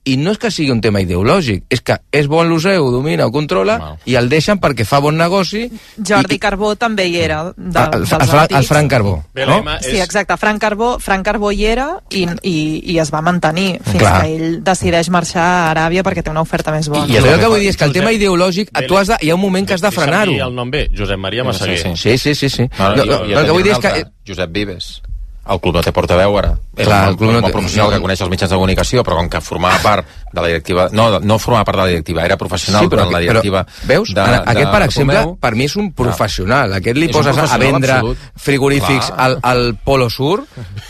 [0.04, 2.88] i no és que sigui un tema ideològic, és que és bo en lo seu,
[2.90, 3.98] domina, ho controla, wow.
[4.04, 5.68] i el deixen perquè fa bon negoci.
[5.96, 9.14] Jordi Carbó també hi era, de, el, el, dels el, Fra- el Frank Carbó.
[9.46, 9.60] No?
[9.80, 10.36] Sí, exacte.
[10.36, 12.56] Frank Carbó, Frank Carbó hi era i, i,
[12.94, 14.16] i es va mantenir fins Clar.
[14.24, 17.06] que ell decideix marxar a Aràbia perquè té una oferta més bona.
[17.06, 19.38] I el que vull dir és que el tema ideològic, tu has de, hi ha
[19.38, 20.34] un moment que has de frenar-ho.
[20.34, 21.94] I el nom bé, Josep Maria Massaguer.
[21.96, 22.48] Sí, sí, sí.
[22.50, 22.68] sí.
[22.78, 23.88] No, No, no, no, i, i el que vull dir és que...
[23.94, 24.90] altre, Josep Vives.
[25.42, 26.52] El club no té portaveu ara.
[26.76, 27.96] És Clar, un, el club no té- professional no.
[27.96, 30.84] que coneix els mitjans de comunicació, però com que formava part de la directiva...
[30.94, 33.88] No, no formava part de la directiva, era professional Sí, però, durant la directiva però
[33.90, 34.14] veus?
[34.14, 35.36] de, Ara, aquest, per de exemple, Romeu.
[35.42, 36.76] per mi és un professional.
[36.78, 38.18] Aquest li poses a vendre absolut.
[38.36, 39.20] frigorífics Clar.
[39.26, 40.44] al, al Polo Sur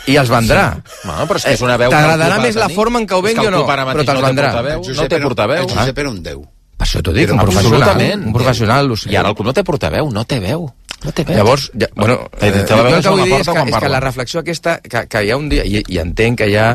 [0.07, 0.66] i els vendrà.
[1.05, 3.46] Bueno, però és que és una veu T'agradarà més la forma en què ho vengui
[3.48, 4.50] o no, però te'ls no té vendrà.
[4.53, 5.62] portaveu, no té portaveu.
[5.64, 6.44] El Josep era un déu.
[6.82, 7.98] Per això t'ho dic, un professional.
[8.26, 8.88] Un professional.
[9.09, 10.66] I ara el club no té portaveu, no té veu.
[11.03, 11.12] No.
[11.34, 13.53] Llavors, ja, bueno, Té- té la jo veu el que vull la dir és porta
[13.53, 13.88] que, quan és que parla.
[13.96, 16.68] la reflexió aquesta, que, que hi ha un dia, i, i entenc que hi ha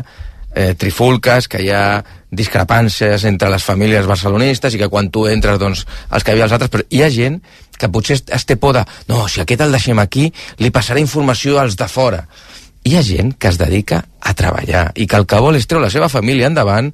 [0.54, 1.82] eh, trifulques, que hi ha
[2.30, 6.44] discrepàncies entre les famílies barcelonistes i que quan tu entres, doncs, els que hi havia
[6.48, 7.40] els altres, però hi ha gent
[7.78, 10.28] que potser es, es té por de no, si aquest el deixem aquí,
[10.58, 12.26] li passarà informació als de fora.
[12.84, 15.86] Hi ha gent que es dedica a treballar i que el que vol és treure
[15.86, 16.92] la seva família endavant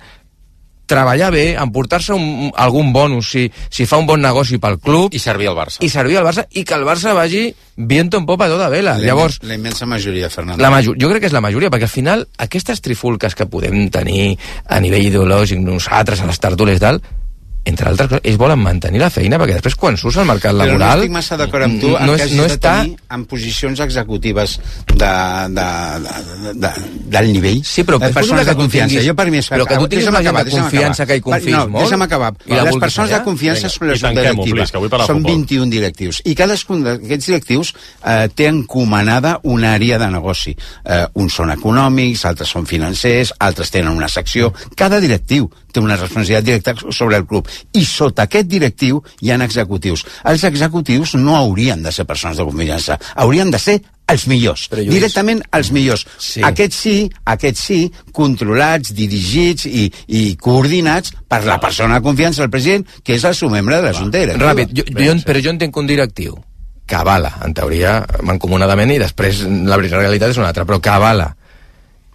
[0.94, 5.20] treballar bé, emportar-se un, algun bonus si, si fa un bon negoci pel club I
[5.22, 5.82] servir al Barça.
[5.82, 8.94] i servir al Barça i que el Barça vagi viento en popa a toda vela.
[8.98, 10.62] La Llavors, la immensa majoria, Fernando.
[10.62, 13.88] la major, jo crec que és la majoria, perquè al final aquestes trifulques que podem
[13.90, 17.02] tenir a nivell ideològic nosaltres, a les tertúlies i tal,
[17.64, 20.58] entre altres coses, ells volen mantenir la feina, perquè després quan surts al mercat Però
[20.66, 20.98] no laboral...
[21.00, 22.72] estic massa d'acord amb tu en no, que hagis no de està...
[22.82, 24.58] tenir en posicions executives
[24.92, 25.12] de,
[25.56, 25.68] de,
[26.04, 26.72] de, de,
[27.16, 28.94] del nivell Sí, però és persones de confiança.
[28.98, 29.48] tinguis- Jo per mi és...
[29.48, 31.08] però que tu tinguis una gent de confiança acabar.
[31.08, 32.32] que hi confiïs no, molt Deixa'm acabar.
[32.44, 34.72] i Les persones de confiança Vinga, són les directives.
[34.72, 35.32] de Són futbol.
[35.32, 36.20] 21 directius.
[36.24, 37.72] I cadascun d'aquests directius
[38.04, 40.54] eh, té encomanada una àrea de negoci.
[40.84, 44.52] Eh, uns són econòmics, altres són financers, altres tenen una secció.
[44.76, 47.48] Cada directiu té una responsabilitat directa sobre el club.
[47.74, 50.06] I sota aquest directiu hi han executius.
[50.30, 53.80] Els executius no haurien de ser persones de confiança, haurien de ser
[54.12, 56.02] els millors, Però, Lluís, directament els millors.
[56.20, 56.42] Sí.
[56.44, 56.96] Aquests sí,
[57.32, 57.78] aquests sí,
[58.12, 63.36] controlats, dirigits i, i coordinats per la persona de confiança del president, que és el
[63.38, 64.26] seu membre de la Junta.
[64.36, 66.36] Ràpid, jo, jo, però jo entenc que un directiu
[66.84, 71.30] que avala, en teoria, mancomunadament, i després la realitat és una altra, però que avala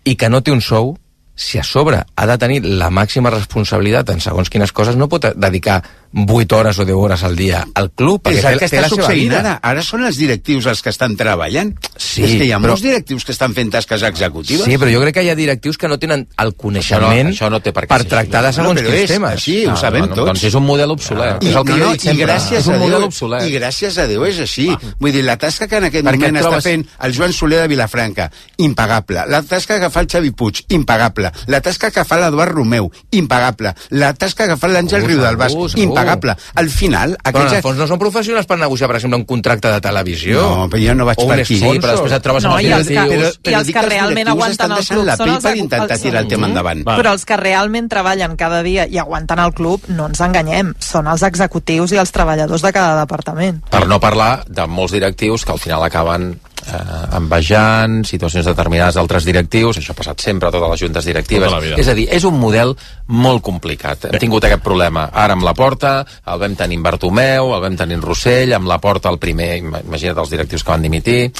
[0.05, 0.93] i que no té un sou,
[1.39, 5.29] si a sobre ha de tenir la màxima responsabilitat en segons quines coses, no pot
[5.39, 5.79] dedicar
[6.13, 8.89] 8 hores o 10 hores al dia al club, perquè És el que té està
[8.89, 9.59] succeint ara.
[9.61, 11.75] Ara són els directius els que estan treballant.
[11.97, 14.65] Sí, és que hi ha però- molts directius que estan fent tasques executives.
[14.65, 17.29] Sí, però jo crec que hi ha directius que no tenen el coneixement Això no-
[17.29, 19.31] això no té per per tractar de No, segons però quins és temes.
[19.33, 20.25] així, ho sabem tots.
[20.25, 21.43] Doncs és un model obsolet.
[21.43, 23.43] I, és el que no, no, i gràcies és un a model Déu, obsolet.
[23.47, 24.69] I gràcies a Déu és així.
[24.99, 27.33] Vull dir, la tasca que en aquest Perquè moment et està trobes- fent el Joan
[27.33, 29.23] Soler de Vilafranca, impagable.
[29.27, 31.31] La tasca que fa el Xavi Puig, impagable.
[31.47, 33.73] La tasca que fa l'Eduard Romeu, impagable.
[33.91, 35.83] La tasca que fa l'Àngel segur, segur.
[36.01, 36.35] Impagable.
[36.55, 39.71] Al final, Però en el fons no són professionals per negociar, per exemple, un contracte
[39.71, 40.41] de televisió.
[40.41, 41.57] No, però jo no vaig o per aquí.
[41.59, 43.39] Sí, però després et trobes No, amb els i els que- directius.
[43.43, 46.01] i els que realment directius aguanten el club la són pell els per intentar els-
[46.01, 46.83] tirar el tema endavant.
[46.85, 51.07] Però els que realment treballen cada dia i aguanten el club, no ens enganyem, són
[51.07, 53.63] els executius i els treballadors de cada departament.
[53.69, 56.39] Per no parlar de molts directius que al final acaben
[56.73, 61.49] eh, envejant situacions determinades d'altres directius, això ha passat sempre a totes les juntes directives.
[61.51, 61.81] Tota.
[61.81, 62.75] És a dir, és un model
[63.07, 64.05] molt complicat.
[64.11, 67.75] Hem tingut aquest problema ara amb la Porta, el vam tenir en Bartomeu, el vam
[67.77, 71.31] tenir en Rossell, amb la Porta el primer, ima- imagina't els directius que van dimitir.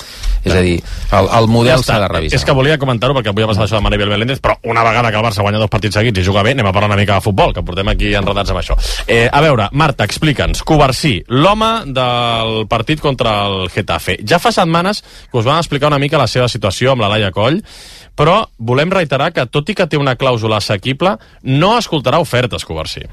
[0.44, 0.78] És a dir,
[1.12, 2.38] el, el model s'ha de revisar.
[2.40, 5.12] És que volia comentar-ho perquè avui ha passat això de Maribel Meléndez, però una vegada
[5.12, 7.16] que el Barça guanya dos partits seguits i juga bé, anem a parlar una mica
[7.20, 8.78] de futbol, que portem aquí enredats amb això.
[9.08, 14.18] Eh, a veure, Marta, explica'ns, Covarsí, l'home del partit contra el Getafe.
[14.26, 17.32] Ja fa setmanes que us van explicar una mica la seva situació amb la Laia
[17.36, 17.62] Coll,
[18.16, 23.08] però volem reiterar que, tot i que té una clàusula assequible, no escoltarà ofertes, Covarsí.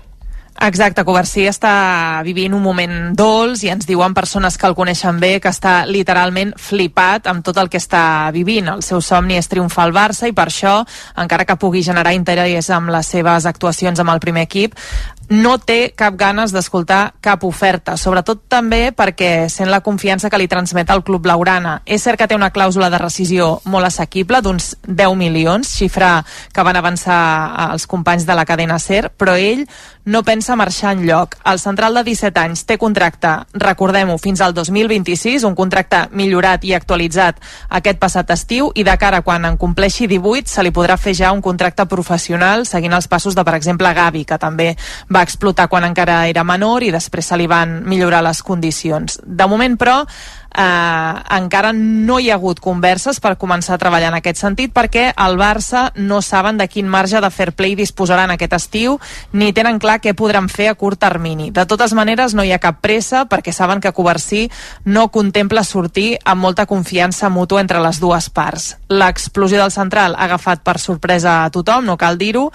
[0.57, 5.35] Exacte, Covarsí està vivint un moment dolç i ens diuen persones que el coneixen bé
[5.43, 8.71] que està literalment flipat amb tot el que està vivint.
[8.73, 10.79] El seu somni és triomfar al Barça i per això,
[11.21, 14.73] encara que pugui generar interès amb les seves actuacions amb el primer equip,
[15.29, 20.49] no té cap ganes d'escoltar cap oferta, sobretot també perquè sent la confiança que li
[20.49, 21.81] transmet el club Laurana.
[21.85, 26.21] És cert que té una clàusula de rescisió molt assequible, d'uns 10 milions, xifra
[26.55, 27.19] que van avançar
[27.71, 29.67] els companys de la cadena SER, però ell
[30.07, 31.35] no pensa marxar en lloc.
[31.45, 36.77] El central de 17 anys té contracte, recordem-ho, fins al 2026, un contracte millorat i
[36.77, 37.43] actualitzat
[37.81, 41.33] aquest passat estiu, i de cara quan en compleixi 18 se li podrà fer ja
[41.35, 44.77] un contracte professional seguint els passos de, per exemple, Gavi, que també
[45.17, 49.21] va explotar quan encara era menor i després se li van millorar les condicions.
[49.25, 50.03] De moment, però,
[50.57, 55.09] eh, encara no hi ha hagut converses per començar a treballar en aquest sentit perquè
[55.27, 58.99] el Barça no saben de quin marge de fair play disposaran aquest estiu
[59.33, 61.51] ni tenen clar què podran fer a curt termini.
[61.51, 64.47] De totes maneres, no hi ha cap pressa perquè saben que Covarsí
[64.85, 68.77] no contempla sortir amb molta confiança mútua entre les dues parts.
[68.89, 72.51] L'explosió del central ha agafat per sorpresa a tothom, no cal dir-ho,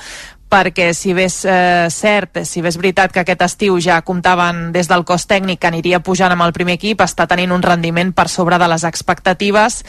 [0.52, 4.70] perquè si bé és eh, cert, si bé és veritat que aquest estiu ja comptaven
[4.76, 8.12] des del cos tècnic que aniria pujant amb el primer equip, està tenint un rendiment
[8.14, 9.82] per sobre de les expectatives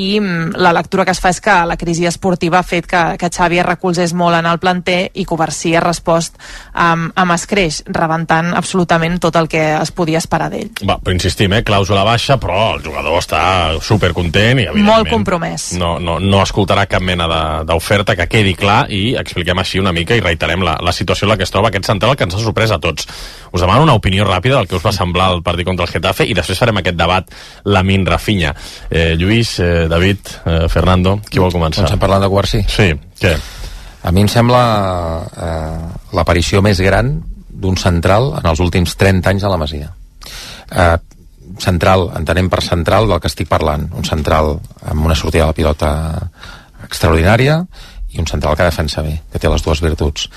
[0.00, 3.02] i mm, la lectura que es fa és que la crisi esportiva ha fet que,
[3.20, 6.38] que Xavi es recolzés molt en el planter i Covarsí ha respost
[6.72, 10.70] amb, amb escreix, rebentant absolutament tot el que es podia esperar d'ell.
[10.88, 11.62] Va, però insistim, eh?
[11.66, 13.42] clàusula baixa, però el jugador està
[13.84, 15.70] supercontent i evidentment Molt compromès.
[15.78, 19.92] no, no, no escoltarà cap mena de- d'oferta que quedi clar i expliquem així una
[19.92, 22.34] mica i reiterem la, la situació en la que es troba aquest central que ens
[22.38, 23.06] ha sorprès a tots.
[23.52, 26.24] Us demano una opinió ràpida del que us va semblar el partit contra el Getafe
[26.30, 27.28] i després farem aquest debat
[27.64, 28.54] Lamin Rafinha.
[28.90, 31.84] Eh, Lluís, eh, David, eh, Fernando, qui vol començar?
[31.84, 32.62] Comencem parlant de Guarsí?
[32.70, 33.34] Sí, què?
[34.06, 34.62] A mi em sembla
[35.28, 37.18] eh, l'aparició més gran
[37.50, 39.90] d'un central en els últims 30 anys a la Masia.
[40.70, 40.96] Eh,
[41.60, 43.88] central, entenem per central del que estic parlant.
[43.98, 44.54] Un central
[44.86, 45.90] amb una sortida de la pilota
[46.86, 47.58] extraordinària
[48.14, 50.30] i un central que defensa bé, que té les dues virtuts.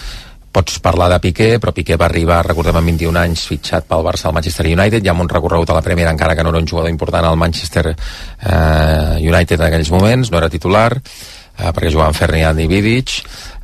[0.54, 4.30] Pots parlar de Piqué, però Piqué va arribar, recordem, amb 21 anys, fitxat pel Barça
[4.30, 6.70] al Manchester United, ja amb un recorregut a la Premier, encara que no era un
[6.70, 12.14] jugador important al Manchester eh, United en aquells moments, no era titular, eh, perquè jugaven
[12.14, 13.16] Ferran i Vidic,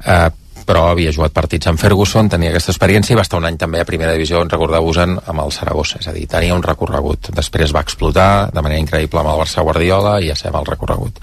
[0.01, 0.29] eh,
[0.69, 3.79] però havia jugat partits amb Ferguson, tenia aquesta experiència i va estar un any també
[3.81, 7.31] a primera divisió, on recordeu-vos-en, amb el Saragossa, és a dir, tenia un recorregut.
[7.33, 11.21] Després va explotar de manera increïble amb el Barça Guardiola i ja sabem el recorregut.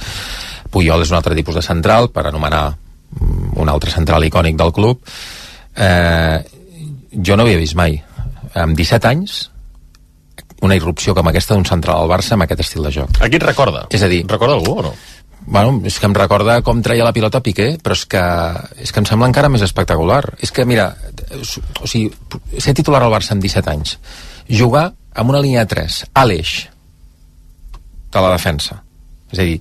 [0.70, 4.74] Puyol és un altre tipus de central, per anomenar mm, un altre central icònic del
[4.74, 5.02] club.
[5.76, 6.38] Eh,
[7.24, 7.98] jo no havia vist mai,
[8.54, 9.42] amb 17 anys,
[10.64, 13.20] una irrupció com aquesta d'un central al Barça amb aquest estil de joc.
[13.20, 13.86] A qui et recorda?
[13.92, 14.22] És a dir...
[14.28, 14.94] Recorda algú o no?
[15.46, 18.22] Bueno, és que em recorda com treia la pilota Piqué, però és que,
[18.82, 20.22] és que em sembla encara més espectacular.
[20.42, 20.88] És que, mira,
[21.36, 22.08] o sigui,
[22.58, 23.94] ser titular al Barça amb 17 anys,
[24.50, 26.56] jugar amb una línia de 3, a l'eix
[28.12, 28.80] de la defensa.
[29.30, 29.60] És a dir,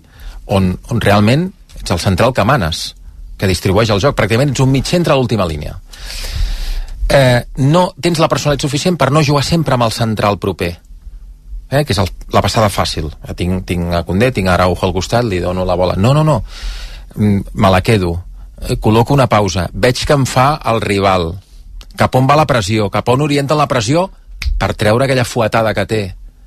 [0.57, 2.87] on, on realment ets el central que manes,
[3.37, 4.15] que distribueix el joc.
[4.17, 5.77] Pràcticament ets un mig centre a l'última línia.
[7.09, 10.73] Eh, no tens la personalitat suficient per no jugar sempre amb el central proper
[11.69, 13.09] eh, que és el, la passada fàcil.
[13.25, 15.95] Eh, tinc, tinc a Condé, tinc a Araujo al costat, li dono la bola.
[15.97, 16.41] No, no, no.
[17.15, 18.13] Mm, Me la quedo.
[18.61, 19.69] Eh, col·loco una pausa.
[19.73, 21.33] Veig que em fa el rival.
[21.95, 24.09] Cap on va la pressió, cap on orienta la pressió
[24.59, 26.03] per treure aquella fuetada que té.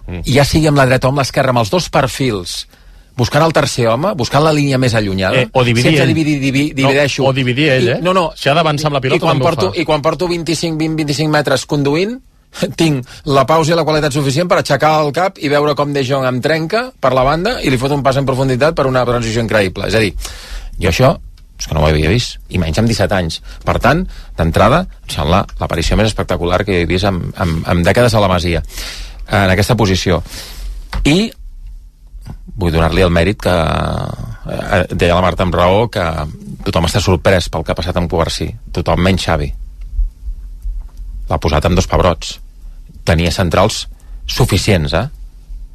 [0.07, 0.25] Mm.
[0.25, 2.67] I ja sigui amb la dreta o amb l'esquerra, amb els dos perfils,
[3.19, 5.43] buscant el tercer home, buscant la línia més allunyada.
[5.43, 7.25] Eh, o dividir sense dividir, dividir, divideixo.
[7.25, 8.01] No, o dividir ell, I, eh?
[8.05, 8.31] No, no.
[8.39, 9.71] Si ha d'avançar amb la pilota, I quan, porto.
[9.75, 12.17] I quan porto 25, 20, 25 metres conduint,
[12.81, 16.05] tinc la pausa i la qualitat suficient per aixecar el cap i veure com De
[16.07, 19.05] Jong em trenca per la banda i li fot un pas en profunditat per una
[19.09, 19.91] transició increïble.
[19.91, 20.15] És a dir,
[20.79, 21.17] jo això
[21.59, 23.41] és que no ho havia vist, i menys amb 17 anys.
[23.67, 24.05] Per tant,
[24.39, 28.29] d'entrada, em sembla l'aparició més espectacular que he vist en, en, en dècades a la
[28.31, 28.63] Masia,
[29.27, 30.21] en aquesta posició.
[31.03, 31.33] I
[32.59, 36.05] vull donar-li el mèrit que eh, deia la Marta amb raó que
[36.67, 38.51] tothom està sorprès pel que ha passat amb Covarsí.
[38.75, 39.49] Tothom menys Xavi.
[41.29, 42.39] L'ha posat amb dos pebrots.
[43.09, 43.87] Tenia centrals
[44.29, 45.07] suficients eh?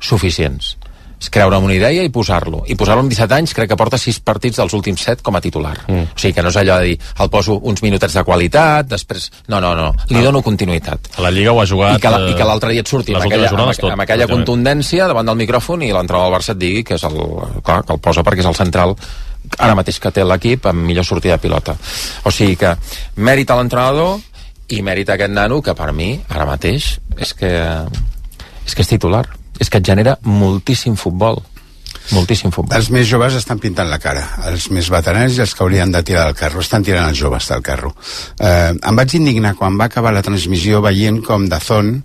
[0.04, 0.76] suficients
[1.24, 4.00] és creure en una idea i posar-lo i posar-lo amb 17 anys crec que porta
[4.02, 6.12] 6 partits dels últims 7 com a titular mm.
[6.12, 9.30] o sigui que no és allò de dir el poso uns minutets de qualitat després,
[9.48, 10.26] no, no, no, li Ah.
[10.28, 11.98] dono continuïtat A la Lliga ho ha jugat...
[11.98, 14.44] i que, la, eh, l'altre dia et surti amb aquella, amb, tot, amb aquella pràcticament.
[14.44, 17.20] contundència davant del micròfon i l'entrenador del Barça et digui que és el,
[17.64, 18.96] clar, que el posa perquè és el central
[19.58, 21.76] ara mateix que té l'equip amb millor sortida de pilota
[22.24, 22.76] o sigui que
[23.16, 24.20] mèrit a l'entrenador
[24.74, 27.54] i mèrit a aquest nano que per mi ara mateix és que
[28.64, 29.26] és que és titular
[29.60, 31.42] és que et genera moltíssim futbol
[32.12, 34.24] moltíssim futbol Els més joves estan pintant la cara.
[34.50, 36.60] Els més veterans i els que haurien de tirar del carro.
[36.60, 37.94] Estan tirant els joves del carro.
[38.40, 42.02] Eh, em vaig indignar quan va acabar la transmissió veient com Dazón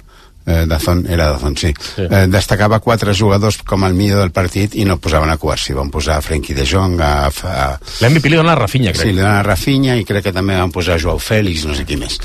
[0.49, 2.03] eh, Dazón, era Dazón, sí, sí.
[2.03, 5.93] Eh, destacava quatre jugadors com el millor del partit i no posaven a Covarsí, van
[5.93, 7.69] posar a Frenkie de Jong a, a...
[8.01, 9.05] L'MVP li dona a Rafinha, crec.
[9.05, 11.77] Sí, li dona a Rafinha i crec que també van posar a Joao Fèlix, no
[11.77, 12.17] sé qui més.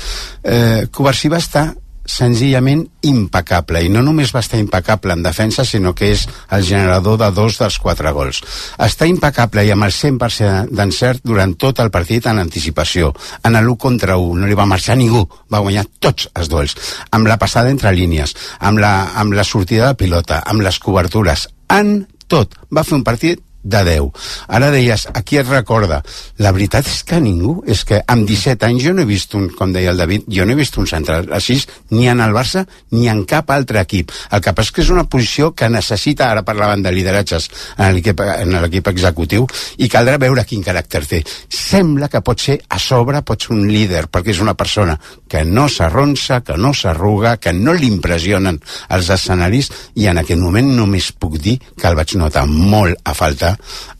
[0.42, 1.68] Eh, Covarsí va estar
[2.04, 3.82] senzillament impecable.
[3.84, 7.58] I no només va estar impecable en defensa sinó que és el generador de dos
[7.60, 8.42] dels quatre gols.
[8.78, 13.14] Està impecable i amb el 100% d'encert durant tot el partit en anticipació.
[13.42, 15.24] En l'1 contra 1, no li va marxar ningú.
[15.52, 16.76] Va guanyar tots els duels.
[17.10, 21.48] Amb la passada entre línies amb la, amb la sortida de pilota, amb les cobertures
[21.70, 24.12] en tot, va fer un partit de 10.
[24.48, 26.02] Ara deies, a qui et recorda?
[26.38, 29.48] La veritat és que ningú, és que amb 17 anys jo no he vist un,
[29.56, 31.56] com deia el David, jo no he vist un central així,
[31.90, 34.12] ni en el Barça ni en cap altre equip.
[34.30, 38.92] El que passa que és una posició que necessita, ara parlaven de lideratges en l'equip
[38.92, 41.22] executiu, i caldrà veure quin caràcter té.
[41.48, 45.44] Sembla que pot ser a sobre, pot ser un líder, perquè és una persona que
[45.48, 48.60] no s'arronsa, que no s'arruga, que no li impressionen
[48.94, 53.14] els escenaris, i en aquest moment només puc dir que el vaig notar molt a
[53.16, 53.53] falta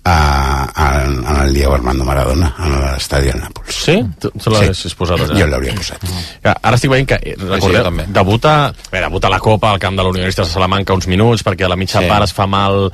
[0.05, 3.73] a, a, en el Diego Armando Maradona, en l'estadi del Nàpols.
[3.85, 3.97] Sí?
[4.21, 5.39] Tu, tu l'haguessis posat allà?
[5.41, 6.05] Jo l'hauria posat.
[6.45, 8.07] Que ara estic veient que, eh, recordeu, també.
[8.09, 11.65] debuta, bé, debuta la Copa al camp de la Universitat de Salamanca uns minuts, perquè
[11.65, 12.09] a la mitja Sí.
[12.09, 12.91] part es fa mal...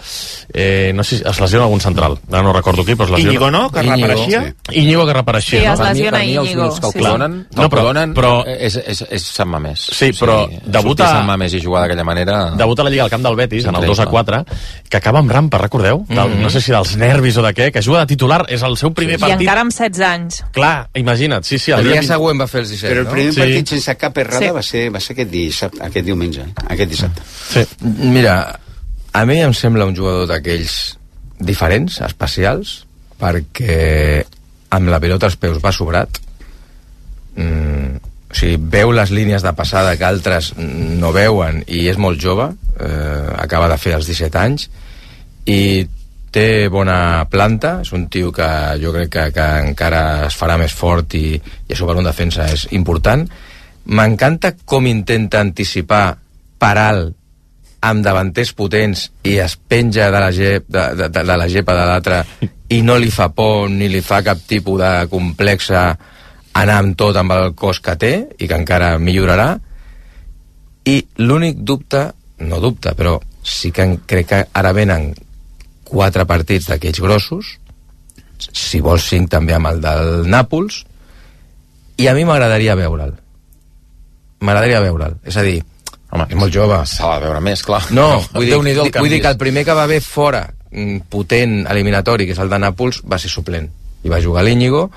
[0.52, 3.32] Eh, no sé si es lesiona algun central, ara no recordo qui, però es lesiona...
[3.32, 3.70] Íñigo, no?
[3.70, 4.54] Que Íñigo, reapareixia?
[4.68, 4.80] Sí.
[4.80, 5.72] Íñigo que reapareixia, Sí, no?
[5.74, 6.98] es lesiona per mi, els Íñigo, minuts que el sí.
[6.98, 9.80] clonen, No, no, però- però, però- és, és, és Sant Mamés.
[9.92, 12.38] Sí, però debuta- sortir Sant Mamés i jugar d'aquella manera...
[12.56, 14.44] debuta a la Lliga al camp del Betis, en el 2 a Increïble.
[14.44, 14.44] 4,
[14.90, 16.04] que acaba amb rampa, recordeu?
[16.08, 16.42] Del, Mhm.
[16.50, 18.90] No sé si dels nervis o de què, que juga de titular, és el seu
[18.92, 19.40] primer I partit.
[19.44, 20.40] encara amb 16 anys.
[20.52, 21.70] Clar, imagina't, sí, sí.
[21.70, 23.12] El dia vint- següent va fer els 17, Però el no?
[23.12, 23.40] primer Sí.
[23.40, 24.50] partit sense cap errada Sí.
[24.50, 26.52] va, ser, va ser aquest, dissabte, aquest diumenge, eh?
[26.68, 27.22] aquest dissabte.
[27.52, 27.64] Sí.
[27.84, 28.58] Mira,
[29.12, 30.98] a mi em sembla un jugador d'aquells
[31.38, 32.84] diferents, especials,
[33.20, 34.24] perquè
[34.70, 36.18] amb la pilota als peus va sobrat.
[37.36, 37.96] Mm,
[38.30, 42.50] o sigui, veu les línies de passada que altres no veuen i és molt jove,
[42.78, 44.68] eh, acaba de fer els 17 anys,
[45.46, 45.86] i
[46.30, 48.48] té bona planta, és un tio que
[48.82, 52.46] jo crec que, que encara es farà més fort i, i això per un defensa
[52.52, 53.26] és important.
[53.90, 56.04] M'encanta com intenta anticipar
[56.60, 57.16] per alt
[57.80, 61.76] amb davanters potents i es penja de la, gep, de, de, de, de la gepa
[61.78, 62.18] de l'altre
[62.76, 65.84] i no li fa por ni li fa cap tipus de complexa
[66.60, 69.54] anar amb tot amb el cos que té i que encara millorarà
[70.84, 75.10] i l'únic dubte no dubte, però sí que crec que ara venen
[75.90, 77.56] quatre partits d'aquells grossos
[78.40, 80.84] si vols cinc també amb el del Nàpols
[82.00, 83.12] i a mi m'agradaria veure'l.
[84.40, 85.18] M'agradaria veure'l.
[85.28, 85.58] És a dir,
[86.10, 86.78] Home, és molt jove.
[86.90, 87.84] S'ha de veure més, clar.
[87.94, 90.42] no, vull dir, vull dir que el primer que va haver fora
[90.72, 93.68] mm, potent eliminatori, que és el de Nàpols va ser suplent,
[94.02, 94.88] i va jugar l'Íñigo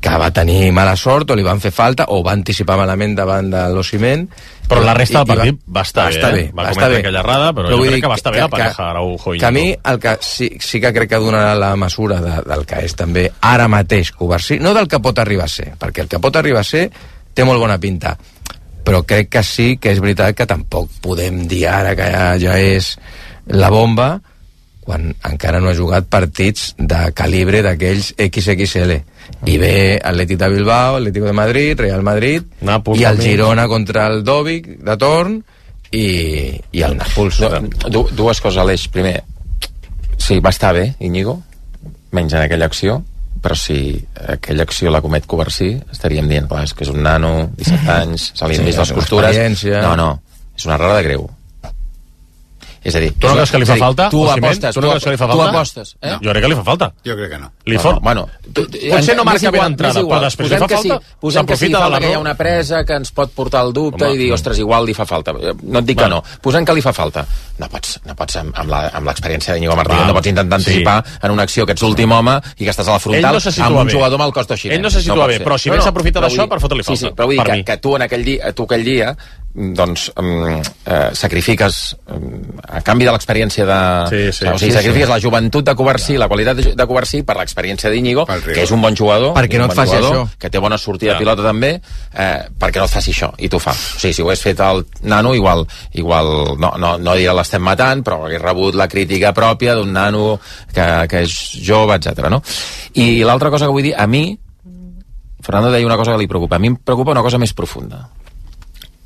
[0.00, 3.50] que va tenir mala sort o li van fer falta o va anticipar malament davant
[3.52, 4.24] de l'Ociment
[4.70, 6.34] Però la resta del I- partit va estar bé, estar eh?
[6.34, 6.98] bé, Va va cometre estar bé.
[7.02, 9.46] aquella errada, però jo vull crec que va estar bé la pareja Araujo i que
[9.46, 12.78] a mi el que sí, sí que crec que donarà la mesura de, del que
[12.86, 16.20] és també ara mateix Covarsí, no del que pot arribar a ser perquè el que
[16.22, 16.86] pot arribar a ser
[17.34, 18.14] té molt bona pinta
[18.84, 22.56] però crec que sí que és veritat que tampoc podem dir ara que ja, ja
[22.58, 22.94] és
[23.50, 24.20] la bomba
[24.84, 28.96] quan encara no ha jugat partits de calibre d'aquells XXL
[29.46, 33.20] i ve Atlètic de Bilbao, Atlético de Madrid, Real Madrid Nàpols i el.
[33.22, 35.38] Girona contra el Dòvic de torn
[35.92, 36.06] i,
[36.72, 37.50] i el Nàpols Du,
[37.90, 38.88] du, dues coses, Aleix.
[38.92, 39.20] Primer,
[40.18, 41.40] sí, va estar bé, Íñigo,
[42.12, 43.00] menys en aquella acció,
[43.40, 43.98] però si
[44.28, 48.30] aquella acció la comet Covarsí, estaríem dient, clar, és que és un nano, 17 anys,
[48.34, 49.64] se li han Sí, vist les costures...
[49.80, 50.10] No, no,
[50.56, 51.28] és una errada greu.
[52.82, 53.12] És a dir...
[53.12, 54.08] Tu no creus que li fa falta?
[54.08, 55.50] Tu apostes, Tu no creus que li fa tu falta?
[55.50, 56.14] apostes, eh?
[56.22, 56.86] Jo crec que li fa falta.
[57.04, 57.50] Jo crec que no.
[57.66, 60.08] Li no, bueno, tu- tu- Potser no marca bé m'és igual.
[60.08, 62.18] però després li fa que falta, Sí, posem que sí, de falta que hi ha
[62.18, 65.04] una presa que ens pot portar al dubte Home, i dir, ostres, igual li fa
[65.04, 65.32] falta.
[65.32, 66.22] No et dic Bueno.
[66.22, 66.38] que no.
[66.40, 67.26] Posem que li fa falta.
[67.58, 70.70] No pots, no pots amb, amb la- amb l'experiència d'Iñigo Martínez, no pots intentar Sí.
[70.70, 73.76] anticipar en una acció que ets l'últim home i que estàs a la frontal amb
[73.76, 76.48] un jugador amb el cost Ell no se situa bé, però si bé s'aprofita d'això
[76.48, 77.64] per fotre-li Sí, sí, falta, però vull dir que, mi.
[77.64, 79.16] que tu en aquell dia, tu aquell dia
[79.52, 83.78] doncs um, eh, sacrifiques um, a canvi de l'experiència de...
[84.10, 84.46] Sí, sí.
[84.46, 85.12] o sigui, Sí, sacrifiques sí.
[85.12, 88.80] la joventut de Covarsí, la qualitat de, de Covarsí per l'experiència d'Iñigo, que és un
[88.84, 90.38] bon jugador, Perquè no et bon faci jugador, això.
[90.38, 91.16] que té bona sortida Ja.
[91.18, 91.72] de pilota també,
[92.14, 93.72] eh, perquè no et faci això, i t'ho fa.
[93.74, 95.66] O sigui, si ho hagués fet el nano, igual,
[95.98, 100.38] igual no, no, no diré l'estem matant, però hagués rebut la crítica pròpia d'un nano
[100.72, 101.34] que, que és
[101.66, 102.30] jove, etc.
[102.30, 102.38] no?
[102.94, 104.38] I l'altra cosa que vull dir, a mi,
[105.42, 106.56] Fernando deia una cosa que li preocupa.
[106.56, 108.04] A mi em preocupa una cosa més profunda.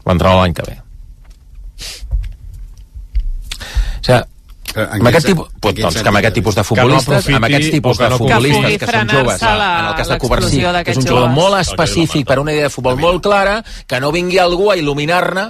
[0.04, 0.78] L'entrenador l'any que ve.
[3.94, 4.22] O sigui,
[4.74, 8.08] amb aquest, tipus, pues, doncs, que amb aquest tipus de futbolistes, amb aquests tipus de
[8.18, 12.26] futbolistes que són joves, en el cas de Covarsí, que és un jugador molt específic
[12.26, 15.44] per una idea de futbol molt clara, que no vingui algú a il·luminar-ne,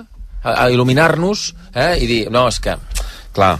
[0.44, 2.76] a, a il·luminar-nos, eh, i dir, no, és que,
[3.32, 3.54] clar,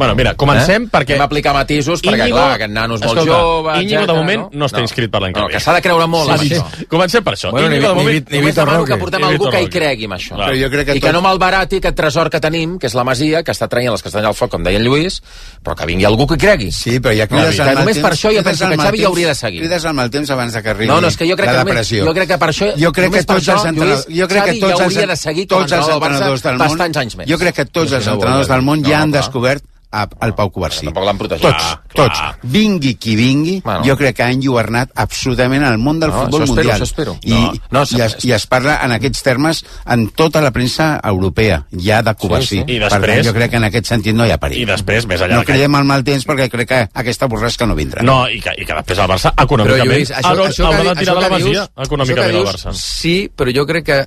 [0.00, 1.18] Bueno, mira, comencem perquè...
[1.18, 4.46] Hem aplicar matisos, perquè, Íñigo- clar, aquest nano és molt Escolta, jove, Íñigo, de moment,
[4.56, 4.84] no, està No.
[4.86, 6.64] inscrit per l'any que No, que s'ha de creure molt sí, això.
[6.78, 6.86] sí.
[6.88, 7.50] Comencem per això.
[7.50, 8.30] Bueno, Íñigo, ni- de ni- moment...
[8.30, 10.36] ni- Només demano que portem algú que hi cregui en això.
[10.40, 12.94] Però jo crec que I que tot- no malbarati aquest tresor que tenim, que és
[12.94, 15.20] la Masia, que està traient les castanyes al foc, com deia en Lluís,
[15.62, 16.72] però que vingui algú que hi cregui.
[16.72, 19.06] Sí, però ja crides que al mal només per això jo penso que Xavi temps,
[19.06, 19.60] hauria de seguir.
[19.60, 21.52] Crides al mal temps abans de que arribi No, no, és que jo crec la
[21.52, 22.04] que només- depressió.
[22.06, 24.06] jo crec que per això- Jo crec que tots això, els entrenadors...
[24.08, 26.00] Jo crec que Xavi tots ja els, hauria de seguir com a tots els entrenador
[26.00, 26.68] del entrenadors Barça del món...
[26.68, 27.28] bastants anys més.
[27.28, 30.86] Jo crec que tots els entrenadors del món ja han descobert a, el Pau Covarsí.
[30.86, 31.42] Tampoc l'han protegit.
[31.42, 32.18] Tots, Clar, tots.
[32.18, 32.38] clar.
[32.42, 33.82] Vingui qui vingui, Bueno.
[33.84, 36.76] jo crec que han lluernat absolutament el món del No, futbol això espero, mundial.
[36.76, 37.16] això espero.
[37.22, 41.00] I, No, no, i, es, I es parla en aquests termes en tota la premsa
[41.02, 42.46] europea, ja de Covarsí.
[42.60, 42.76] Sí, sí.
[42.76, 44.62] I Per tant, després- jo crec que en aquest sentit no hi ha perill.
[44.62, 47.74] I després, més enllà No cridem al mal temps perquè crec que aquesta borrasca no
[47.74, 48.02] vindrà.
[48.02, 50.82] No, i que, i que després el Barça, econòmicament, Però, Lluís, això, haurà, això haurà
[50.82, 52.70] de això tirar de la que masia, dius, econòmicament, això el que Barça.
[52.70, 54.06] dius, Sí, però jo crec que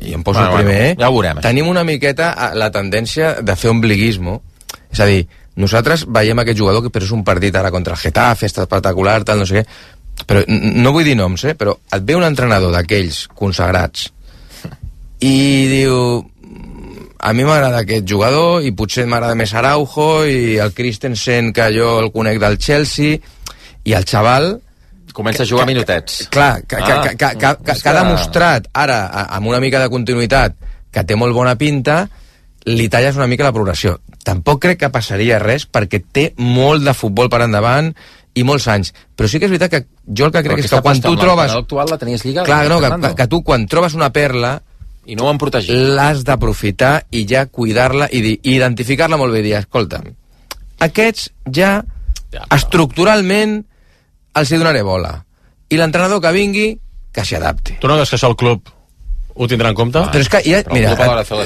[0.00, 0.96] i em poso Bueno, el primer, bueno, eh?
[1.00, 1.42] ja ho veurem, això.
[1.42, 4.42] tenim una miqueta a- la tendència de fer ombliguismo,
[4.92, 8.00] és a dir, nosaltres veiem aquest jugador que però és un partit ara contra el
[8.00, 9.66] Getafe, espectacular, tal, no sé què,
[10.26, 11.54] però no vull dir noms, eh?
[11.54, 14.08] però et ve un entrenador d'aquells consagrats
[15.20, 15.34] i
[15.70, 15.94] diu
[17.18, 21.96] a mi m'agrada aquest jugador i potser m'agrada més Araujo i el Christensen que jo
[22.04, 23.18] el conec del Chelsea
[23.84, 24.60] i el xaval
[25.18, 26.28] Comença a jugar minutets.
[26.30, 28.98] clar, que, que, Ah, que, que, que, que, és que ha que- demostrat ara
[29.34, 30.54] amb una mica de continuïtat
[30.94, 32.04] que té molt bona pinta
[32.68, 33.98] li talles una mica la progressió.
[34.24, 37.90] Tampoc crec que passaria res perquè té molt de futbol per endavant
[38.38, 39.82] i molts anys, però sí que és veritat que
[40.14, 42.78] jo el que crec és que quan tu trobes actual la tenies lliga clar, no,
[42.78, 44.58] que, que tu quan trobes una perla
[45.08, 45.74] i no ho han protegit.
[45.96, 50.02] l'has d'aprofitar i ja cuidar-la i, identificar-la molt bé i dir, escolta
[50.84, 51.78] aquests ja,
[52.54, 53.58] estructuralment
[54.38, 55.16] els hi donaré bola.
[55.68, 56.68] I l'entrenador que vingui
[57.12, 57.78] que s'hi adapti.
[57.80, 58.70] Tu no veus que això el club
[59.38, 59.98] ho tindrà en compte?
[59.98, 60.92] però és que, ja, mira,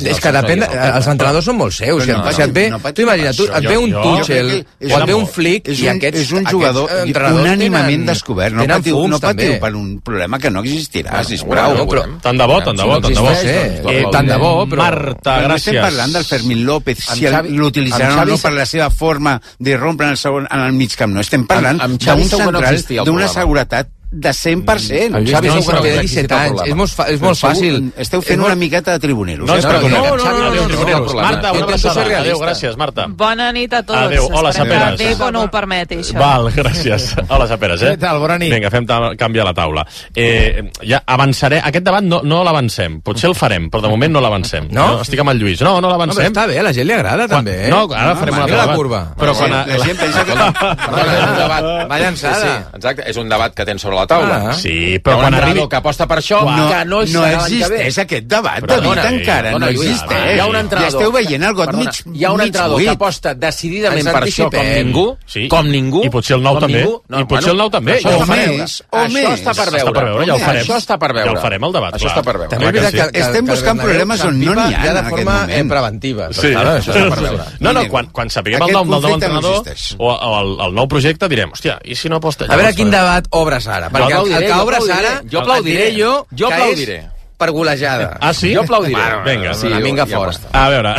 [0.00, 2.02] és que depèn, de, els entrenadors són molt seus.
[2.02, 3.92] Si, Però no, et, si et ve, no patim tu imagina, tu, et ve un
[3.92, 4.50] Tuchel
[4.80, 8.06] és o et ve un- Flick és i un- aquests, és un jugador unànimament tenen,
[8.06, 8.54] descobert.
[8.56, 9.60] No patiu, fums, no patiu també.
[9.60, 11.74] per un problema que no existirà, Bueno, sisplau.
[11.76, 13.30] bueno, però- Tant de bo, tant de bo, tant de bo.
[13.32, 15.56] Eh, tant de bo, però- Marta, Però no gràcies.
[15.56, 20.06] estem parlant del Fermín López, si l'utilitzaran o no per la seva forma de rompre
[20.06, 21.12] en el, segon, en el mig camp.
[21.14, 21.98] No, estem parlant d'un no
[22.28, 25.16] central d'una seguretat de 100%.
[25.16, 26.60] El Xavi que no té 17 anys.
[26.66, 27.92] És molt, és molt Segur- fàcil.
[27.96, 29.46] Esteu És fent molt- una miqueta de tribuneros.
[29.48, 29.58] No, eh?
[29.58, 32.02] és no, no, no, no, no, no, Marta, una abraçada.
[32.20, 33.06] Adéu, gràcies, Marta.
[33.08, 33.98] Bona nit a tots.
[33.98, 34.28] Adéu.
[34.32, 34.98] Hola, Saperes.
[35.00, 36.18] que tempo no ho permeti, això.
[36.18, 37.14] Val, gràcies.
[37.28, 37.94] Hola, Saperes, eh?
[37.94, 38.18] Què tal?
[38.20, 38.52] Bona nit.
[38.52, 39.86] Vinga, fem ta- canvi a la taula.
[40.14, 41.60] Eh, ja avançaré.
[41.64, 43.00] Aquest debat no, no l'avancem.
[43.00, 44.68] Potser el farem, però de moment no l'avancem.
[44.70, 45.00] No?
[45.00, 45.62] Estic amb el Lluís.
[45.62, 46.32] No, no No, l'avancem.
[46.32, 47.66] està bé, a la gent li agrada, també.
[47.66, 47.70] eh?
[47.70, 48.76] No, ara farem una altra la debat.
[48.76, 49.14] curva.
[49.16, 49.50] Però quan...
[49.50, 50.32] La gent pensa que...
[51.88, 52.34] Va llançada.
[52.34, 54.36] Sí, sí, exacte, és un debat que tens sobre la taula.
[54.50, 54.54] Ah.
[54.58, 55.66] Sí, però quan arribi...
[55.68, 57.78] que aposta per això, No, que no, hi no serà l'any que ve.
[57.82, 59.50] existeix aquest debat, Però David, dona, encara.
[59.52, 60.36] dona, no Lluís, existeix.
[60.36, 60.90] Hi ha un entrenador...
[60.90, 64.22] Ja esteu veient el got Perdona, mig, Hi ha un entrenador que aposta decididament per
[64.24, 65.48] això, com ningú, Sí.
[65.48, 66.04] com ningú...
[66.04, 66.82] I potser el nou també.
[66.82, 67.98] Ningú, I potser el nou també.
[68.02, 68.62] Això està per veure.
[68.62, 69.92] Això està per Està veure.
[69.92, 70.62] per veure, ja ho farem.
[70.62, 71.30] Això està per veure.
[71.30, 72.12] Ja ho farem, el debat, Això clar.
[72.16, 72.50] està per veure.
[72.52, 72.72] També
[73.12, 75.68] que Estem buscant problemes on no n'hi ha ja de en aquest forma eh, moment.
[75.72, 76.28] preventiva.
[76.32, 76.52] Sí.
[76.52, 77.44] Això està per veure.
[77.60, 79.62] No, no, quan, quan sapiguem el nom del nou no entrenador
[79.98, 82.46] o, o el, el nou projecte direm, hòstia, i si no aposta...
[82.48, 83.88] A veure quin debat obres ara.
[83.92, 85.08] Jo Perquè el, aplaudiré, el que jo obres aplaudiré.
[85.08, 85.86] ara, Jo aplaudiré.
[86.00, 86.98] jo, Jo aplaudiré.
[87.36, 88.16] per golejada.
[88.20, 88.54] Ah, sí?
[88.54, 88.94] Jo aplaudiré.
[89.02, 89.54] Bueno, Vinga.
[89.54, 90.26] Sí, vinga ja fora.
[90.32, 90.48] basta.
[90.52, 90.94] A veure.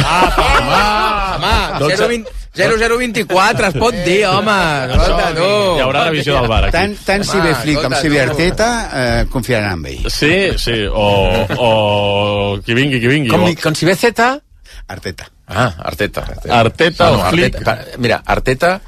[0.64, 4.52] Home, Doncs- 020 0024, es pot dir, home.
[4.94, 5.48] Escolta, tu.
[5.78, 6.72] Hi haurà revisió del bar, aquí.
[6.76, 8.22] Tant, tant si ve Home, Flick com si ve.
[8.22, 10.06] Arteta, eh, confiaran en ell.
[10.12, 13.30] Sí, sí, o, o qui vingui, qui vingui.
[13.34, 13.56] Com, o...
[13.64, 14.14] com si ve Z...
[14.88, 15.26] Arteta.
[15.48, 16.24] Ah, Arteta.
[16.50, 17.56] Arteta o Flick.
[17.66, 17.98] Arteta.
[17.98, 18.80] Mira, Arteta...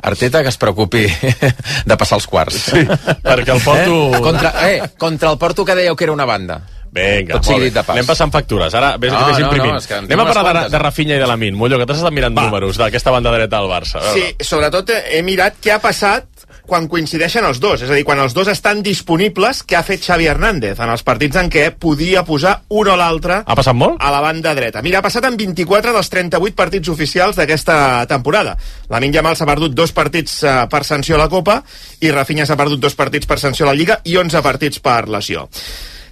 [0.00, 1.06] Arteta que es preocupi
[1.90, 2.58] de passar els quarts.
[2.70, 2.82] Sí,
[3.24, 4.00] perquè el Porto...
[4.14, 4.20] Eh?
[4.22, 6.60] Contra, eh, contra el Porto que dèieu que era una banda.
[6.88, 7.92] Vinga, Tot sigui dit de pas.
[7.98, 8.72] Anem passant factures.
[8.78, 9.74] Ara vés, No, no, imprimint.
[9.76, 11.58] no, en Anem a parlar de, de Rafinha i de Lamin.
[11.58, 14.00] Mollo, que t'has estat mirant números d'aquesta banda dreta del Barça.
[14.14, 16.37] Sí, sobretot he mirat què ha passat
[16.68, 20.04] quan coincideixen els dos, és a dir, quan els dos estan disponibles, què ha fet
[20.04, 23.96] Xavi Hernández en els partits en què podia posar un o l'altre Ha passat molt?
[23.98, 24.82] a la banda dreta.
[24.84, 28.56] Mira, ha passat en 24 dels 38 partits oficials d'aquesta temporada.
[28.92, 31.62] La Yamal s'ha perdut dos partits eh, per sanció a la Copa
[32.04, 35.08] i Rafinha s'ha perdut dos partits per sanció a la Lliga i 11 partits per
[35.08, 35.48] lesió.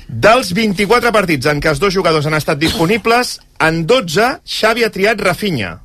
[0.09, 4.91] Dels 24 partits en què els dos jugadors han estat disponibles, en 12 Xavi ha
[4.95, 5.77] triat Rafinha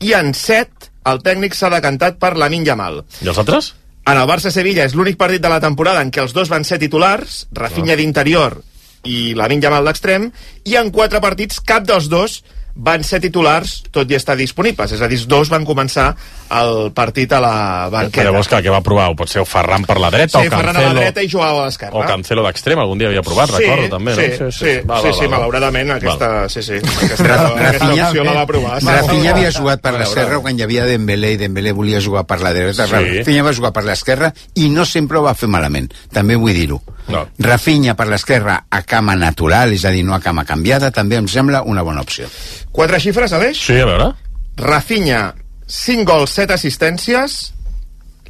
[0.00, 3.02] i en 7 el tècnic s'ha decantat per Lamin Yamal.
[3.22, 3.72] I els altres?
[4.06, 6.78] En el Barça-Sevilla és l'únic partit de la temporada en què els dos van ser
[6.82, 8.60] titulars, Rafinha d'interior
[9.06, 10.30] i Lamin Yamal d'extrem,
[10.66, 12.40] i en quatre partits cap dels dos
[12.76, 14.92] van ser titulars, tot i estar disponibles.
[14.92, 16.10] És a dir, dos van començar
[16.52, 17.52] el partit a la
[17.88, 18.24] Però banqueta.
[18.28, 19.08] llavors, clar, què va provar?
[19.10, 20.92] O pot ser o Ferran per la dreta, Sí, o Ferran a Cancelo...
[20.94, 21.96] la dreta i Joao a l'esquerra.
[21.96, 24.50] O Cancelo d'extrem, algun dia havia provat, sí, recordo, també, sí, no?
[24.50, 25.30] Sí, sí, Va, sí, va, sí, va, va.
[25.38, 28.80] malauradament aquesta, sí, sí, aquesta, aquesta opció la va provar.
[28.80, 28.86] sí.
[28.86, 32.52] Rafinha havia jugat per l'esquerra quan hi havia Dembélé i Dembélé volia jugar per la
[32.52, 32.86] dreta.
[32.86, 32.92] Sí.
[32.92, 35.88] Rafinha va jugar per l'esquerra i no sempre ho va fer malament.
[36.12, 36.80] També vull dir-ho.
[37.08, 37.24] No.
[37.38, 41.28] Rafinha per l'esquerra a cama natural, és a dir, no a cama canviada, també em
[41.30, 42.26] sembla una bona opció.
[42.72, 43.60] Quatre xifres, Aleix?
[43.68, 44.12] Sí, a veure.
[44.56, 45.34] Rafinha,
[45.66, 47.36] 5 gols, 7 assistències.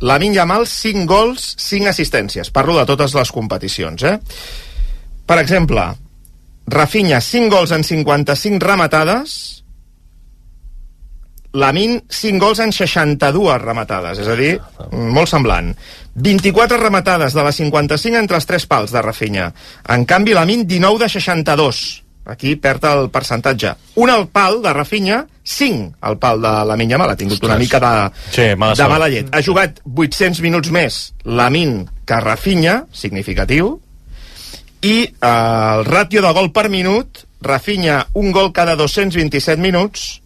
[0.00, 2.50] Lamin Yamal, 5 gols, 5 assistències.
[2.52, 4.18] Parlo de totes les competicions, eh?
[5.26, 5.86] Per exemple,
[6.66, 9.62] Rafinha, 5 gols en 55 rematades.
[11.56, 14.56] Lamin, 5 gols en 62 rematades, és a dir,
[14.92, 15.70] molt semblant.
[16.16, 19.52] 24 rematades de les 55 entre els tres pals de Rafinha.
[19.88, 21.84] En canvi, Lamin, 19 de 62.
[22.27, 23.73] Aquí perd el percentatge.
[24.03, 27.11] Un al pal de Rafinha, 5 al pal de la Yamal.
[27.11, 27.66] Ha tingut una Ostres.
[27.66, 29.28] mica de, Sí, mala de mala llet.
[29.32, 33.81] Ha jugat 800 minuts més Lamin que Rafinha, significatiu,
[34.82, 40.20] i eh, el ràtio de gol per minut, Rafinha un gol cada 227 minuts,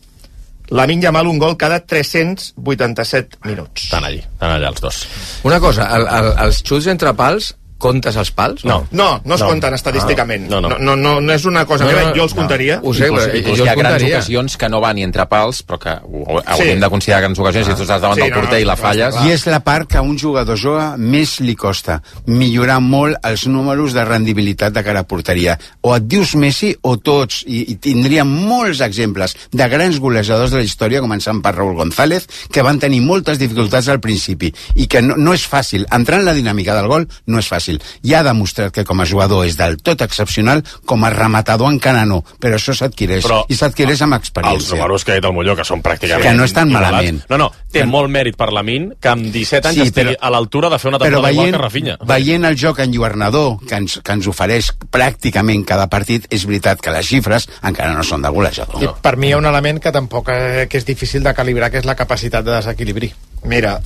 [0.70, 3.84] Lamin Yamal un gol cada 387 minuts.
[3.84, 5.00] Estan allí, estan allà els dos.
[5.44, 8.64] Una cosa, el, el, els xuts entre pals, comptes els pals?
[8.68, 8.82] No.
[8.92, 9.48] No, no es No.
[9.48, 10.44] compten estadísticament.
[10.46, 10.68] Ah, no, no.
[10.68, 12.40] no, no, no, no és una cosa No, meva, no, jo els no.
[12.42, 12.78] comptaria.
[12.84, 14.16] Ho sé, inclús, però inclús jo hi ha grans comptaria.
[14.18, 16.44] ocasions que no van ni entre pals, però que ho, Sí.
[16.46, 18.64] hauríem de considerar grans ocasions si tu estàs davant Sí, del no, porter no, i
[18.64, 19.14] la no, falles.
[19.24, 23.46] I és la part que a un jugador jove més li costa millorar molt els
[23.46, 25.58] números de rendibilitat de cara a porteria.
[25.80, 30.58] O et dius Messi o tots, i, i tindríem molts exemples de grans golejadors de
[30.58, 35.00] la història, començant per Raúl González, que van tenir moltes dificultats al principi i que
[35.02, 35.86] no, no és fàcil.
[35.90, 37.69] Entrar en la dinàmica del gol no és fàcil.
[38.02, 42.04] Ja ha demostrat que com a jugador és del tot excepcional, com a rematador encara
[42.04, 44.74] no, però això s'adquireix, Però i s'adquireix amb Els experiència.
[44.76, 46.22] números que ha dit el Molló, que són pràcticament...
[46.22, 46.90] Que no estan igualats.
[46.92, 47.22] malament.
[47.28, 50.18] No, no, té molt mèrit per la Min, que amb 17 anys Sí, estigui però-
[50.20, 51.96] a l'altura de fer una però temporada igual que Rafinha.
[52.06, 56.90] veient el joc enlluernador que ens, que ens ofereix pràcticament cada partit, és veritat que
[56.90, 58.82] les xifres encara no són de golejador.
[58.82, 61.70] I per mi hi ha un element que tampoc eh, que és difícil de calibrar,
[61.70, 63.12] que és la capacitat de desequilibri.
[63.44, 63.80] Mira,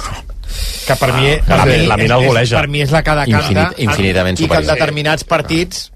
[0.86, 2.60] que per mi, Ah, la- per mi la mina el és- goleja.
[2.60, 5.90] per mi és la que decanta Infinit- infinitament i que en determinats partits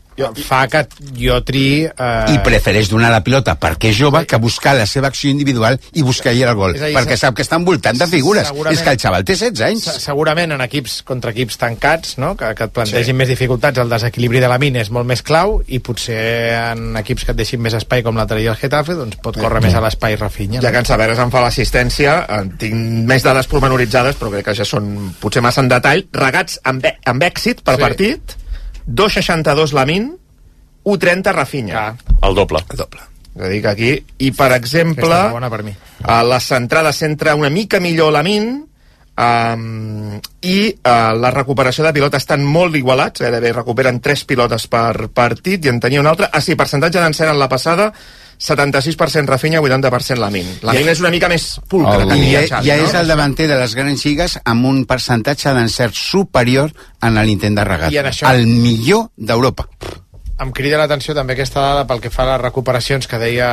[0.44, 0.82] fa que
[1.18, 5.08] jo tri eh, I prefereix donar la pilota perquè és jove que buscar la seva
[5.08, 8.48] acció individual i buscar ell el gol, dir, perquè sap que està envoltant de figures.
[8.48, 9.84] segurament- És que el xaval té 16 anys.
[9.84, 12.36] se- segurament en equips contra equips tancats no?
[12.36, 13.12] que, que et plantegin sí.
[13.12, 17.24] més dificultats el desequilibri de la mina és molt més clau i potser en equips
[17.24, 19.80] que et deixin més espai com l'altre dia el Getafe doncs pot córrer més a
[19.80, 22.74] l'espai Rafinha ja que en Saberes em fa l'assistència, en tinc
[23.08, 27.22] més dades pormenoritzades, però crec que ja són potser massa en detall, regats amb, amb
[27.22, 27.80] èxit per Sí.
[27.82, 28.36] partit,
[28.88, 30.16] 2,62 Lamin,
[30.84, 31.84] 1,30 Rafinha.
[32.22, 32.64] El doble.
[32.70, 33.04] El doble.
[33.36, 33.90] És a dir, que aquí...
[34.18, 35.74] I, per exemple, Aquesta és bona per mi.
[36.02, 38.48] a la centrada centra una mica millor Lamin,
[39.18, 45.10] um, i uh, la recuperació de pilota estan molt igualats, gairebé recuperen 3 pilotes per
[45.14, 46.30] partit, i en tenia una altra...
[46.32, 47.92] Ah, sí, percentatge d'encert en la passada,
[48.38, 50.46] 76% Rafinha, 80% Lamin.
[50.62, 52.84] Lamin és una mica més pulcre que I diria ja, Xavi, ja no?
[52.88, 56.70] és el davanter de les grans lligues amb un percentatge d'encert superior
[57.02, 57.92] en l'intent de regat.
[57.92, 59.66] Això- El millor d'Europa.
[60.38, 63.48] em crida l'atenció també aquesta dada pel que fa a les recuperacions que deia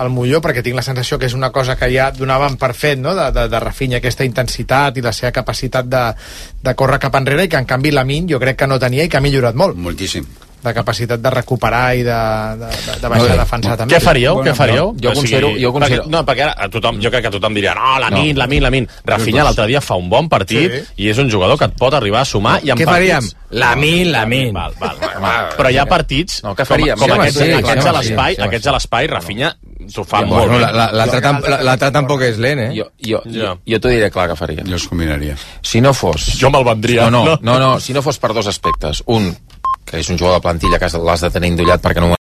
[0.00, 2.98] el Molló, perquè tinc la sensació que és una cosa que ja donaven per fet,
[2.98, 6.14] no?, de, de, de Rafinha, aquesta intensitat i la seva capacitat de,
[6.62, 9.04] de córrer cap enrere, i que en canvi la Min jo crec que no tenia
[9.04, 9.76] i que ha millorat molt.
[9.76, 10.24] Moltíssim.
[10.64, 12.14] De capacitat de recuperar i de,
[12.60, 13.94] de, de, de baixar a defensar també.
[13.94, 14.34] Què faríeu?
[14.38, 14.94] Bueno, Què faríeu?
[15.02, 17.74] jo considero- jo considero- Perquè, no, perquè ara a tothom, jo crec que tothom diria
[17.76, 18.22] no, la No.
[18.22, 18.88] min, la min, la min.
[19.04, 22.22] Rafinha l'altre dia fa un bon partit i és un jugador que et pot arribar
[22.22, 23.12] a sumar i en Què partits...
[23.12, 23.30] faríem?
[23.60, 24.52] La min, la min.
[24.54, 25.52] Val, val, val.
[25.58, 26.96] Però hi ha partits No, què com, faríem?
[26.98, 29.52] com Sí, home, aquests, sí, aquests sí, a l'espai, sí, aquests a l'espai, Rafinha
[29.94, 30.60] t'ho fa Ja, molt bueno, bé.
[30.64, 31.20] la- la- L'altre
[31.50, 32.70] la- l'altre tampoc és lent, eh?
[32.74, 34.62] Jo, jo, jo, jo t'ho diré clar que faria.
[34.64, 35.36] Jo els combinaria.
[35.62, 36.24] Si no fos...
[36.40, 37.10] Jo me'l vendria.
[37.10, 39.02] No, no, no, no, si no fos per dos aspectes.
[39.06, 39.36] Un,
[39.84, 42.08] que és un jugador de plantilla que l'has de tenir endollat perquè no